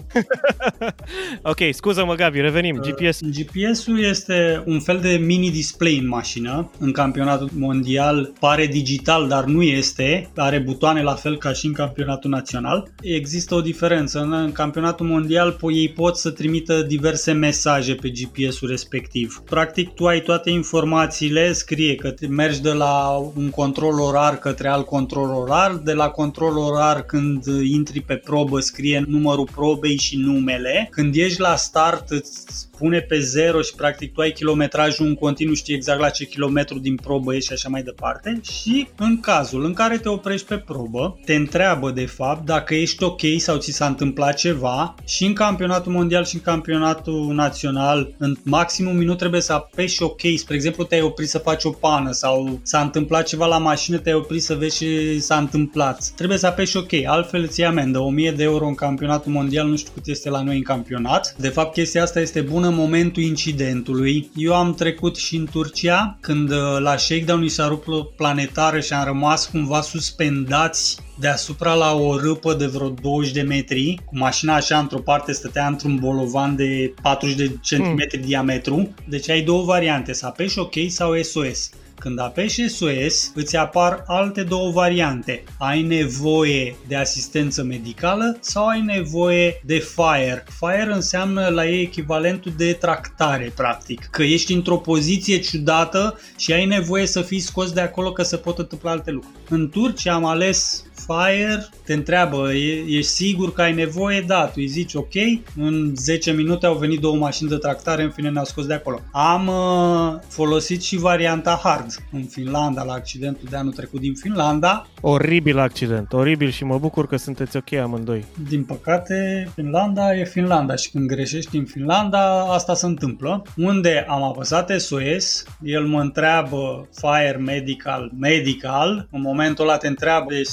ok, 1.52 1.58
scuză-mă 1.72 2.16
Gabi, 2.16 2.40
revenim. 2.40 2.76
GPS. 2.76 3.20
GPS-ul 3.22 4.00
este 4.04 4.64
un 4.66 4.80
fel 4.80 5.00
de 5.00 5.10
mini-display 5.26 5.98
în 5.98 6.08
mașină. 6.08 6.72
În 6.80 6.92
campionatul 6.92 7.50
mondial 7.58 8.34
pare 8.40 8.66
digital, 8.66 9.28
dar 9.28 9.44
nu 9.46 9.62
este. 9.62 10.30
Are 10.36 10.60
butoane 10.60 11.02
la 11.02 11.14
fel 11.14 11.38
ca 11.38 11.54
și 11.54 11.66
în 11.66 11.74
campionatul 11.74 12.30
național. 12.30 12.92
Există 13.02 13.56
o 13.56 13.62
diferență. 13.62 14.20
În, 14.20 14.34
în 14.34 14.52
campionatul 14.52 15.06
mondial 15.06 15.54
po- 15.56 15.74
ei 15.74 15.90
pot 15.90 16.18
să 16.18 16.30
trimită 16.32 16.82
diverse 16.82 17.32
mesaje 17.32 17.96
pe 17.96 18.10
GPS-ul 18.10 18.70
respectiv. 18.70 19.42
Practic, 19.46 19.94
tu 19.94 20.06
ai 20.06 20.22
toate 20.22 20.50
informațiile, 20.50 21.12
scrie 21.52 21.96
că 21.96 22.12
te 22.12 22.28
mergi 22.28 22.62
de 22.62 22.72
la 22.72 23.32
un 23.36 23.50
control 23.50 24.00
orar 24.00 24.40
către 24.40 24.68
alt 24.68 24.86
control 24.86 25.30
orar, 25.30 25.76
de 25.76 25.94
la 25.94 26.10
control 26.10 26.58
orar 26.58 27.06
când 27.06 27.46
intri 27.64 28.02
pe 28.02 28.16
probă 28.16 28.60
scrie 28.60 29.04
numărul 29.08 29.48
probei 29.56 29.98
și 29.98 30.18
numele. 30.18 30.88
Când 30.92 31.16
ești 31.16 31.40
la 31.40 31.56
start 31.56 32.10
îți 32.10 32.68
pune 32.78 33.00
pe 33.00 33.20
zero 33.20 33.62
și 33.62 33.76
practic 33.76 34.14
tu 34.14 34.22
ai 34.22 34.32
kilometrajul 34.32 35.06
în 35.06 35.16
continuu, 35.16 35.54
știi 35.54 35.76
exact 35.76 36.00
la 36.00 36.10
ce 36.10 36.26
kilometru 36.26 36.80
din 36.80 36.96
probă 36.96 37.36
ești 37.36 37.48
și 37.48 37.54
așa 37.54 37.70
mai 37.70 37.84
departe. 37.84 38.40
Și 38.42 38.88
în 38.98 39.20
cazul 39.20 39.66
în 39.66 39.74
care 39.74 39.98
te 39.98 40.10
oprești 40.10 40.48
pe 40.48 40.58
probă, 40.58 41.20
te 41.26 41.36
întreabă 41.36 41.92
de 41.92 42.06
fapt 42.06 42.46
dacă 42.46 42.76
ești 42.76 43.04
ok 43.04 43.22
sau 43.38 43.58
ți 43.58 43.72
s-a 43.72 43.86
întâmplat 43.86 44.36
ceva 44.36 44.96
și 45.06 45.26
în 45.26 45.34
campionatul 45.34 45.92
mondial 45.92 46.26
și 46.26 46.36
în 46.36 46.42
campionatul 46.42 47.34
național 47.34 48.14
în 48.18 48.36
maxim 48.44 48.88
un 48.88 48.98
minut 48.98 49.18
trebuie 49.18 49.42
să 49.42 49.54
apeși 49.54 50.04
ok. 50.04 50.22
Spre 50.36 50.56
exemplu, 50.56 50.84
te-ai 50.84 51.02
oprit 51.02 51.30
să 51.30 51.38
faci 51.38 51.64
o 51.64 51.70
pană 51.70 52.12
sau 52.12 52.60
s-a 52.64 52.82
întâmplat 52.82 53.26
ceva 53.26 53.46
la 53.46 53.58
mașină, 53.58 53.98
te-ai 53.98 54.16
oprit 54.16 54.44
să 54.44 54.56
vezi 54.56 54.78
ce 54.78 55.20
s-a 55.20 55.38
întâmplat. 55.38 56.12
Trebuie 56.16 56.38
să 56.38 56.48
apeși 56.48 56.78
ok, 56.78 56.94
altfel 57.06 57.42
îți 57.42 57.60
iei 57.60 57.70
amendă. 57.70 58.00
1000 58.00 58.32
de 58.32 58.44
euro 58.44 58.68
în 58.68 58.76
campionatul 58.76 59.32
mondial, 59.32 59.68
nu 59.68 59.76
știu 59.76 59.92
cât 59.94 60.08
este 60.08 60.30
la 60.30 60.42
noi 60.42 60.56
în 60.56 60.64
campionat. 60.64 61.36
De 61.38 61.48
fapt, 61.48 61.74
chestia 61.74 62.02
asta 62.02 62.20
este 62.20 62.42
bună 62.42 62.63
în 62.64 62.76
momentul 62.76 63.24
incidentului. 63.24 64.30
Eu 64.36 64.56
am 64.56 64.74
trecut 64.74 65.16
și 65.16 65.36
în 65.36 65.48
Turcia, 65.52 66.18
când 66.22 66.50
uh, 66.50 66.58
la 66.80 66.98
shakedown 66.98 67.42
ni 67.42 67.50
s-a 67.50 67.68
rupt 67.68 67.88
o 67.88 68.04
planetară 68.04 68.80
și 68.80 68.94
am 68.94 69.06
rămas 69.06 69.46
cumva 69.46 69.82
suspendați 69.82 70.98
deasupra 71.20 71.74
la 71.74 71.96
o 71.96 72.18
râpă 72.18 72.54
de 72.54 72.66
vreo 72.66 72.90
20 72.90 73.34
de 73.34 73.42
metri, 73.42 74.02
cu 74.06 74.18
mașina 74.18 74.56
așa 74.56 74.78
într-o 74.78 75.00
parte 75.00 75.32
stătea 75.32 75.68
într-un 75.68 75.96
bolovan 75.96 76.56
de 76.56 76.94
40 77.02 77.38
de 77.38 77.58
centimetri 77.62 78.18
mm. 78.18 78.26
diametru. 78.26 78.94
Deci 79.08 79.30
ai 79.30 79.42
două 79.42 79.64
variante, 79.64 80.14
să 80.14 80.26
apeși 80.26 80.60
OK 80.60 80.74
sau 80.88 81.22
SOS. 81.22 81.70
Când 82.04 82.20
apeși 82.20 82.68
SOS, 82.68 83.32
îți 83.36 83.56
apar 83.56 84.04
alte 84.08 84.44
două 84.44 84.72
variante. 84.72 85.44
Ai 85.58 85.82
nevoie 85.82 86.76
de 86.88 86.96
asistență 86.96 87.64
medicală 87.64 88.38
sau 88.40 88.68
ai 88.68 88.82
nevoie 88.82 89.62
de 89.66 89.78
fire. 89.78 90.44
Fire 90.60 90.94
înseamnă 90.94 91.48
la 91.48 91.68
ei 91.68 91.82
echivalentul 91.82 92.54
de 92.58 92.74
tractare, 92.74 93.52
practic. 93.56 94.08
Că 94.12 94.24
ești 94.24 94.54
într-o 94.54 94.78
poziție 94.78 95.40
ciudată 95.40 96.20
și 96.38 96.54
ai 96.54 96.66
nevoie 96.66 97.06
să 97.06 97.22
fii 97.22 97.40
scos 97.40 97.72
de 97.72 97.82
acolo 97.82 98.12
că 98.12 98.24
se 98.24 98.38
pot 98.38 98.58
întâmpla 98.58 98.92
alte 98.92 99.12
lucruri. 99.12 99.36
În 99.50 99.70
Turcia 99.70 100.14
am 100.14 100.26
ales 100.26 100.84
Fire, 101.06 101.68
te 101.86 101.94
întreabă, 101.94 102.54
e, 102.54 102.84
ești 102.88 103.12
sigur 103.12 103.54
că 103.54 103.62
ai 103.62 103.74
nevoie? 103.74 104.22
Da, 104.28 104.46
tu 104.46 104.54
îi 104.56 104.68
zici 104.68 104.94
ok, 104.94 105.14
în 105.58 105.94
10 105.96 106.32
minute 106.32 106.66
au 106.66 106.76
venit 106.76 107.00
două 107.00 107.16
mașini 107.16 107.50
de 107.50 107.56
tractare, 107.56 108.04
în 108.04 108.10
fine 108.10 108.30
ne-au 108.30 108.46
scos 108.46 108.66
de 108.66 108.74
acolo. 108.74 109.00
Am 109.12 109.48
uh, 109.48 110.20
folosit 110.28 110.82
și 110.82 110.98
varianta 110.98 111.60
hard 111.64 111.86
în 112.12 112.24
Finlanda, 112.24 112.84
la 112.84 112.94
accidentul 112.94 113.48
de 113.50 113.56
anul 113.56 113.72
trecut 113.72 114.00
din 114.00 114.14
Finlanda. 114.14 114.88
Oribil 115.02 115.60
accident, 115.60 116.14
oribil 116.14 116.50
și 116.50 116.64
mă 116.64 116.78
bucur 116.78 117.08
că 117.08 117.16
sunteți 117.16 117.58
ok 117.58 117.74
amândoi. 117.74 118.26
Din 118.50 118.64
păcate, 118.64 119.50
Finlanda 119.56 120.16
e 120.16 120.24
Finlanda 120.24 120.76
și 120.76 120.90
când 120.90 121.08
greșești 121.08 121.58
în 121.58 121.66
Finlanda, 121.66 122.42
asta 122.54 122.74
se 122.74 122.86
întâmplă. 122.86 123.44
Unde 123.58 124.06
am 124.10 124.24
apăsat 124.24 124.80
SOS, 124.80 125.44
el 125.64 125.86
mă 125.86 126.00
întreabă 126.00 126.88
Fire 126.96 127.38
Medical, 127.46 128.12
Medical, 128.20 129.08
în 129.12 129.22
momentul 129.22 129.68
ăla 129.68 129.78
te 129.78 129.88
întreabă, 129.88 130.34
e 130.34 130.44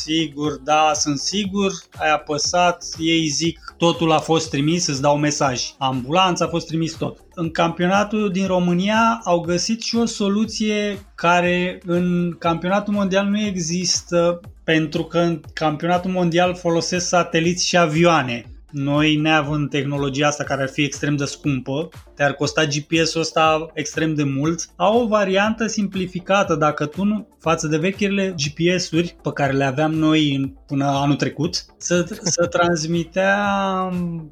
sigur, 0.40 0.60
da, 0.64 0.90
sunt 0.94 1.18
sigur, 1.18 1.72
ai 1.98 2.10
apăsat, 2.10 2.84
ei 2.98 3.26
zic 3.26 3.74
totul 3.78 4.12
a 4.12 4.18
fost 4.18 4.50
trimis, 4.50 4.86
îți 4.86 5.00
dau 5.00 5.18
mesaj. 5.18 5.62
Ambulanța 5.78 6.44
a 6.44 6.48
fost 6.48 6.66
trimis 6.66 6.92
tot. 6.92 7.18
În 7.34 7.50
campionatul 7.50 8.30
din 8.30 8.46
România 8.46 9.20
au 9.24 9.40
găsit 9.40 9.82
și 9.82 9.96
o 9.96 10.04
soluție 10.04 11.06
care 11.14 11.80
în 11.86 12.36
campionatul 12.38 12.94
mondial 12.94 13.26
nu 13.26 13.40
există 13.40 14.40
pentru 14.64 15.04
că 15.04 15.18
în 15.18 15.40
campionatul 15.52 16.10
mondial 16.10 16.54
folosesc 16.54 17.06
sateliți 17.06 17.66
și 17.66 17.76
avioane. 17.76 18.44
Noi, 18.70 19.16
neavând 19.16 19.70
tehnologia 19.70 20.26
asta 20.26 20.44
care 20.44 20.62
ar 20.62 20.68
fi 20.68 20.82
extrem 20.82 21.16
de 21.16 21.24
scumpă, 21.24 21.88
te-ar 22.20 22.34
costa 22.34 22.64
GPS-ul 22.64 23.20
ăsta 23.20 23.70
extrem 23.74 24.14
de 24.14 24.24
mult, 24.24 24.68
au 24.76 25.02
o 25.02 25.06
variantă 25.06 25.66
simplificată 25.66 26.54
dacă 26.54 26.86
tu 26.86 27.04
nu, 27.04 27.26
față 27.38 27.66
de 27.66 27.76
vechile 27.76 28.34
GPS-uri 28.36 29.16
pe 29.22 29.32
care 29.32 29.52
le 29.52 29.64
aveam 29.64 29.92
noi 29.92 30.34
în, 30.34 30.52
până 30.66 30.84
anul 30.84 31.16
trecut, 31.16 31.64
să, 31.78 32.04
să 32.22 32.46
transmitea 32.46 33.38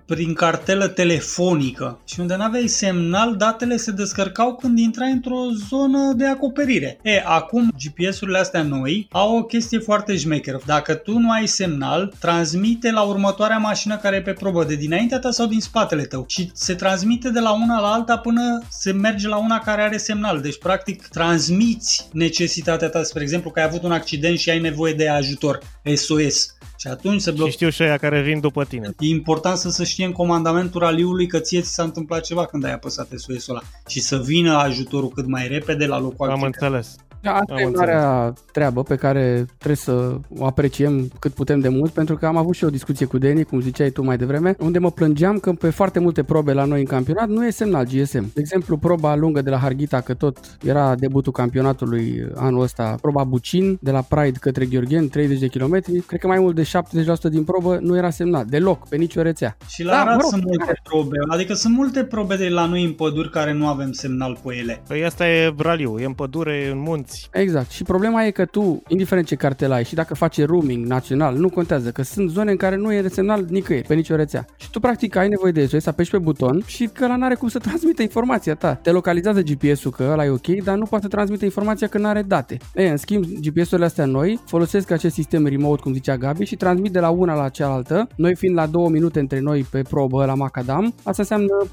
prin 0.06 0.34
cartelă 0.34 0.88
telefonică 0.88 2.00
și 2.04 2.20
unde 2.20 2.36
n-aveai 2.36 2.66
semnal, 2.66 3.36
datele 3.36 3.76
se 3.76 3.90
descărcau 3.90 4.54
când 4.54 4.78
intrai 4.78 5.10
într-o 5.10 5.40
zonă 5.68 6.12
de 6.16 6.26
acoperire. 6.26 6.98
E, 7.02 7.22
acum 7.24 7.72
GPS-urile 7.84 8.38
astea 8.38 8.62
noi 8.62 9.08
au 9.10 9.36
o 9.36 9.42
chestie 9.42 9.78
foarte 9.78 10.16
șmecheră. 10.16 10.60
Dacă 10.66 10.94
tu 10.94 11.18
nu 11.18 11.30
ai 11.30 11.46
semnal, 11.46 12.12
transmite 12.18 12.90
la 12.90 13.02
următoarea 13.02 13.58
mașină 13.58 13.96
care 13.96 14.16
e 14.16 14.22
pe 14.22 14.32
probă 14.32 14.64
de 14.64 14.74
dinaintea 14.74 15.18
ta 15.18 15.30
sau 15.30 15.46
din 15.46 15.60
spatele 15.60 16.02
tău 16.02 16.24
și 16.26 16.50
se 16.52 16.74
transmite 16.74 17.30
de 17.30 17.40
la 17.40 17.52
una 17.52 17.77
la 17.80 17.88
alta 17.92 18.18
până 18.18 18.62
se 18.68 18.92
merge 18.92 19.28
la 19.28 19.36
una 19.36 19.58
care 19.58 19.82
are 19.82 19.96
semnal. 19.96 20.40
Deci, 20.40 20.58
practic, 20.58 21.06
transmiți 21.06 22.08
necesitatea 22.12 22.88
ta, 22.88 23.02
spre 23.02 23.22
exemplu, 23.22 23.50
că 23.50 23.58
ai 23.58 23.64
avut 23.64 23.82
un 23.82 23.92
accident 23.92 24.38
și 24.38 24.50
ai 24.50 24.60
nevoie 24.60 24.92
de 24.92 25.08
ajutor, 25.08 25.58
SOS. 25.94 26.56
Și 26.76 26.86
atunci 26.88 27.20
se 27.20 27.30
Și 27.30 27.36
blochează. 27.36 27.50
știu 27.56 27.68
și 27.70 27.82
aia 27.82 27.96
care 27.96 28.20
vin 28.22 28.40
după 28.40 28.64
tine. 28.64 28.90
E 28.98 29.06
important 29.08 29.56
să 29.58 29.70
se 29.70 29.84
știe 29.84 30.04
în 30.04 30.12
comandamentul 30.12 30.80
raliului 30.80 31.26
că 31.26 31.38
ție 31.38 31.60
ți 31.60 31.74
s-a 31.74 31.82
întâmplat 31.82 32.20
ceva 32.22 32.46
când 32.46 32.64
ai 32.64 32.72
apăsat 32.72 33.08
SOS-ul 33.16 33.54
ăla 33.54 33.62
și 33.88 34.00
să 34.00 34.16
vină 34.24 34.56
ajutorul 34.56 35.08
cât 35.08 35.26
mai 35.26 35.48
repede 35.48 35.86
la 35.86 35.98
locul 35.98 36.28
Am 36.28 36.32
accidentului. 36.32 36.76
înțeles. 36.76 36.96
Da, 37.20 37.32
asta 37.32 37.52
Am 37.54 37.58
e 37.58 37.62
înțeles. 37.64 37.78
marea 37.86 38.32
treabă 38.52 38.82
pe 38.82 38.94
care 38.96 39.44
trebuie 39.56 39.76
să 39.76 40.16
o 40.38 40.44
apreciem 40.46 41.08
cât 41.18 41.32
putem 41.32 41.60
de 41.60 41.68
mult, 41.68 41.90
pentru 41.90 42.16
că 42.16 42.26
am 42.26 42.36
avut 42.36 42.54
și 42.54 42.64
o 42.64 42.70
discuție 42.70 43.06
cu 43.06 43.18
Deni, 43.18 43.44
cum 43.44 43.60
ziceai 43.60 43.90
tu 43.90 44.04
mai 44.04 44.16
devreme, 44.16 44.54
unde 44.58 44.78
mă 44.78 44.90
plângeam 44.90 45.38
că 45.38 45.52
pe 45.52 45.70
foarte 45.70 45.98
multe 45.98 46.22
probe 46.22 46.52
la 46.52 46.64
noi 46.64 46.80
în 46.80 46.86
campionat 46.86 47.28
nu 47.28 47.46
e 47.46 47.50
semnal 47.50 47.84
GSM. 47.84 48.30
De 48.34 48.40
exemplu, 48.40 48.76
proba 48.76 49.14
lungă 49.14 49.42
de 49.42 49.50
la 49.50 49.56
Harghita, 49.58 50.00
că 50.00 50.14
tot 50.14 50.38
era 50.62 50.94
debutul 50.94 51.32
campionatului 51.32 52.26
anul 52.34 52.62
ăsta, 52.62 52.94
proba 53.00 53.24
Bucin, 53.24 53.78
de 53.80 53.90
la 53.90 54.00
Pride 54.00 54.38
către 54.40 54.64
Gheorghen, 54.64 55.08
30 55.08 55.38
de 55.38 55.46
km, 55.46 55.80
cred 56.06 56.20
că 56.20 56.26
mai 56.26 56.38
mult 56.38 56.54
de 56.54 56.62
70% 56.62 57.30
din 57.30 57.44
probă 57.44 57.78
nu 57.80 57.96
era 57.96 58.10
semnal, 58.10 58.44
deloc, 58.48 58.88
pe 58.88 58.96
nicio 58.96 59.22
rețea. 59.22 59.56
Și 59.68 59.82
la 59.84 59.90
Da, 59.90 59.98
Arad 60.00 60.14
mă 60.14 60.20
rog, 60.20 60.30
sunt 60.30 60.44
multe 60.44 60.80
probe, 60.82 61.16
adică 61.28 61.54
sunt 61.54 61.74
multe 61.74 62.04
probe 62.04 62.36
de 62.36 62.48
la 62.48 62.66
noi 62.66 62.84
în 62.84 62.92
păduri 62.92 63.30
care 63.30 63.52
nu 63.52 63.66
avem 63.68 63.92
semnal 63.92 64.38
pe 64.44 64.56
ele. 64.56 64.82
Păi 64.88 65.04
asta 65.04 65.28
e 65.28 65.54
raliu, 65.58 65.98
e 65.98 66.04
în 66.04 66.12
pădure, 66.12 66.54
e 66.54 66.70
în 66.70 66.78
munți. 67.08 67.28
Exact. 67.32 67.70
Și 67.70 67.82
problema 67.82 68.24
e 68.24 68.30
că 68.30 68.44
tu, 68.44 68.82
indiferent 68.88 69.26
ce 69.26 69.34
cartel 69.34 69.72
ai 69.72 69.84
și 69.84 69.94
dacă 69.94 70.14
faci 70.14 70.44
roaming 70.44 70.86
național, 70.86 71.36
nu 71.36 71.48
contează, 71.48 71.90
că 71.90 72.02
sunt 72.02 72.30
zone 72.30 72.50
în 72.50 72.56
care 72.56 72.76
nu 72.76 72.92
e 72.92 73.08
semnal 73.08 73.44
nicăieri, 73.48 73.86
pe 73.86 73.94
nicio 73.94 74.16
rețea. 74.16 74.46
Și 74.56 74.70
tu 74.70 74.80
practic 74.80 75.16
ai 75.16 75.28
nevoie 75.28 75.52
de 75.52 75.66
SOS, 75.66 75.86
apeși 75.86 76.10
pe 76.10 76.18
buton 76.18 76.62
și 76.66 76.88
că 76.92 77.04
ăla 77.04 77.16
n-are 77.16 77.34
cum 77.34 77.48
să 77.48 77.58
transmită 77.68 78.02
informația 78.02 78.54
ta. 78.54 78.74
Te 78.74 78.90
localizează 78.90 79.42
GPS-ul 79.42 79.90
că 79.90 80.08
ăla 80.12 80.24
e 80.24 80.28
ok, 80.28 80.46
dar 80.46 80.76
nu 80.76 80.84
poate 80.84 81.08
transmite 81.08 81.44
informația 81.44 81.86
că 81.86 81.98
n-are 81.98 82.22
date. 82.22 82.56
E, 82.74 82.88
în 82.88 82.96
schimb, 82.96 83.24
GPS-urile 83.24 83.86
astea 83.86 84.04
noi 84.04 84.40
folosesc 84.46 84.90
acest 84.90 85.14
sistem 85.14 85.46
remote, 85.46 85.82
cum 85.82 85.92
zicea 85.92 86.16
Gabi, 86.16 86.44
și 86.44 86.56
transmit 86.56 86.92
de 86.92 87.00
la 87.00 87.10
una 87.10 87.34
la 87.34 87.48
cealaltă. 87.48 88.08
Noi 88.16 88.34
fiind 88.34 88.56
la 88.56 88.66
2 88.66 88.88
minute 88.90 89.18
între 89.18 89.40
noi 89.40 89.66
pe 89.70 89.82
probă 89.82 90.24
la 90.24 90.34
Macadam, 90.34 90.94
asta 91.02 91.22
înseamnă 91.22 91.66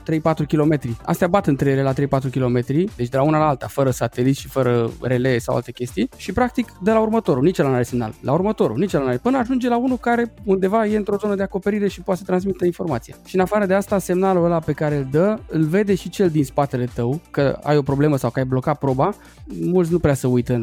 3-4 0.44 0.48
km. 0.48 0.98
Astea 1.04 1.28
bat 1.28 1.48
între 1.48 1.70
ele 1.70 1.82
la 1.82 1.94
3-4 1.94 1.96
km, 2.32 2.64
deci 2.96 3.10
de 3.10 3.18
la 3.18 3.24
una 3.24 3.38
la 3.38 3.48
alta, 3.48 3.68
fără 3.68 3.90
satelit 3.90 4.36
și 4.36 4.48
fără 4.48 4.92
relay 5.02 5.25
relay 5.26 5.40
sau 5.40 5.56
alte 5.56 5.72
chestii 5.72 6.10
și 6.18 6.32
practic 6.32 6.68
de 6.82 6.92
la 6.92 7.00
următorul, 7.00 7.44
nici 7.44 7.58
la 7.58 7.74
are 7.74 7.84
semnal, 7.84 8.14
la 8.22 8.34
următorul, 8.34 8.78
nici 8.78 8.92
la 8.92 9.00
are, 9.00 9.18
până 9.18 9.38
ajunge 9.38 9.70
la 9.70 9.78
unul 9.78 9.98
care 9.98 10.34
undeva 10.44 10.86
e 10.86 10.98
într-o 10.98 11.18
zonă 11.18 11.36
de 11.36 11.44
acoperire 11.44 11.88
și 11.88 12.02
poate 12.02 12.20
să 12.20 12.26
transmită 12.26 12.66
informația. 12.66 13.16
Și 13.26 13.36
în 13.36 13.42
afară 13.42 13.66
de 13.66 13.74
asta, 13.74 14.00
semnalul 14.00 14.46
ăla 14.46 14.60
pe 14.60 14.72
care 14.72 14.96
îl 14.96 15.08
dă, 15.12 15.40
îl 15.48 15.64
vede 15.64 15.96
și 15.96 16.10
cel 16.10 16.30
din 16.30 16.44
spatele 16.44 16.88
tău, 16.94 17.20
că 17.32 17.60
ai 17.64 17.78
o 17.78 17.82
problemă 17.82 18.18
sau 18.18 18.30
că 18.30 18.40
ai 18.40 18.46
blocat 18.46 18.80
proba, 18.80 19.16
mulți 19.62 19.92
nu 19.92 20.00
prea 20.00 20.14
se 20.14 20.28
uită. 20.28 20.60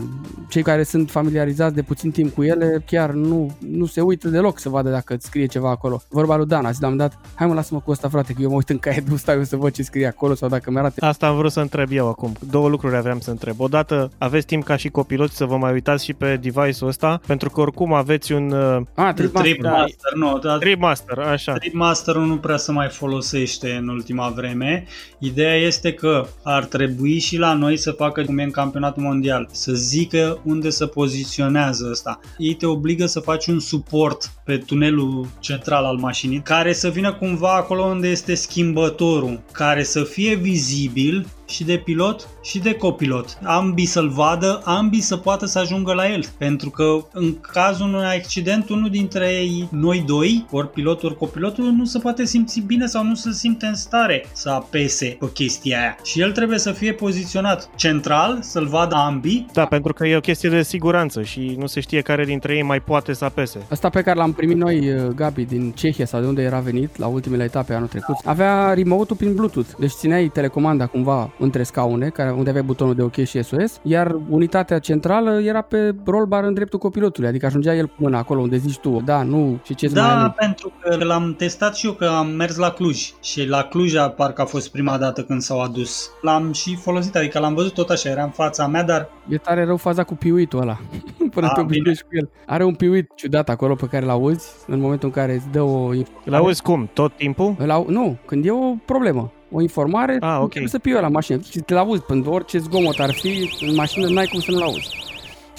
Cei 0.48 0.62
care 0.62 0.82
sunt 0.82 1.10
familiarizați 1.10 1.74
de 1.74 1.82
puțin 1.82 2.10
timp 2.10 2.34
cu 2.34 2.42
ele, 2.42 2.82
chiar 2.86 3.10
nu, 3.10 3.56
nu 3.58 3.86
se 3.86 4.00
uită 4.00 4.28
deloc 4.28 4.58
să 4.58 4.68
vadă 4.68 4.90
dacă 4.90 5.14
îți 5.14 5.26
scrie 5.26 5.46
ceva 5.46 5.70
acolo. 5.70 6.02
Vorba 6.08 6.36
lui 6.36 6.46
Dan, 6.46 6.64
a 6.64 6.70
zis 6.70 6.80
la 6.80 6.88
un 6.88 6.96
dat, 6.96 7.18
hai 7.34 7.46
mă 7.46 7.54
lasă-mă 7.54 7.80
cu 7.80 7.90
asta 7.90 8.08
frate, 8.08 8.32
că 8.32 8.42
eu 8.42 8.48
mă 8.48 8.54
uit 8.54 8.68
în 8.68 8.78
caietul 8.78 9.14
ăsta, 9.14 9.32
eu 9.32 9.42
să 9.42 9.56
văd 9.56 9.72
ce 9.72 9.82
scrie 9.82 10.06
acolo 10.06 10.34
sau 10.34 10.48
dacă 10.48 10.70
mi-arată. 10.70 11.06
Asta 11.06 11.26
am 11.26 11.36
vrut 11.36 11.52
să 11.52 11.60
întreb 11.60 11.88
eu 11.90 12.08
acum. 12.08 12.32
Două 12.50 12.68
lucruri 12.68 12.96
aveam 12.96 13.20
să 13.20 13.30
întreb. 13.30 13.60
Odată, 13.60 14.10
aveți 14.18 14.46
timp 14.52 14.64
ca 14.64 14.76
și 14.76 14.88
copiloți 14.88 15.36
să 15.36 15.44
vă 15.44 15.56
mai 15.56 15.72
uitați 15.72 16.04
și 16.04 16.12
pe 16.12 16.36
device-ul 16.36 16.90
ăsta, 16.90 17.20
pentru 17.26 17.50
că 17.50 17.60
oricum 17.60 17.92
aveți 17.92 18.32
un... 18.32 18.50
Uh, 18.50 18.82
a, 18.94 19.12
Trip 19.12 19.32
Master, 19.32 19.52
Trip 19.52 19.62
Master 19.62 20.12
nu, 20.14 20.38
dar 20.38 20.58
Trip 20.58 20.80
Master, 20.80 21.18
așa. 21.18 21.52
Trip 21.52 21.74
Master 21.74 22.14
nu 22.14 22.36
prea 22.36 22.56
se 22.56 22.72
mai 22.72 22.88
folosește 22.88 23.72
în 23.80 23.88
ultima 23.88 24.28
vreme. 24.28 24.84
Ideea 25.18 25.54
este 25.54 25.92
că 25.92 26.26
ar 26.42 26.64
trebui 26.64 27.18
și 27.18 27.36
la 27.36 27.54
noi 27.54 27.76
să 27.76 27.90
facă 27.90 28.22
cum 28.22 28.38
e 28.38 28.42
în 28.42 28.50
campionatul 28.50 29.02
mondial, 29.02 29.48
să 29.52 29.72
zică 29.72 30.40
unde 30.44 30.70
se 30.70 30.86
poziționează 30.86 31.88
ăsta. 31.90 32.20
Ei 32.38 32.54
te 32.54 32.66
obligă 32.66 33.06
să 33.06 33.20
faci 33.20 33.46
un 33.46 33.58
suport 33.58 34.32
pe 34.44 34.56
tunelul 34.56 35.26
central 35.38 35.84
al 35.84 35.96
mașinii, 35.96 36.40
care 36.40 36.72
să 36.72 36.88
vină 36.88 37.12
cumva 37.12 37.54
acolo 37.54 37.82
unde 37.82 38.08
este 38.08 38.34
schimbătorul, 38.34 39.40
care 39.52 39.82
să 39.82 40.02
fie 40.04 40.34
vizibil 40.34 41.26
și 41.52 41.64
de 41.64 41.76
pilot 41.76 42.28
și 42.42 42.58
de 42.58 42.74
copilot. 42.74 43.38
Ambii 43.42 43.84
să-l 43.84 44.08
vadă, 44.08 44.60
ambii 44.64 45.00
să 45.00 45.16
poată 45.16 45.46
să 45.46 45.58
ajungă 45.58 45.92
la 45.92 46.12
el. 46.12 46.24
Pentru 46.38 46.70
că 46.70 47.04
în 47.12 47.40
cazul 47.40 47.86
unui 47.86 48.04
accident, 48.04 48.68
unul 48.68 48.90
dintre 48.90 49.26
ei, 49.26 49.68
noi 49.70 50.04
doi, 50.06 50.46
ori 50.50 50.70
pilotul, 50.70 51.08
ori 51.08 51.18
copilotul, 51.18 51.64
nu 51.64 51.84
se 51.84 51.98
poate 51.98 52.24
simți 52.24 52.60
bine 52.60 52.86
sau 52.86 53.04
nu 53.04 53.14
se 53.14 53.32
simte 53.32 53.66
în 53.66 53.74
stare 53.74 54.24
să 54.32 54.50
apese 54.50 55.16
pe 55.20 55.30
chestia 55.32 55.78
aia. 55.78 55.96
Și 56.04 56.20
el 56.20 56.32
trebuie 56.32 56.58
să 56.58 56.72
fie 56.72 56.92
poziționat 56.92 57.70
central, 57.76 58.38
să-l 58.40 58.66
vadă 58.66 58.94
ambii. 58.94 59.46
Da, 59.52 59.64
pentru 59.64 59.92
că 59.92 60.06
e 60.06 60.16
o 60.16 60.20
chestie 60.20 60.48
de 60.48 60.62
siguranță 60.62 61.22
și 61.22 61.56
nu 61.58 61.66
se 61.66 61.80
știe 61.80 62.00
care 62.00 62.24
dintre 62.24 62.54
ei 62.54 62.62
mai 62.62 62.80
poate 62.80 63.12
să 63.12 63.24
apese. 63.24 63.66
Asta 63.70 63.88
pe 63.88 64.02
care 64.02 64.18
l-am 64.18 64.32
primit 64.32 64.56
noi, 64.56 64.94
uh, 64.94 65.06
Gabi, 65.14 65.44
din 65.44 65.70
Cehia 65.70 66.06
sau 66.06 66.20
de 66.20 66.26
unde 66.26 66.42
era 66.42 66.58
venit 66.58 66.96
la 66.96 67.06
ultimele 67.06 67.44
etape 67.44 67.74
anul 67.74 67.88
trecut, 67.88 68.16
avea 68.24 68.72
remote-ul 68.72 69.18
prin 69.18 69.34
Bluetooth. 69.34 69.68
Deci 69.78 69.90
țineai 69.90 70.28
telecomanda 70.28 70.86
cumva 70.86 71.32
între 71.42 71.62
scaune, 71.62 72.08
care, 72.08 72.30
unde 72.30 72.48
aveai 72.48 72.64
butonul 72.64 72.94
de 72.94 73.02
OK 73.02 73.14
și 73.14 73.42
SOS, 73.42 73.80
iar 73.82 74.16
unitatea 74.28 74.78
centrală 74.78 75.40
era 75.40 75.60
pe 75.60 75.94
rollbar 76.04 76.44
în 76.44 76.54
dreptul 76.54 76.78
copilotului, 76.78 77.28
adică 77.28 77.46
ajungea 77.46 77.74
el 77.74 77.86
cu 77.86 77.94
mâna 77.96 78.18
acolo 78.18 78.40
unde 78.40 78.56
zici 78.56 78.78
tu, 78.78 79.02
da, 79.04 79.22
nu, 79.22 79.60
și 79.64 79.74
ce 79.74 79.88
Da, 79.88 80.14
mai 80.14 80.34
pentru 80.36 80.72
că 80.80 81.04
l-am 81.04 81.34
testat 81.38 81.76
și 81.76 81.86
eu, 81.86 81.92
că 81.92 82.04
am 82.04 82.26
mers 82.26 82.56
la 82.56 82.70
Cluj 82.70 83.12
și 83.22 83.48
la 83.48 83.62
Cluj 83.62 83.94
parcă 84.16 84.42
a 84.42 84.44
fost 84.44 84.70
prima 84.70 84.98
dată 84.98 85.22
când 85.22 85.40
s-au 85.40 85.60
adus. 85.60 86.10
L-am 86.22 86.52
și 86.52 86.76
folosit, 86.76 87.16
adică 87.16 87.38
l-am 87.38 87.54
văzut 87.54 87.72
tot 87.72 87.90
așa, 87.90 88.08
era 88.08 88.22
în 88.22 88.30
fața 88.30 88.66
mea, 88.66 88.82
dar... 88.82 89.08
E 89.28 89.36
tare 89.36 89.64
rău 89.64 89.76
faza 89.76 90.04
cu 90.04 90.14
piuitul 90.14 90.60
ăla, 90.60 90.78
până 91.34 91.46
a, 91.46 91.52
te 91.52 91.60
obișnuiești 91.60 92.02
cu 92.02 92.08
el. 92.10 92.30
Are 92.46 92.64
un 92.64 92.74
piuit 92.74 93.10
ciudat 93.16 93.48
acolo 93.48 93.74
pe 93.74 93.86
care 93.86 94.04
l-auzi 94.04 94.48
în 94.66 94.80
momentul 94.80 95.08
în 95.08 95.14
care 95.14 95.34
îți 95.34 95.48
dă 95.52 95.60
o... 95.60 95.90
L-auzi 96.24 96.62
cum? 96.62 96.90
Tot 96.92 97.16
timpul? 97.16 97.56
Nu, 97.86 98.18
când 98.26 98.44
e 98.44 98.50
o 98.50 98.74
problemă 98.84 99.32
o 99.52 99.60
informare, 99.60 100.16
ah, 100.20 100.38
okay. 100.40 100.64
să 100.66 100.78
piu 100.78 101.00
la 101.00 101.08
mașină. 101.08 101.40
Și 101.50 101.58
te-l 101.58 101.76
auzi, 101.76 102.02
pentru 102.02 102.30
orice 102.30 102.58
zgomot 102.58 102.98
ar 102.98 103.12
fi, 103.12 103.50
în 103.60 103.74
mașină 103.74 104.08
n-ai 104.08 104.26
cum 104.26 104.40
să 104.40 104.50
nu-l 104.50 104.62
auzi. 104.62 104.88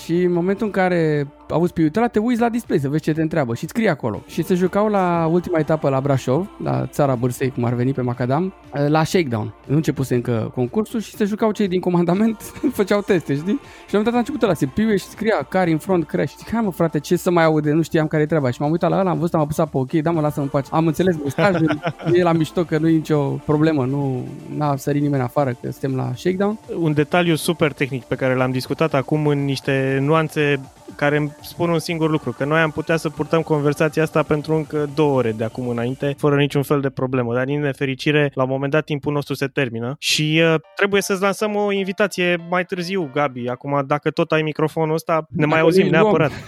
Și 0.03 0.13
în 0.13 0.31
momentul 0.31 0.65
în 0.65 0.71
care 0.71 1.27
auzi 1.53 1.73
pe 1.73 1.91
ăla, 1.95 2.07
te 2.07 2.19
uiți 2.19 2.41
la 2.41 2.49
display 2.49 2.79
să 2.79 2.89
vezi 2.89 3.03
ce 3.03 3.13
te 3.13 3.21
întreabă 3.21 3.55
și 3.55 3.67
scrie 3.67 3.89
acolo. 3.89 4.23
Și 4.27 4.43
se 4.43 4.55
jucau 4.55 4.87
la 4.87 5.29
ultima 5.31 5.59
etapă 5.59 5.89
la 5.89 6.01
Brașov, 6.01 6.49
la 6.63 6.85
țara 6.85 7.15
Bârsei, 7.15 7.49
cum 7.49 7.63
ar 7.63 7.73
veni 7.73 7.93
pe 7.93 8.01
Macadam, 8.01 8.53
la 8.87 9.03
shakedown. 9.03 9.53
Nu 9.65 9.75
începuse 9.75 10.15
încă 10.15 10.51
concursul 10.53 10.99
și 10.99 11.15
se 11.15 11.25
jucau 11.25 11.51
cei 11.51 11.67
din 11.67 11.79
comandament, 11.79 12.41
făceau 12.79 13.01
teste, 13.01 13.35
știi? 13.35 13.59
Și 13.87 13.93
la 13.93 13.97
un 13.97 14.03
dat 14.03 14.13
a 14.13 14.17
început 14.17 14.41
la 14.41 14.53
se 14.53 14.65
piuie 14.65 14.97
și 14.97 15.05
scria 15.05 15.45
car 15.49 15.67
in 15.67 15.77
front 15.77 16.05
crash. 16.05 16.33
Zic, 16.37 16.51
hai 16.51 16.61
mă 16.61 16.71
frate, 16.71 16.99
ce 16.99 17.15
să 17.15 17.31
mai 17.31 17.43
aude, 17.43 17.71
nu 17.71 17.81
știam 17.81 18.07
care 18.07 18.23
e 18.23 18.25
treaba. 18.25 18.51
Și 18.51 18.61
m-am 18.61 18.71
uitat 18.71 18.89
la 18.89 18.99
ăla, 18.99 19.09
am 19.09 19.17
văzut, 19.17 19.33
am 19.33 19.41
apăsat 19.41 19.69
pe 19.69 19.77
ok, 19.77 19.91
da 19.91 20.11
mă, 20.11 20.21
lasă-mă 20.21 20.45
pace. 20.45 20.69
Am 20.71 20.87
înțeles 20.87 21.15
mesajul, 21.23 21.79
e 22.13 22.23
la 22.23 22.31
mișto 22.31 22.63
că 22.63 22.77
nu 22.77 22.87
e 22.87 22.91
nicio 22.91 23.19
problemă, 23.19 23.85
nu 23.85 24.27
n-a 24.57 24.75
sărit 24.75 25.01
nimeni 25.01 25.23
afară 25.23 25.49
că 25.49 25.71
suntem 25.71 25.95
la 25.95 26.11
shakedown. 26.15 26.59
Un 26.79 26.93
detaliu 26.93 27.35
super 27.35 27.71
tehnic 27.71 28.03
pe 28.03 28.15
care 28.15 28.35
l-am 28.35 28.51
discutat 28.51 28.93
acum 28.93 29.27
în 29.27 29.45
niște 29.45 29.97
nuanțe 30.01 30.59
care 30.95 31.17
îmi 31.17 31.35
spun 31.41 31.69
un 31.69 31.79
singur 31.79 32.09
lucru, 32.09 32.31
că 32.31 32.45
noi 32.45 32.59
am 32.59 32.71
putea 32.71 32.97
să 32.97 33.09
purtăm 33.09 33.41
conversația 33.41 34.03
asta 34.03 34.23
pentru 34.23 34.55
încă 34.55 34.89
două 34.95 35.17
ore 35.17 35.31
de 35.31 35.43
acum 35.43 35.67
înainte, 35.67 36.15
fără 36.17 36.35
niciun 36.35 36.63
fel 36.63 36.81
de 36.81 36.89
problemă, 36.89 37.33
dar 37.33 37.45
din 37.45 37.61
nefericire, 37.61 38.31
la 38.33 38.43
un 38.43 38.49
moment 38.49 38.71
dat 38.71 38.85
timpul 38.85 39.13
nostru 39.13 39.33
se 39.33 39.47
termină 39.47 39.95
și 39.99 40.41
uh, 40.43 40.59
trebuie 40.75 41.01
să-ți 41.01 41.21
lansăm 41.21 41.55
o 41.55 41.71
invitație 41.71 42.45
mai 42.49 42.65
târziu, 42.65 43.09
Gabi. 43.13 43.49
Acum, 43.49 43.83
dacă 43.87 44.09
tot 44.11 44.31
ai 44.31 44.41
microfonul 44.41 44.93
ăsta, 44.93 45.27
ne 45.29 45.45
mai 45.45 45.59
auzim 45.59 45.87
neapărat. 45.87 46.31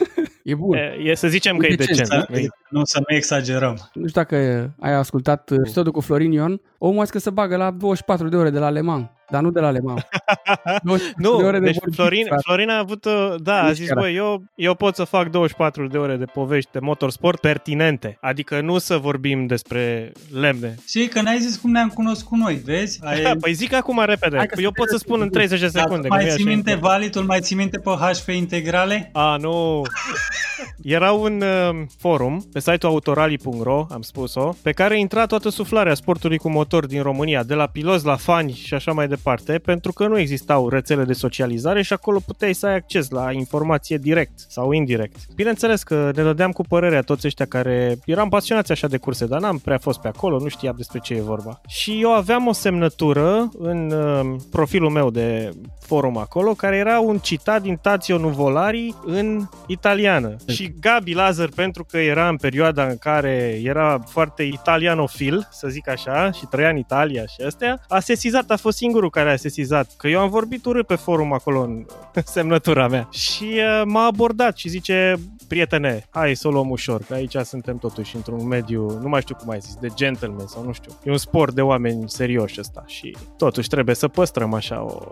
E 0.45 0.55
bun. 0.55 0.77
E, 0.77 0.95
e 1.03 1.15
să 1.15 1.27
zicem 1.27 1.57
că 1.57 1.65
e 1.65 1.75
decent. 1.75 2.07
Să, 2.07 2.27
nu 2.69 2.83
să 2.83 2.99
nu 3.07 3.15
exagerăm. 3.15 3.89
Nu 3.93 4.07
știu 4.07 4.21
dacă 4.21 4.35
ai 4.79 4.93
ascultat 4.93 5.51
episodul 5.51 5.91
cu 5.91 6.01
Florin 6.01 6.31
Ion, 6.31 6.61
omul 6.77 7.05
că 7.05 7.19
să 7.19 7.29
bagă 7.29 7.55
la 7.55 7.71
24 7.71 8.27
de 8.27 8.35
ore 8.35 8.49
de 8.49 8.59
la 8.59 8.69
Le 8.69 8.81
Mans 8.81 9.05
dar 9.29 9.41
nu 9.41 9.51
de 9.51 9.59
la 9.59 9.69
Le 9.69 9.79
Mans. 9.79 10.01
nu, 10.83 10.97
de 11.37 11.45
ore 11.45 11.59
deci 11.59 11.75
de 11.75 11.91
Florin, 11.95 12.27
Florin 12.43 12.69
a 12.69 12.77
avut, 12.77 13.05
uh, 13.05 13.35
da, 13.37 13.61
a 13.61 13.71
zis, 13.71 13.89
băi, 13.93 14.15
eu, 14.15 14.43
eu 14.55 14.73
pot 14.73 14.95
să 14.95 15.03
fac 15.03 15.29
24 15.29 15.87
de 15.87 15.97
ore 15.97 16.15
de 16.15 16.25
povești 16.25 16.69
de 16.71 16.79
motorsport 16.79 17.39
pertinente, 17.39 18.17
adică 18.21 18.61
nu 18.61 18.77
să 18.77 18.97
vorbim 18.97 19.45
despre 19.45 20.11
lemne. 20.33 20.75
Și 20.87 21.07
că 21.07 21.21
n-ai 21.21 21.39
zis 21.39 21.57
cum 21.57 21.71
ne-am 21.71 21.89
cunoscut 21.89 22.37
noi, 22.37 22.61
vezi? 22.65 22.99
Ai... 23.03 23.37
păi 23.39 23.53
zic 23.53 23.73
acum 23.73 24.03
repede, 24.05 24.45
eu 24.55 24.71
pot 24.71 24.89
să 24.89 24.97
spun 24.97 25.21
în 25.21 25.29
30 25.29 25.59
de 25.59 25.67
secunde. 25.67 26.07
Mai 26.07 26.27
ții 26.29 26.45
minte 26.45 26.75
Valitul, 26.75 27.23
mai 27.23 27.39
ții 27.39 27.55
minte 27.55 27.77
pe 27.77 27.89
HF 27.89 28.27
integrale? 28.27 29.09
A, 29.13 29.37
nu. 29.39 29.81
Era 30.83 31.11
un 31.11 31.41
uh, 31.41 31.85
forum 31.97 32.45
pe 32.51 32.59
site-ul 32.59 32.91
autorali.ro, 32.91 33.85
am 33.89 34.01
spus-o, 34.01 34.53
pe 34.61 34.71
care 34.71 34.99
intra 34.99 35.25
toată 35.25 35.49
suflarea 35.49 35.93
sportului 35.93 36.37
cu 36.37 36.49
motor 36.49 36.85
din 36.85 37.01
România, 37.01 37.43
de 37.43 37.53
la 37.53 37.67
piloți 37.67 38.05
la 38.05 38.15
fani 38.15 38.53
și 38.53 38.73
așa 38.73 38.91
mai 38.91 39.07
departe, 39.07 39.14
pentru 39.63 39.93
că 39.93 40.07
nu 40.07 40.19
existau 40.19 40.69
rețele 40.69 41.03
de 41.03 41.13
socializare 41.13 41.81
și 41.81 41.93
acolo 41.93 42.19
puteai 42.25 42.53
să 42.53 42.65
ai 42.65 42.75
acces 42.75 43.09
la 43.09 43.31
informație 43.31 43.97
direct 43.97 44.45
sau 44.49 44.71
indirect. 44.71 45.15
Bineînțeles 45.35 45.83
că 45.83 46.11
ne 46.15 46.23
dădeam 46.23 46.51
cu 46.51 46.63
părerea 46.63 47.01
toți 47.01 47.27
ăștia 47.27 47.45
care 47.45 47.97
eram 48.05 48.29
pasionați 48.29 48.71
așa 48.71 48.87
de 48.87 48.97
curse, 48.97 49.25
dar 49.25 49.39
n-am 49.39 49.57
prea 49.57 49.77
fost 49.77 49.99
pe 49.99 50.07
acolo, 50.07 50.39
nu 50.39 50.47
știam 50.47 50.73
despre 50.77 50.99
ce 50.99 51.13
e 51.13 51.21
vorba. 51.21 51.61
Și 51.67 52.01
eu 52.01 52.13
aveam 52.13 52.47
o 52.47 52.53
semnătură 52.53 53.49
în 53.57 53.91
uh, 53.91 54.35
profilul 54.51 54.89
meu 54.89 55.09
de 55.09 55.51
forum 55.79 56.17
acolo, 56.17 56.53
care 56.53 56.75
era 56.75 56.99
un 56.99 57.17
citat 57.17 57.61
din 57.61 57.75
Tazio 57.81 58.17
Nuvolari 58.17 58.93
în 59.05 59.47
italiană. 59.67 60.35
Și 60.47 60.73
Gabi 60.79 61.13
Lazar, 61.13 61.49
pentru 61.55 61.83
că 61.83 61.97
era 61.97 62.27
în 62.29 62.37
perioada 62.37 62.85
în 62.85 62.97
care 62.97 63.59
era 63.63 64.03
foarte 64.07 64.43
italianofil, 64.43 65.47
să 65.51 65.67
zic 65.67 65.89
așa, 65.89 66.31
și 66.31 66.45
trăia 66.45 66.69
în 66.69 66.77
Italia 66.77 67.25
și 67.25 67.45
astea, 67.45 67.81
a 67.87 67.99
sesizat, 67.99 68.49
a 68.49 68.57
fost 68.57 68.77
singurul 68.77 69.04
care 69.09 69.31
a 69.31 69.35
sesizat, 69.35 69.91
că 69.97 70.07
eu 70.07 70.19
am 70.19 70.29
vorbit 70.29 70.65
urât 70.65 70.87
pe 70.87 70.95
forum 70.95 71.33
acolo 71.33 71.61
în 71.61 71.85
semnătura 72.35 72.87
mea. 72.87 73.09
Și 73.11 73.43
uh, 73.43 73.81
m-a 73.85 74.05
abordat 74.05 74.57
și 74.57 74.69
zice, 74.69 75.15
prietene, 75.47 76.05
hai 76.09 76.35
să 76.35 76.47
o 76.47 76.51
luăm 76.51 76.69
ușor, 76.69 77.01
că 77.07 77.13
aici 77.13 77.35
suntem 77.43 77.77
totuși 77.77 78.15
într-un 78.15 78.47
mediu, 78.47 78.99
nu 79.01 79.09
mai 79.09 79.21
știu 79.21 79.35
cum 79.35 79.49
ai 79.49 79.59
zis, 79.59 79.75
de 79.75 79.87
gentleman 79.95 80.47
sau 80.47 80.63
nu 80.63 80.73
știu. 80.73 80.91
E 81.03 81.11
un 81.11 81.17
sport 81.17 81.53
de 81.53 81.61
oameni 81.61 82.09
serioși 82.09 82.59
ăsta 82.59 82.83
și 82.87 83.15
totuși 83.37 83.69
trebuie 83.69 83.95
să 83.95 84.07
păstrăm 84.07 84.53
așa 84.53 84.83
o... 84.83 85.11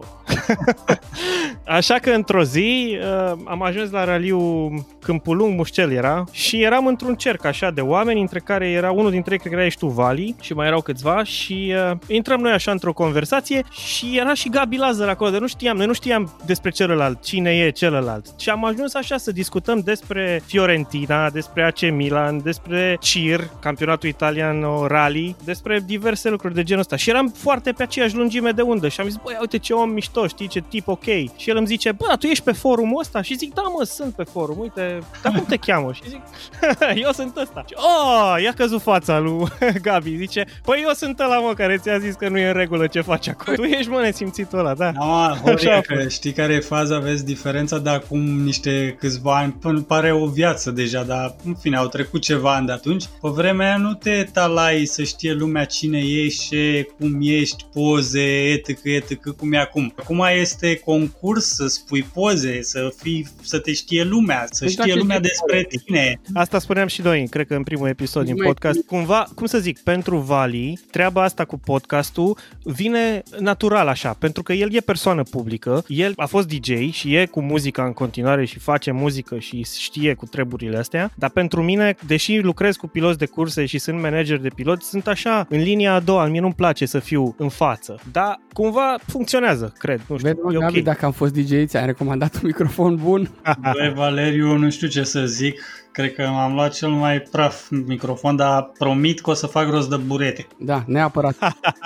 așa 1.77 1.95
că 1.95 2.09
într-o 2.09 2.43
zi 2.43 2.97
uh, 2.99 3.33
am 3.45 3.61
ajuns 3.61 3.91
la 3.91 4.03
raliu 4.03 4.69
Câmpul 5.01 5.37
Lung, 5.37 5.57
Mușcel 5.57 5.91
era, 5.91 6.23
și 6.31 6.61
eram 6.61 6.87
într-un 6.87 7.15
cerc 7.15 7.45
așa 7.45 7.71
de 7.71 7.81
oameni, 7.81 8.21
între 8.21 8.39
care 8.39 8.69
era 8.69 8.91
unul 8.91 9.11
dintre 9.11 9.33
ei, 9.33 9.39
cred 9.39 9.51
că 9.51 9.57
era 9.57 9.67
ești 9.67 9.79
tu, 9.79 9.87
Vali, 9.87 10.35
și 10.41 10.53
mai 10.53 10.67
erau 10.67 10.81
câțiva 10.81 11.23
și 11.23 11.73
uh, 11.91 11.97
intrăm 12.07 12.39
noi 12.39 12.51
așa 12.51 12.71
într-o 12.71 12.93
conversație 12.93 13.63
și 13.71 14.17
era 14.17 14.33
și 14.33 14.49
Gabi 14.49 14.77
Lazar 14.77 15.09
acolo, 15.09 15.29
de 15.29 15.37
nu 15.37 15.47
știam, 15.47 15.77
noi 15.77 15.85
nu 15.85 15.93
știam 15.93 16.37
despre 16.45 16.69
celălalt, 16.69 17.23
cine 17.23 17.51
e 17.51 17.69
celălalt. 17.69 18.25
Și 18.39 18.49
am 18.49 18.65
ajuns 18.65 18.93
așa 18.93 19.17
să 19.17 19.31
discutăm 19.31 19.79
despre 19.79 20.22
despre 20.23 20.41
Fiorentina, 20.45 21.29
despre 21.29 21.63
AC 21.63 21.91
Milan, 21.91 22.41
despre 22.41 22.97
CIR, 22.99 23.49
campionatul 23.59 24.09
italian 24.09 24.65
rally, 24.87 25.35
despre 25.43 25.83
diverse 25.85 26.29
lucruri 26.29 26.53
de 26.53 26.63
genul 26.63 26.81
ăsta. 26.81 26.95
Și 26.95 27.09
eram 27.09 27.33
foarte 27.37 27.71
pe 27.71 27.83
aceeași 27.83 28.15
lungime 28.15 28.51
de 28.51 28.61
undă 28.61 28.87
și 28.87 28.99
am 28.99 29.07
zis, 29.07 29.19
băi, 29.23 29.37
uite 29.39 29.57
ce 29.57 29.73
om 29.73 29.89
mișto, 29.89 30.27
știi, 30.27 30.47
ce 30.47 30.63
tip 30.69 30.87
ok. 30.87 31.03
Și 31.35 31.49
el 31.49 31.57
îmi 31.57 31.67
zice, 31.67 31.91
bă, 31.91 32.15
tu 32.19 32.27
ești 32.27 32.43
pe 32.43 32.51
forumul 32.51 32.99
ăsta? 32.99 33.21
Și 33.21 33.37
zic, 33.37 33.53
da, 33.53 33.61
mă, 33.61 33.83
sunt 33.83 34.13
pe 34.13 34.23
forum, 34.23 34.59
uite, 34.59 34.99
dar 35.23 35.33
cum 35.33 35.45
te 35.45 35.55
cheamă? 35.55 35.93
Și 35.93 36.01
zic, 36.09 36.21
eu 37.05 37.11
sunt 37.11 37.37
ăsta. 37.37 37.63
Și, 37.67 37.73
oh, 37.75 38.41
i-a 38.43 38.53
căzut 38.53 38.81
fața 38.81 39.19
lui 39.19 39.47
Gabi, 39.85 40.15
zice, 40.15 40.45
păi 40.63 40.81
eu 40.83 40.93
sunt 40.93 41.19
ăla, 41.19 41.39
mă, 41.39 41.53
care 41.53 41.77
ți-a 41.77 41.97
zis 41.97 42.15
că 42.15 42.29
nu 42.29 42.37
e 42.37 42.47
în 42.47 42.53
regulă 42.53 42.87
ce 42.87 43.01
faci 43.01 43.27
acolo. 43.27 43.55
Tu 43.55 43.63
ești, 43.63 43.89
mă, 43.91 43.99
nesimțitul 44.01 44.59
ăla, 44.59 44.73
da. 44.73 44.91
Da, 44.91 45.05
mă, 45.05 45.37
Horia, 45.43 45.81
că 45.81 46.07
știi 46.07 46.31
care 46.31 46.53
e 46.53 46.59
faza, 46.59 46.99
vezi 46.99 47.25
diferența 47.25 47.77
de 47.77 47.89
acum 47.89 48.19
niște 48.19 48.95
câțiva 48.99 49.37
ani, 49.37 49.51
până 49.51 49.81
pare 49.81 50.11
o 50.13 50.27
viață 50.27 50.71
deja, 50.71 51.03
dar 51.03 51.35
în 51.45 51.55
fine, 51.55 51.77
au 51.77 51.87
trecut 51.87 52.21
ceva 52.21 52.55
ani 52.55 52.65
de 52.65 52.71
atunci. 52.71 53.03
Pe 53.21 53.29
vremea 53.29 53.67
aia 53.67 53.77
nu 53.77 53.93
te 53.93 54.27
talai 54.33 54.85
să 54.85 55.03
știe 55.03 55.33
lumea 55.33 55.65
cine 55.65 55.99
ești, 55.99 56.83
cum 56.99 57.17
ești, 57.21 57.65
poze, 57.73 58.21
etc, 58.51 58.79
etc, 58.83 59.29
cum 59.37 59.53
e 59.53 59.57
acum. 59.57 59.93
Acum 59.99 60.23
este 60.39 60.75
concurs 60.75 61.45
să 61.45 61.67
spui 61.67 62.03
poze, 62.13 62.61
să 62.61 62.93
fii, 63.01 63.27
să 63.41 63.59
te 63.59 63.73
știe 63.73 64.03
lumea, 64.03 64.47
să 64.51 64.65
Exact, 64.65 64.87
știe 64.89 64.99
lumea 65.01 65.19
este 65.21 65.27
despre 65.27 65.67
tine. 65.85 66.21
Asta 66.33 66.59
spuneam 66.59 66.87
și 66.87 67.01
noi, 67.01 67.27
cred 67.29 67.47
că 67.47 67.55
în 67.55 67.63
primul 67.63 67.87
episod 67.87 68.25
din 68.25 68.35
Mai- 68.37 68.47
podcast. 68.47 68.79
Cumva, 68.85 69.27
cum 69.35 69.45
să 69.45 69.57
zic, 69.59 69.79
pentru 69.79 70.17
Vali, 70.17 70.79
treaba 70.91 71.23
asta 71.23 71.45
cu 71.45 71.57
podcastul 71.59 72.37
vine 72.63 73.23
natural 73.39 73.87
așa, 73.87 74.15
pentru 74.19 74.43
că 74.43 74.53
el 74.53 74.73
e 74.73 74.79
persoană 74.79 75.23
publică, 75.23 75.83
el 75.87 76.13
a 76.15 76.25
fost 76.25 76.47
DJ 76.47 76.91
și 76.91 77.15
e 77.15 77.25
cu 77.25 77.41
muzica 77.41 77.85
în 77.85 77.93
continuare 77.93 78.45
și 78.45 78.59
face 78.59 78.91
muzică 78.91 79.39
și 79.39 79.65
știe 79.79 80.02
cu 80.11 80.25
treburile 80.25 80.77
astea, 80.77 81.11
dar 81.15 81.29
pentru 81.29 81.63
mine, 81.63 81.95
deși 82.07 82.39
lucrez 82.39 82.75
cu 82.75 82.87
piloți 82.87 83.17
de 83.17 83.25
curse 83.25 83.65
și 83.65 83.77
sunt 83.77 84.01
manager 84.01 84.37
de 84.37 84.49
piloți, 84.55 84.89
sunt 84.89 85.07
așa, 85.07 85.45
în 85.49 85.59
linia 85.59 85.93
a 85.93 85.99
doua, 85.99 86.25
mie 86.25 86.39
nu-mi 86.39 86.53
place 86.53 86.85
să 86.85 86.99
fiu 86.99 87.35
în 87.37 87.49
față, 87.49 87.99
dar 88.11 88.39
cumva 88.53 88.95
funcționează, 89.07 89.73
cred, 89.77 90.01
nu 90.07 90.17
știu, 90.17 90.29
Vezi, 90.29 90.41
mă, 90.43 90.53
e 90.53 90.57
Gabi, 90.57 90.77
ok. 90.77 90.83
dacă 90.83 91.05
am 91.05 91.11
fost 91.11 91.33
DJ, 91.33 91.65
ți-am 91.65 91.85
recomandat 91.85 92.35
un 92.35 92.41
microfon 92.43 92.95
bun. 92.95 93.29
Băi, 93.73 93.93
Valeriu, 93.95 94.57
nu 94.57 94.69
știu 94.69 94.87
ce 94.87 95.03
să 95.03 95.25
zic. 95.25 95.61
Cred 95.93 96.13
că 96.13 96.27
m-am 96.31 96.53
luat 96.53 96.73
cel 96.73 96.89
mai 96.89 97.19
praf 97.31 97.69
microfon, 97.69 98.35
dar 98.35 98.71
promit 98.77 99.21
că 99.21 99.29
o 99.29 99.33
să 99.33 99.47
fac 99.47 99.69
rost 99.69 99.89
de 99.89 99.95
burete. 99.95 100.47
Da, 100.59 100.83
neapărat. 100.87 101.35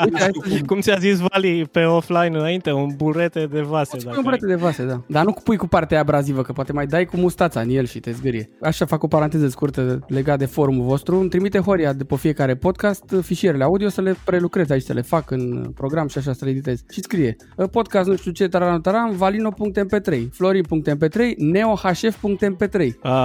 Uite, 0.06 0.20
hai 0.20 0.30
să 0.44 0.50
zic, 0.50 0.66
Cum 0.66 0.80
ți-a 0.80 0.98
zis 0.98 1.20
Vali 1.20 1.66
pe 1.72 1.84
offline 1.84 2.38
înainte, 2.38 2.72
un 2.72 2.90
burete 2.96 3.46
de 3.46 3.62
vase. 3.62 3.90
Poți 3.92 4.04
pui 4.06 4.06
dacă 4.06 4.18
un 4.18 4.24
burete 4.24 4.46
de 4.46 4.56
vase, 4.56 4.86
da. 4.86 5.02
Dar 5.08 5.26
nu 5.26 5.32
pui 5.32 5.58
cu 5.58 5.68
partea 5.68 5.98
aia 5.98 6.06
abrazivă, 6.06 6.42
că 6.42 6.52
poate 6.54 6.74
mai 6.74 6.86
dai 6.86 7.06
cu 7.06 7.18
mustața 7.18 7.60
în 7.60 7.70
el 7.70 7.86
și 7.86 8.00
te 8.00 8.12
zgârie. 8.12 8.50
Așa 8.62 8.86
fac 8.86 9.04
o 9.04 9.08
paranteză 9.08 9.48
scurtă 9.48 10.00
legat 10.08 10.38
de 10.38 10.46
forumul 10.46 10.86
vostru. 10.86 11.20
Îmi 11.20 11.30
trimite 11.30 11.60
Horia 11.60 11.94
de 11.94 12.04
pe 12.04 12.16
fiecare 12.16 12.56
podcast 12.56 13.04
fișierele 13.22 13.64
audio 13.64 13.90
să 13.90 14.02
le 14.02 14.16
prelucrez 14.26 14.70
aici, 14.70 14.84
să 14.84 14.94
le 14.94 15.02
fac 15.02 15.32
în 15.32 15.72
program 15.76 16.08
și 16.08 16.18
așa 16.18 16.34
să 16.34 16.46
le 16.46 16.52
editez. 16.52 16.84
Și 16.92 17.02
scrie 17.02 17.36
podcast 17.72 18.08
nu 18.08 18.16
știu 18.16 18.32
ce, 18.32 18.48
taran, 18.48 18.82
taran, 18.82 19.16
valino.mp3, 19.16 20.30
florin.mp3, 20.32 21.18
neohf.mp3. 21.38 22.90
A, 23.02 23.16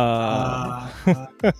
Ah, 0.71 0.71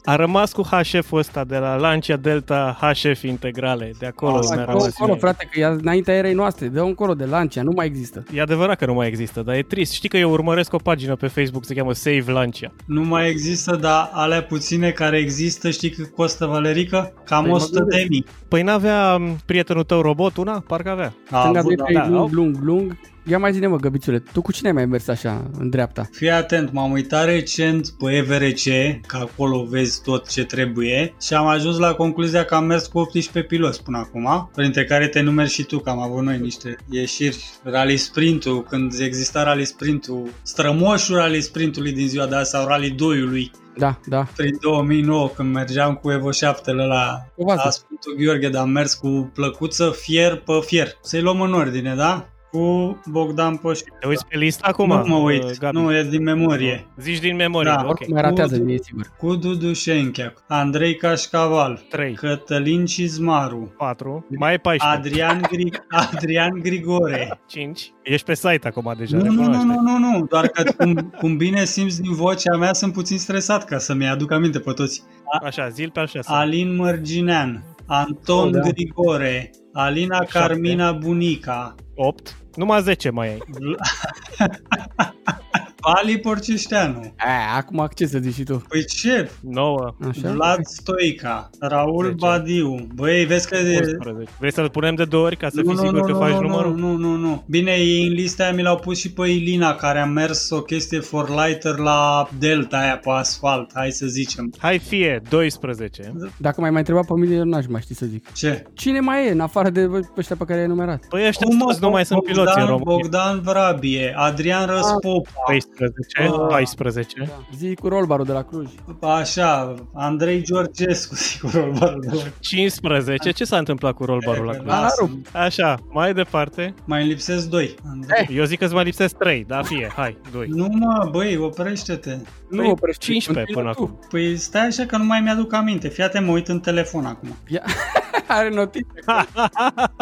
a 0.04 0.16
rămas 0.16 0.52
cu 0.52 0.62
HF-ul 0.62 1.18
ăsta 1.18 1.44
de 1.44 1.56
la 1.58 1.76
Lancia 1.76 2.16
Delta 2.16 2.76
HF 2.80 3.22
integrale. 3.22 3.92
De 3.98 4.06
acolo 4.06 4.36
Asta 4.36 4.54
mi-a 4.54 4.62
acolo, 4.62 4.78
rămas. 4.78 4.94
Acolo, 4.94 5.10
mie. 5.10 5.20
frate, 5.20 5.48
că 5.50 5.60
e 5.60 5.64
înaintea 5.64 6.14
erei 6.14 6.34
noastre, 6.34 6.66
dă 6.68 6.80
încolo 6.80 7.14
de 7.14 7.24
Lancia, 7.24 7.62
nu 7.62 7.72
mai 7.74 7.86
există. 7.86 8.24
E 8.34 8.40
adevărat 8.40 8.78
că 8.78 8.86
nu 8.86 8.94
mai 8.94 9.06
există, 9.08 9.42
dar 9.42 9.54
e 9.54 9.62
trist. 9.62 9.92
Știi 9.92 10.08
că 10.08 10.16
eu 10.16 10.30
urmăresc 10.30 10.72
o 10.72 10.76
pagină 10.76 11.16
pe 11.16 11.26
Facebook, 11.26 11.64
se 11.64 11.74
cheamă 11.74 11.92
Save 11.92 12.24
Lancia. 12.32 12.72
nu 12.86 13.02
mai 13.04 13.28
există, 13.28 13.76
dar 13.76 14.10
alea 14.12 14.42
puține 14.42 14.90
care 14.90 15.18
există, 15.18 15.70
știi 15.70 15.90
cât 15.90 16.14
costă, 16.14 16.46
Valerica? 16.46 17.12
Cam 17.24 17.42
Păi 17.42 17.50
mă 17.50 17.56
100 17.56 17.72
de 17.72 17.78
gândesc. 17.80 18.08
mii. 18.08 18.24
Păi 18.48 18.62
n-avea 18.62 19.16
m, 19.16 19.36
prietenul 19.46 19.84
tău 19.84 20.00
robot 20.00 20.36
una? 20.36 20.64
Parcă 20.66 20.90
avea. 20.90 21.14
A 21.30 21.40
Stânga 21.40 21.58
avut, 21.58 21.74
dreapta 21.74 21.92
da. 21.98 22.06
e 22.06 22.10
da, 22.10 22.16
lung, 22.16 22.32
lung, 22.32 22.56
lung. 22.62 22.96
Ia 23.24 23.38
mai 23.38 23.52
zine, 23.52 23.66
mă, 23.66 23.76
găbițule, 23.76 24.18
tu 24.32 24.42
cu 24.42 24.52
cine 24.52 24.68
ai 24.68 24.74
mai 24.74 24.86
mers 24.86 25.08
așa, 25.08 25.50
în 25.58 25.70
dreapta? 25.70 26.08
Fii 26.12 26.30
atent, 26.30 26.72
m-am 26.72 26.90
uitat 26.90 27.24
recent 27.24 27.88
pe 27.98 28.12
EVRC, 28.16 28.62
că 29.06 29.16
acolo 29.16 29.64
vezi 29.64 30.02
tot 30.02 30.28
ce 30.28 30.44
trebuie 30.44 31.14
și 31.22 31.34
am 31.34 31.46
ajuns 31.46 31.78
la 31.78 31.94
concluzia 31.94 32.44
că 32.44 32.54
am 32.54 32.64
mers 32.64 32.86
cu 32.86 32.98
18 32.98 33.42
piloți 33.54 33.82
până 33.82 33.98
acum, 33.98 34.50
printre 34.54 34.84
care 34.84 35.08
te 35.08 35.20
numeri 35.20 35.50
și 35.50 35.62
tu, 35.62 35.78
că 35.78 35.90
am 35.90 35.98
avut 36.00 36.22
noi 36.22 36.38
niște 36.38 36.76
ieșiri. 36.90 37.44
Rally 37.62 37.96
Sprint-ul, 37.96 38.62
când 38.62 38.92
exista 39.00 39.42
Rally 39.42 39.64
Sprint-ul, 39.64 40.28
strămoșul 40.42 41.16
Rally 41.16 41.40
Sprint-ului 41.40 41.92
din 41.92 42.08
ziua 42.08 42.26
de 42.26 42.34
azi 42.34 42.50
sau 42.50 42.66
Rally 42.66 42.94
2-ului, 42.94 43.50
Da, 43.76 43.98
da. 44.06 44.26
prin 44.36 44.56
2009, 44.60 45.28
când 45.28 45.52
mergeam 45.54 45.94
cu 45.94 46.10
Evo 46.10 46.30
7 46.30 46.72
la, 46.72 47.26
Cu 47.36 47.44
vază. 47.44 47.60
la 47.64 47.70
Sfântul 47.70 48.14
Gheorghe, 48.24 48.48
dar 48.48 48.62
am 48.62 48.70
mers 48.70 48.94
cu 48.94 49.30
plăcuță 49.34 49.94
fier 50.00 50.36
pe 50.36 50.52
fier. 50.64 50.88
Să-i 51.02 51.20
luăm 51.20 51.40
în 51.40 51.52
ordine, 51.52 51.94
da? 51.96 52.26
Cu 52.52 53.00
Bogdan 53.10 53.56
Poș. 53.56 53.78
Te 54.00 54.06
uiți 54.06 54.26
pe 54.26 54.38
listă 54.38 54.66
acum? 54.68 54.88
nu 54.88 55.02
mă 55.06 55.16
uh, 55.16 55.22
uit, 55.24 55.58
Gabi? 55.58 55.76
nu, 55.76 55.94
e 55.96 56.02
din 56.02 56.22
memorie. 56.22 56.86
Zici 56.98 57.18
din 57.18 57.36
memorie, 57.36 57.72
Da, 57.76 57.82
ok. 57.82 57.88
Oricum 57.90 58.12
mai 58.12 58.22
ratează, 58.22 58.58
Cu- 58.58 58.64
nu 58.64 58.70
e 58.70 58.76
sigur. 58.82 59.12
Cu 59.18 59.34
Dudu 59.34 59.72
Șenchea, 59.72 60.32
Andrei 60.48 60.96
Cașcaval, 60.96 61.82
3, 61.88 62.14
Cătălin 62.14 62.84
Cizmaru, 62.86 63.74
4, 63.78 64.26
mai 64.38 64.54
e 64.54 64.56
14, 64.56 64.98
Adrian, 65.22 65.40
Gri- 65.40 65.82
Adrian 66.12 66.58
Grigore. 66.62 67.40
5. 67.46 67.92
Ești 68.02 68.26
pe 68.26 68.34
site 68.34 68.68
acum 68.68 68.94
deja, 68.98 69.16
Nu, 69.16 69.22
nu, 69.24 69.30
nu, 69.30 69.38
recunoaște. 69.40 69.66
nu, 69.66 69.80
nu, 69.80 69.98
nu, 70.18 70.26
doar 70.26 70.46
că 70.46 70.62
cum, 70.76 71.12
cum 71.18 71.36
bine 71.36 71.64
simți 71.64 72.02
din 72.02 72.12
vocea 72.14 72.56
mea, 72.56 72.72
sunt 72.72 72.92
puțin 72.92 73.18
stresat 73.18 73.64
ca 73.64 73.78
să-mi 73.78 74.08
aduc 74.08 74.30
aminte 74.32 74.58
pe 74.58 74.72
toți. 74.72 75.02
Așa, 75.44 75.68
zil 75.68 75.90
pe 75.90 76.00
așa. 76.00 76.20
Alin 76.24 76.76
Mărginean, 76.76 77.64
Anton 77.86 78.46
Oh, 78.46 78.50
da. 78.52 78.60
Grigore, 78.60 79.50
Alina 79.72 80.14
Șapte. 80.16 80.38
Carmina 80.38 80.92
Bunica, 80.92 81.74
8. 81.94 82.36
Numai 82.56 82.82
10 82.82 83.10
mai 83.10 83.28
ai. 83.28 83.38
Vali 85.82 86.18
Porcișteanu. 86.18 87.14
A, 87.16 87.56
acum 87.56 87.88
ce 87.94 88.06
să 88.06 88.18
zici 88.18 88.34
și 88.34 88.42
tu? 88.42 88.62
Păi 88.68 88.84
ce? 88.84 89.30
9. 89.40 89.94
Așa? 90.08 90.30
Vlad 90.32 90.58
Stoica, 90.66 91.50
Raul 91.60 92.04
Zece. 92.04 92.14
Badiu. 92.18 92.86
Băi, 92.94 93.24
vezi 93.24 93.48
că... 93.48 93.56
de- 93.62 93.78
11. 93.94 94.30
Vrei 94.38 94.52
să-l 94.52 94.68
punem 94.70 94.94
de 94.94 95.04
două 95.04 95.24
ori 95.24 95.36
ca 95.36 95.48
să 95.48 95.60
nu, 95.60 95.62
fii 95.62 95.72
nu, 95.74 95.78
sigur 95.86 95.98
nu, 95.98 96.04
că 96.06 96.12
nu, 96.12 96.18
faci 96.18 96.32
nu, 96.32 96.40
numărul? 96.40 96.76
Nu, 96.76 96.90
nu, 96.96 96.96
nu, 96.96 97.16
nu. 97.16 97.42
Bine, 97.46 97.70
ei 97.72 98.06
în 98.06 98.12
lista 98.12 98.42
aia 98.42 98.52
mi 98.52 98.62
l-au 98.62 98.76
pus 98.76 98.98
și 98.98 99.12
pe 99.12 99.26
Ilina, 99.28 99.74
care 99.74 99.98
a 99.98 100.04
mers 100.06 100.50
o 100.50 100.60
chestie 100.60 100.98
for 101.00 101.28
lighter 101.46 101.76
la 101.76 102.28
Delta 102.38 102.78
aia 102.78 102.96
pe 102.98 103.10
asfalt, 103.10 103.70
hai 103.74 103.90
să 103.90 104.06
zicem. 104.06 104.52
Hai 104.58 104.78
fie, 104.78 105.22
12. 105.28 106.12
Dacă 106.36 106.60
mai 106.60 106.70
mai 106.70 106.78
întreba 106.78 107.00
pe 107.00 107.12
mine, 107.16 107.34
eu 107.34 107.44
n-aș 107.44 107.66
mai 107.68 107.80
ști 107.80 107.94
să 107.94 108.06
zic. 108.06 108.32
Ce? 108.32 108.62
Cine 108.74 109.00
mai 109.00 109.26
e, 109.26 109.30
în 109.30 109.40
afară 109.40 109.70
de 109.70 109.88
ăștia 110.16 110.36
pe 110.36 110.44
care 110.44 110.56
i-ai 110.58 110.64
enumerat? 110.66 111.04
Păi 111.08 111.26
ăștia 111.26 111.46
Cum, 111.46 111.56
mă, 111.56 111.64
toți 111.64 111.80
nu 111.80 111.90
mai 111.90 112.04
sunt 112.06 112.18
Bogdan- 112.22 112.32
piloți 112.32 112.58
în 112.58 112.66
România. 112.66 112.84
Bogdan 112.96 113.40
Vrabie, 113.40 114.12
Adrian 114.16 114.66
Răspopa, 114.66 115.30
13, 115.76 116.22
Ah. 116.42 116.46
14. 116.48 117.14
Da. 117.26 117.46
Zi 117.56 117.74
cu 117.74 117.88
rolbarul 117.88 118.24
de 118.24 118.32
la 118.32 118.42
Cluj. 118.42 118.66
așa, 119.00 119.74
Andrei 119.94 120.42
Georgescu, 120.42 121.14
sigur, 121.28 121.52
rolbarul 121.52 122.00
de 122.00 122.14
la- 122.16 122.22
15. 122.40 123.30
Ce 123.30 123.44
s-a 123.44 123.56
întâmplat 123.58 123.92
cu 123.94 124.04
rollbarul 124.04 124.44
la 124.44 124.52
Eh, 124.52 124.58
Cluj? 124.58 124.70
lasă, 124.80 125.10
Așa, 125.32 125.74
mai 125.90 126.14
departe. 126.14 126.74
Mai 126.84 127.00
îmi 127.00 127.08
lipsesc 127.10 127.48
doi. 127.48 127.74
Andrei. 127.90 128.36
Eu 128.36 128.44
zic 128.44 128.58
că 128.58 128.64
îți 128.64 128.74
mai 128.74 128.84
lipsesc 128.84 129.16
3, 129.16 129.44
da, 129.48 129.62
fie, 129.62 129.92
hai, 129.96 130.16
2. 130.32 130.46
Nu 130.48 130.66
mă, 130.70 131.08
băi, 131.10 131.36
oprește-te. 131.36 132.16
Nu 132.48 132.56
Păi, 132.62 132.70
oprești. 132.70 133.04
15 133.04 133.52
până 133.54 133.64
Continuă 133.64 133.96
acum. 133.98 134.08
Păi 134.10 134.36
stai 134.36 134.66
așa 134.66 134.84
că 134.86 134.96
nu 134.96 135.04
mai 135.04 135.20
mi-aduc 135.20 135.52
aminte. 135.54 135.88
Fii 135.88 136.04
atent, 136.04 136.26
mă 136.26 136.32
uit 136.32 136.48
în 136.48 136.60
telefon 136.60 137.04
acum. 137.04 137.28
tu. 137.28 137.36
Ia. 137.54 137.62
Are 138.26 138.48
notițe. 138.54 138.86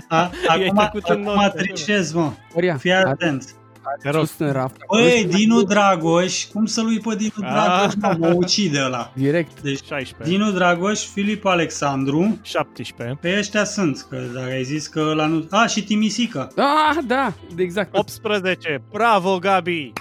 A, 0.09 0.31
I-ai 0.49 0.67
acum 0.67 0.77
trecut 0.79 1.09
în 1.09 1.27
acum 1.27 1.43
note. 1.43 1.57
trișez, 1.63 2.13
mă. 2.13 2.31
Maria, 2.55 2.77
Fii 2.77 2.93
atent. 2.93 3.55
Te 4.03 4.11
rog. 4.11 4.27
sus 4.27 4.39
în 4.39 4.53
raft. 4.53 4.77
Băi, 4.93 5.27
Dinu 5.31 5.63
Dragoș, 5.63 6.45
cum 6.45 6.67
să-l 6.67 6.87
ui 6.87 6.99
pe 7.01 7.15
Dinu 7.15 7.31
Ah. 7.43 7.51
Dragoș, 7.53 7.95
mă, 8.01 8.17
mă 8.19 8.33
ucide 8.37 8.81
ăla. 8.85 9.13
Direct. 9.15 9.61
Deci, 9.61 9.85
16. 9.85 10.37
Dinu 10.37 10.51
Dragoș, 10.53 11.01
Filip 11.07 11.45
Alexandru, 11.47 12.39
17. 12.43 13.19
pe 13.21 13.35
ăștia 13.39 13.65
sunt, 13.65 14.07
că 14.11 14.17
dacă 14.35 14.51
ai 14.51 14.63
zis 14.65 14.87
că 14.87 15.01
la 15.15 15.27
nu... 15.27 15.47
A, 15.51 15.67
și 15.67 15.85
Timisica. 15.85 16.49
Ah, 16.57 16.97
da, 17.07 17.33
exact. 17.57 17.97
18. 17.97 18.83
Bravo, 18.93 19.39
Gabi! 19.39 19.93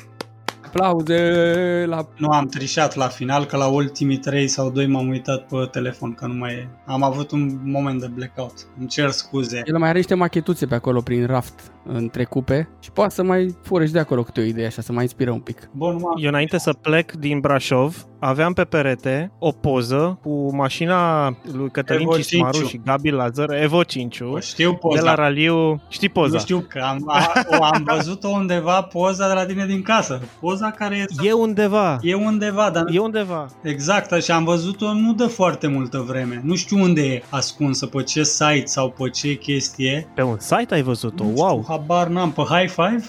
Aplauze 0.65 1.85
la... 1.87 2.07
Nu 2.17 2.29
am 2.29 2.45
trișat 2.47 2.95
la 2.95 3.07
final, 3.07 3.45
că 3.45 3.57
la 3.57 3.67
ultimii 3.67 4.17
3 4.17 4.47
sau 4.47 4.69
2 4.69 4.87
m-am 4.87 5.07
uitat 5.09 5.47
pe 5.47 5.55
telefon, 5.71 6.13
că 6.13 6.25
nu 6.25 6.33
mai 6.33 6.51
e. 6.53 6.67
Am 6.85 7.03
avut 7.03 7.31
un 7.31 7.59
moment 7.63 7.99
de 7.99 8.07
blackout. 8.07 8.53
Îmi 8.79 8.87
cer 8.87 9.09
scuze. 9.09 9.61
El 9.65 9.77
mai 9.77 9.89
are 9.89 9.97
niște 9.97 10.13
machetuțe 10.13 10.65
pe 10.65 10.75
acolo 10.75 11.01
prin 11.01 11.25
raft 11.25 11.71
între 11.83 12.23
cupe 12.23 12.69
și 12.79 12.91
poate 12.91 13.13
să 13.13 13.23
mai 13.23 13.55
fure 13.63 13.85
și 13.85 13.91
de 13.91 13.99
acolo 13.99 14.23
câte 14.23 14.39
o 14.39 14.43
idee 14.43 14.65
așa, 14.65 14.81
să 14.81 14.91
mai 14.91 15.03
inspiră 15.03 15.31
un 15.31 15.39
pic. 15.39 15.69
Bun, 15.71 15.97
mă. 16.01 16.09
Eu 16.21 16.27
înainte 16.29 16.57
să 16.57 16.73
plec 16.73 17.11
din 17.11 17.39
Brașov, 17.39 18.05
aveam 18.19 18.53
pe 18.53 18.63
perete 18.63 19.31
o 19.39 19.51
poză 19.51 20.19
cu 20.21 20.55
mașina 20.55 21.25
lui 21.53 21.69
Cătălin 21.71 22.01
Evo 22.01 22.17
Cismaru 22.17 22.51
Cinciu. 22.51 22.67
și 22.69 22.81
Gabi 22.85 23.09
Lazar, 23.09 23.51
Evo 23.61 23.83
5 23.83 24.19
O 24.21 24.39
știu 24.39 24.71
de 24.71 24.77
poza. 24.81 25.01
la 25.01 25.15
raliu. 25.15 25.81
Știi 25.89 26.09
poza? 26.09 26.33
Nu 26.33 26.39
știu 26.39 26.65
că 26.69 26.79
am, 26.89 27.03
a, 27.07 27.31
o, 27.59 27.63
am 27.63 27.87
văzut-o 27.95 28.27
undeva 28.27 28.81
poza 28.81 29.27
de 29.27 29.33
la 29.33 29.45
tine 29.45 29.65
din 29.65 29.81
casă. 29.81 30.19
Poza 30.39 30.59
poza 30.59 30.71
care 30.71 30.95
e... 30.95 31.27
E 31.27 31.31
undeva. 31.31 31.97
E 32.01 32.13
undeva, 32.13 32.69
dar... 32.69 32.83
E 32.91 32.99
undeva. 32.99 33.45
Exact, 33.63 34.21
și 34.23 34.31
am 34.31 34.43
văzut-o 34.43 34.93
nu 34.93 35.13
de 35.13 35.23
foarte 35.23 35.67
multă 35.67 36.03
vreme. 36.07 36.41
Nu 36.43 36.55
știu 36.55 36.81
unde 36.81 37.01
e 37.01 37.23
ascunsă, 37.29 37.85
pe 37.85 38.03
ce 38.03 38.23
site 38.23 38.63
sau 38.65 38.89
pe 38.89 39.09
ce 39.09 39.33
chestie. 39.35 40.07
Pe 40.15 40.21
un 40.21 40.37
site 40.39 40.73
ai 40.73 40.81
văzut-o? 40.81 41.23
Nu 41.23 41.33
Wow! 41.35 41.65
Știu, 41.69 41.81
habar 41.81 42.07
n-am, 42.07 42.31
pe 42.31 42.41
High 42.41 42.69
Five? 42.69 43.03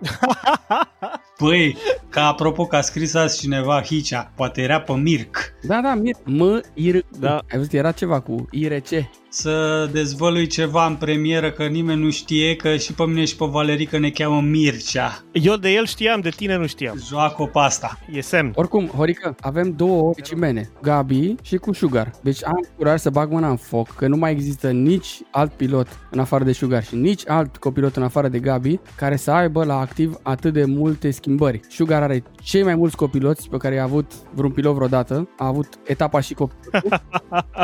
Păi, 1.48 1.76
ca 2.08 2.26
apropo 2.26 2.66
că 2.66 2.76
a 2.76 2.80
scris 2.80 3.14
azi 3.14 3.38
cineva 3.40 3.82
Hicea, 3.82 4.32
poate 4.36 4.60
era 4.62 4.80
pe 4.80 4.92
Mirc, 4.92 5.36
Da, 5.62 5.80
da, 5.82 5.94
mir. 5.94 6.14
M, 6.24 6.60
ir, 6.74 7.04
Da. 7.18 7.34
Ai 7.34 7.56
văzut, 7.56 7.72
era 7.72 7.92
ceva 7.92 8.20
cu 8.20 8.48
IRC. 8.50 8.88
să 9.28 9.88
dezvălui 9.92 10.46
ceva 10.46 10.86
în 10.86 10.94
premieră 10.96 11.50
că 11.50 11.64
nimeni 11.64 12.02
nu 12.02 12.10
știe, 12.10 12.56
că 12.56 12.76
și 12.76 12.92
pe 12.92 13.04
mine 13.06 13.24
și 13.24 13.36
pe 13.36 13.44
Valerică 13.44 13.98
ne 13.98 14.10
cheamă 14.10 14.40
Mircea. 14.40 15.24
Eu 15.32 15.56
de 15.56 15.70
el 15.70 15.86
știam, 15.86 16.20
de 16.20 16.28
tine 16.28 16.56
nu 16.56 16.66
știam. 16.66 16.98
Joacă 17.06 17.42
pe 17.52 17.58
asta. 17.58 17.98
E 18.12 18.20
semn. 18.20 18.52
Oricum, 18.54 18.86
Horică, 18.86 19.34
avem 19.40 19.72
două 19.76 20.12
cimene, 20.22 20.70
Gabi 20.82 21.34
și 21.42 21.56
cu 21.56 21.72
Sugar. 21.72 22.10
Deci 22.22 22.44
am 22.44 22.66
curaj 22.76 23.00
să 23.00 23.10
bag 23.10 23.30
mâna 23.30 23.48
în 23.48 23.56
foc, 23.56 23.94
că 23.94 24.06
nu 24.06 24.16
mai 24.16 24.30
există 24.30 24.70
nici 24.70 25.18
alt 25.30 25.52
pilot 25.52 25.88
în 26.10 26.18
afară 26.18 26.44
de 26.44 26.52
Sugar 26.52 26.84
și 26.84 26.94
nici 26.94 27.22
alt 27.28 27.56
copilot 27.56 27.96
în 27.96 28.02
afară 28.02 28.28
de 28.28 28.38
Gabi 28.38 28.78
care 28.96 29.16
să 29.16 29.30
aibă 29.30 29.64
la 29.64 29.78
activ 29.78 30.16
atât 30.22 30.52
de 30.52 30.64
multe 30.64 31.10
schimbări. 31.10 31.33
Sugar 31.68 32.02
are 32.02 32.22
cei 32.42 32.62
mai 32.62 32.74
mulți 32.74 32.96
copiloți 32.96 33.48
pe 33.48 33.56
care 33.56 33.74
i-a 33.74 33.82
avut 33.82 34.12
vreun 34.34 34.52
pilot 34.52 34.74
vreodată. 34.74 35.28
A 35.38 35.46
avut 35.46 35.68
etapa 35.84 36.20
și 36.20 36.34
copilotul. 36.34 37.00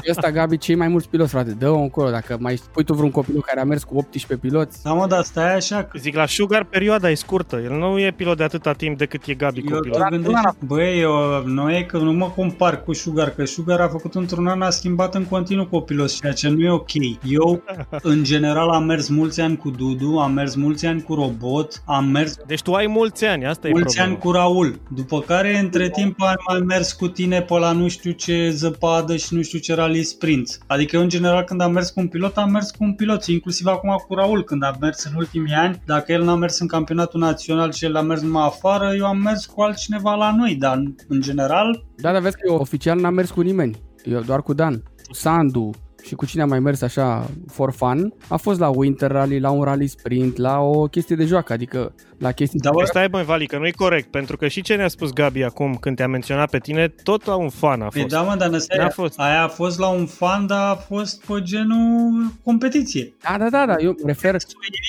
și 0.03 0.11
ăsta 0.11 0.31
Gabi 0.31 0.59
cei 0.59 0.75
mai 0.75 0.89
mulți 0.89 1.09
piloți, 1.09 1.31
frate. 1.31 1.51
Dă-o 1.51 1.79
încolo. 1.81 2.11
Dacă 2.11 2.37
mai 2.41 2.61
pui 2.73 2.85
tu 2.85 2.95
vreun 2.95 3.11
copilot 3.11 3.45
care 3.45 3.61
a 3.61 3.65
mers 3.65 3.85
cu 3.85 3.97
18 3.97 4.47
piloți, 4.49 4.83
Da, 4.83 4.93
mă, 4.93 5.07
dar 5.07 5.23
stai 5.25 5.55
așa, 5.55 5.83
că 5.85 5.99
Zic, 5.99 6.15
la 6.15 6.27
Sugar 6.27 6.65
perioada 6.65 7.11
e 7.11 7.15
scurtă. 7.15 7.57
El 7.57 7.79
nu 7.79 7.99
e 8.01 8.13
pilot 8.17 8.37
de 8.37 8.43
atâta 8.45 8.73
timp 8.73 8.99
decât 8.99 9.27
e 9.27 9.35
Gabi 9.35 9.63
eu 9.69 9.75
copilot. 9.77 9.99
te 10.03 10.09
gândești, 10.11 10.57
băi, 10.67 11.01
eu, 11.01 11.43
nu 11.45 11.73
e 11.73 11.83
că 11.83 11.99
nu 11.99 12.13
mă 12.13 12.27
compar 12.37 12.83
cu 12.83 12.93
Sugar, 12.93 13.31
că 13.31 13.45
Sugar 13.45 13.81
a 13.81 13.89
făcut 13.89 14.15
într-un 14.15 14.47
an, 14.47 14.63
a 14.63 14.71
schimbat 14.71 15.15
în 15.15 15.25
continuu 15.25 15.67
copilos, 15.67 16.13
ceea 16.21 16.33
ce 16.33 16.49
nu 16.49 16.61
e 16.65 16.71
ok. 16.71 16.91
Eu, 17.25 17.63
în 18.03 18.23
general, 18.25 18.69
am 18.69 18.85
mers 18.85 19.09
mulți 19.09 19.41
ani 19.41 19.57
cu 19.57 19.71
Dudu, 19.71 20.19
am 20.19 20.33
mers 20.33 20.55
mulți 20.55 20.87
ani 20.87 21.03
cu 21.03 21.15
Robot, 21.15 21.83
am 21.87 22.05
mers 22.05 22.37
Deci 22.47 22.63
tu 22.63 22.73
ai 22.73 22.87
mulți 22.87 23.25
ani, 23.25 23.47
asta 23.51 23.69
e 23.69 23.71
mulți 23.71 23.95
problema. 23.95 24.11
ani 24.15 24.23
cu 24.23 24.31
Raul, 24.31 24.81
după 24.95 25.21
care 25.21 25.59
între 25.59 25.91
timp 25.91 26.21
am 26.23 26.35
mai 26.49 26.61
mers 26.61 26.93
cu 26.93 27.09
tine 27.09 27.43
pe 27.43 27.55
la 27.59 27.73
nu 27.73 27.89
știu 27.89 28.11
ce 28.11 28.51
zăpadă 28.51 29.17
și 29.17 29.35
nu 29.35 29.43
știu 29.43 29.59
ce 29.59 29.75
rally 29.75 30.03
sprint. 30.03 30.59
Adică 30.67 30.97
eu 30.97 31.03
în 31.03 31.09
general 31.09 31.43
când 31.45 31.61
am 31.61 31.73
mers 31.73 31.91
cu 31.91 32.01
un 32.01 32.09
pilot, 32.09 32.37
am 32.37 32.51
mers 32.51 32.71
cu 32.71 32.85
un 32.85 32.93
pilot, 32.95 33.25
inclusiv 33.25 33.67
acum 33.67 34.05
cu 34.09 34.15
Raul 34.15 34.45
când 34.45 34.63
am 34.63 34.77
mers 34.81 35.05
în 35.05 35.13
ultimii 35.17 35.53
ani. 35.55 35.83
Dacă 35.87 36.13
el 36.13 36.23
n-a 36.25 36.35
mers 36.35 36.59
în 36.61 36.67
campionatul 36.67 37.21
național 37.21 37.73
și 37.73 37.85
el 37.85 37.97
a 37.97 38.01
mers 38.03 38.21
numai 38.21 38.45
afară, 38.47 38.93
eu 38.97 39.07
am 39.07 39.19
mers 39.19 39.47
cu 39.47 39.61
altcineva 39.61 40.15
la 40.15 40.35
noi, 40.37 40.55
dar 40.55 40.77
în- 40.77 40.95
în 41.09 41.21
general 41.21 41.85
Da, 41.97 42.13
dar 42.13 42.21
vezi 42.23 42.35
că 42.37 42.43
eu 42.49 42.55
oficial 42.55 42.99
n-am 43.01 43.15
mers 43.15 43.31
cu 43.31 43.41
nimeni. 43.41 43.77
Eu 44.05 44.21
doar 44.21 44.43
cu 44.43 44.53
Dan. 44.53 44.83
Cu 45.09 45.15
Sandu 45.15 45.71
și 46.03 46.15
cu 46.15 46.27
cine 46.27 46.43
am 46.43 46.49
mai 46.49 46.61
mers 46.61 46.83
așa 46.83 47.31
for 47.47 47.73
fun, 47.73 48.13
a 48.29 48.37
fost 48.37 48.59
la 48.61 48.69
Winter 48.69 49.11
Rally, 49.11 49.39
la 49.41 49.51
un 49.51 49.63
rally 49.63 49.87
sprint, 49.87 50.37
la 50.37 50.59
o 50.59 50.87
chestie 50.87 51.17
de 51.17 51.25
joacă, 51.25 51.53
adică 51.53 51.93
la 52.19 52.33
chestii... 52.33 52.61
Da, 52.61 52.71
Păi 52.71 52.87
stai 52.87 53.09
băi, 53.09 53.25
Vali, 53.25 53.47
că 53.47 53.59
nu 53.59 53.67
e 53.67 53.71
corect, 53.71 54.11
pentru 54.11 54.37
că 54.37 54.49
și 54.49 54.63
ce 54.63 54.75
ne-a 54.75 54.89
spus 54.89 55.13
Gabi 55.13 55.43
acum 55.43 55.75
când 55.75 55.97
te-a 55.97 56.09
menționat 56.09 56.51
pe 56.51 56.59
tine, 56.59 56.89
tot 56.89 57.25
la 57.25 57.35
un 57.35 57.49
fan 57.49 57.81
a 57.83 57.87
Păi 57.89 58.01
fost. 58.01 58.15
da, 58.15 58.23
mă, 58.23 58.35
dar 58.39 58.49
năstea, 58.49 58.83
N-a 58.83 58.89
fost. 58.89 59.19
aia 59.19 59.43
a 59.43 59.49
fost 59.49 59.79
la 59.79 59.89
un 59.89 60.07
fan, 60.07 60.47
dar 60.47 60.71
a 60.71 60.75
fost 60.75 61.25
pe 61.27 61.35
genul 61.43 62.33
competiție. 62.45 63.13
Da, 63.23 63.37
da, 63.39 63.49
da, 63.51 63.67
da, 63.67 63.75
eu 63.79 63.91
mă 63.91 64.07
refer 64.07 64.37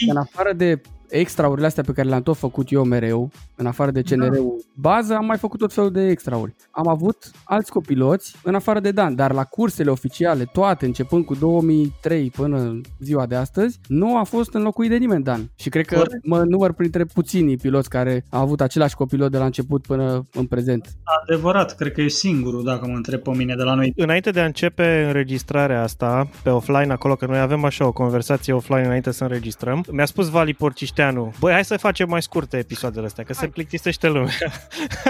în 0.09 0.17
afară 0.17 0.53
de 0.53 0.81
extraurile 1.11 1.65
astea 1.65 1.83
pe 1.83 1.91
care 1.91 2.07
le-am 2.07 2.21
tot 2.21 2.37
făcut 2.37 2.71
eu 2.71 2.83
mereu, 2.83 3.31
în 3.55 3.65
afară 3.65 3.91
de 3.91 4.01
CNR-ul 4.01 4.65
bază, 4.75 5.15
am 5.15 5.25
mai 5.25 5.37
făcut 5.37 5.59
tot 5.59 5.73
felul 5.73 5.91
de 5.91 6.07
extrauri. 6.07 6.55
Am 6.71 6.87
avut 6.87 7.31
alți 7.43 7.71
copiloți 7.71 8.35
în 8.43 8.55
afară 8.55 8.79
de 8.79 8.91
Dan, 8.91 9.15
dar 9.15 9.33
la 9.33 9.43
cursele 9.43 9.91
oficiale, 9.91 10.43
toate, 10.43 10.85
începând 10.85 11.25
cu 11.25 11.35
2003 11.35 12.29
până 12.29 12.57
în 12.57 12.81
ziua 12.99 13.25
de 13.25 13.35
astăzi, 13.35 13.79
nu 13.87 14.17
a 14.17 14.23
fost 14.23 14.53
înlocuit 14.53 14.89
de 14.89 14.97
nimeni 14.97 15.23
Dan. 15.23 15.51
Și 15.55 15.69
cred 15.69 15.85
că 15.85 15.95
Corect. 15.95 16.25
mă 16.25 16.43
număr 16.43 16.73
printre 16.73 17.05
puținii 17.05 17.57
piloți 17.57 17.89
care 17.89 18.25
au 18.29 18.41
avut 18.41 18.61
același 18.61 18.95
copilot 18.95 19.31
de 19.31 19.37
la 19.37 19.45
început 19.45 19.81
până 19.81 20.23
în 20.33 20.45
prezent. 20.45 20.89
Adevărat, 21.21 21.75
cred 21.75 21.91
că 21.91 22.01
e 22.01 22.07
singurul, 22.07 22.63
dacă 22.63 22.87
mă 22.87 22.95
întreb 22.95 23.19
pe 23.19 23.31
mine 23.35 23.55
de 23.55 23.63
la 23.63 23.73
noi. 23.73 23.93
Înainte 23.95 24.31
de 24.31 24.39
a 24.39 24.45
începe 24.45 25.03
înregistrarea 25.07 25.81
asta, 25.81 26.29
pe 26.43 26.49
offline 26.49 26.91
acolo, 26.91 27.15
că 27.15 27.25
noi 27.25 27.39
avem 27.39 27.65
așa 27.65 27.87
o 27.87 27.91
conversație 27.91 28.53
offline 28.53 28.85
înainte 28.85 29.11
să 29.11 29.23
înregistrăm, 29.23 29.85
mi-a 29.91 30.05
spus 30.05 30.29
Vali 30.29 30.53
Porcișteanu, 31.01 31.33
băi, 31.39 31.53
hai 31.53 31.65
să 31.65 31.77
facem 31.77 32.09
mai 32.09 32.21
scurte 32.21 32.57
episoadele 32.57 33.05
astea, 33.05 33.23
că 33.23 33.33
se 33.33 33.47
plictisește 33.47 34.07
lumea. 34.07 34.33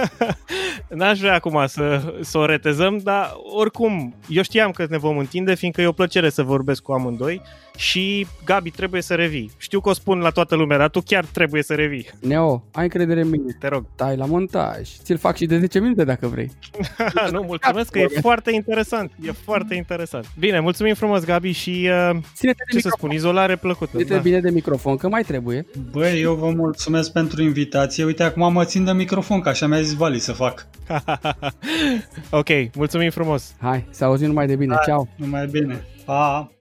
N-aș 0.87 1.19
vrea 1.19 1.33
acum 1.33 1.65
să, 1.67 2.13
să 2.21 2.37
o 2.37 2.45
retezăm, 2.45 2.97
dar 2.97 3.31
oricum, 3.55 4.15
eu 4.27 4.43
știam 4.43 4.71
că 4.71 4.85
ne 4.89 4.97
vom 4.97 5.17
întinde, 5.17 5.55
fiindcă 5.55 5.81
e 5.81 5.87
o 5.87 5.91
plăcere 5.91 6.29
să 6.29 6.43
vorbesc 6.43 6.81
cu 6.81 6.91
amândoi 6.91 7.41
și 7.81 8.27
Gabi, 8.45 8.71
trebuie 8.71 9.01
să 9.01 9.15
revii. 9.15 9.51
Știu 9.57 9.79
că 9.79 9.89
o 9.89 9.93
spun 9.93 10.19
la 10.19 10.29
toată 10.29 10.55
lumea, 10.55 10.77
dar 10.77 10.89
tu 10.89 11.01
chiar 11.01 11.25
trebuie 11.25 11.63
să 11.63 11.73
revii. 11.73 12.07
Neo, 12.19 12.63
ai 12.71 12.83
încredere 12.83 13.21
în 13.21 13.29
mine. 13.29 13.55
Te 13.59 13.67
rog. 13.67 13.85
Tai 13.95 14.15
la 14.15 14.25
montaj. 14.25 14.89
Ți-l 15.03 15.17
fac 15.17 15.35
și 15.35 15.45
de 15.45 15.59
10 15.59 15.79
minute 15.79 16.03
dacă 16.03 16.27
vrei. 16.27 16.51
nu, 17.31 17.41
mulțumesc 17.41 17.91
că 17.91 17.99
e 17.99 18.07
foarte 18.21 18.51
interesant. 18.53 19.11
E 19.25 19.31
foarte 19.31 19.75
interesant. 19.75 20.25
Bine, 20.39 20.59
mulțumim 20.59 20.93
frumos, 20.93 21.25
Gabi, 21.25 21.51
și 21.51 21.69
uh, 21.69 22.17
Ține-te 22.35 22.63
de 22.71 22.71
ce 22.75 22.79
să 22.79 22.87
microfon. 22.87 22.91
spun, 22.97 23.11
izolare 23.11 23.55
plăcută. 23.55 23.91
Ține-te 23.91 24.13
Da. 24.13 24.19
bine 24.19 24.39
de 24.39 24.49
microfon, 24.49 24.97
că 24.97 25.07
mai 25.07 25.23
trebuie. 25.23 25.65
Băi, 25.91 26.21
eu 26.21 26.33
vă 26.33 26.49
mulțumesc 26.49 27.11
pentru 27.11 27.41
invitație. 27.41 28.03
Uite, 28.03 28.23
acum 28.23 28.53
mă 28.53 28.65
țin 28.65 28.83
de 28.83 28.91
microfon, 28.91 29.39
că 29.41 29.49
așa 29.49 29.67
mi-a 29.67 29.81
zis 29.81 29.93
Vali 29.93 30.19
să 30.19 30.31
fac. 30.31 30.67
ok, 32.29 32.47
mulțumim 32.75 33.09
frumos. 33.09 33.55
Hai, 33.59 33.85
să 33.89 34.03
auzim 34.05 34.27
numai 34.27 34.47
de 34.47 34.55
bine. 34.55 34.75
Ceau! 34.85 35.07
Numai 35.15 35.47
bine. 35.47 35.85
Pa! 36.05 36.51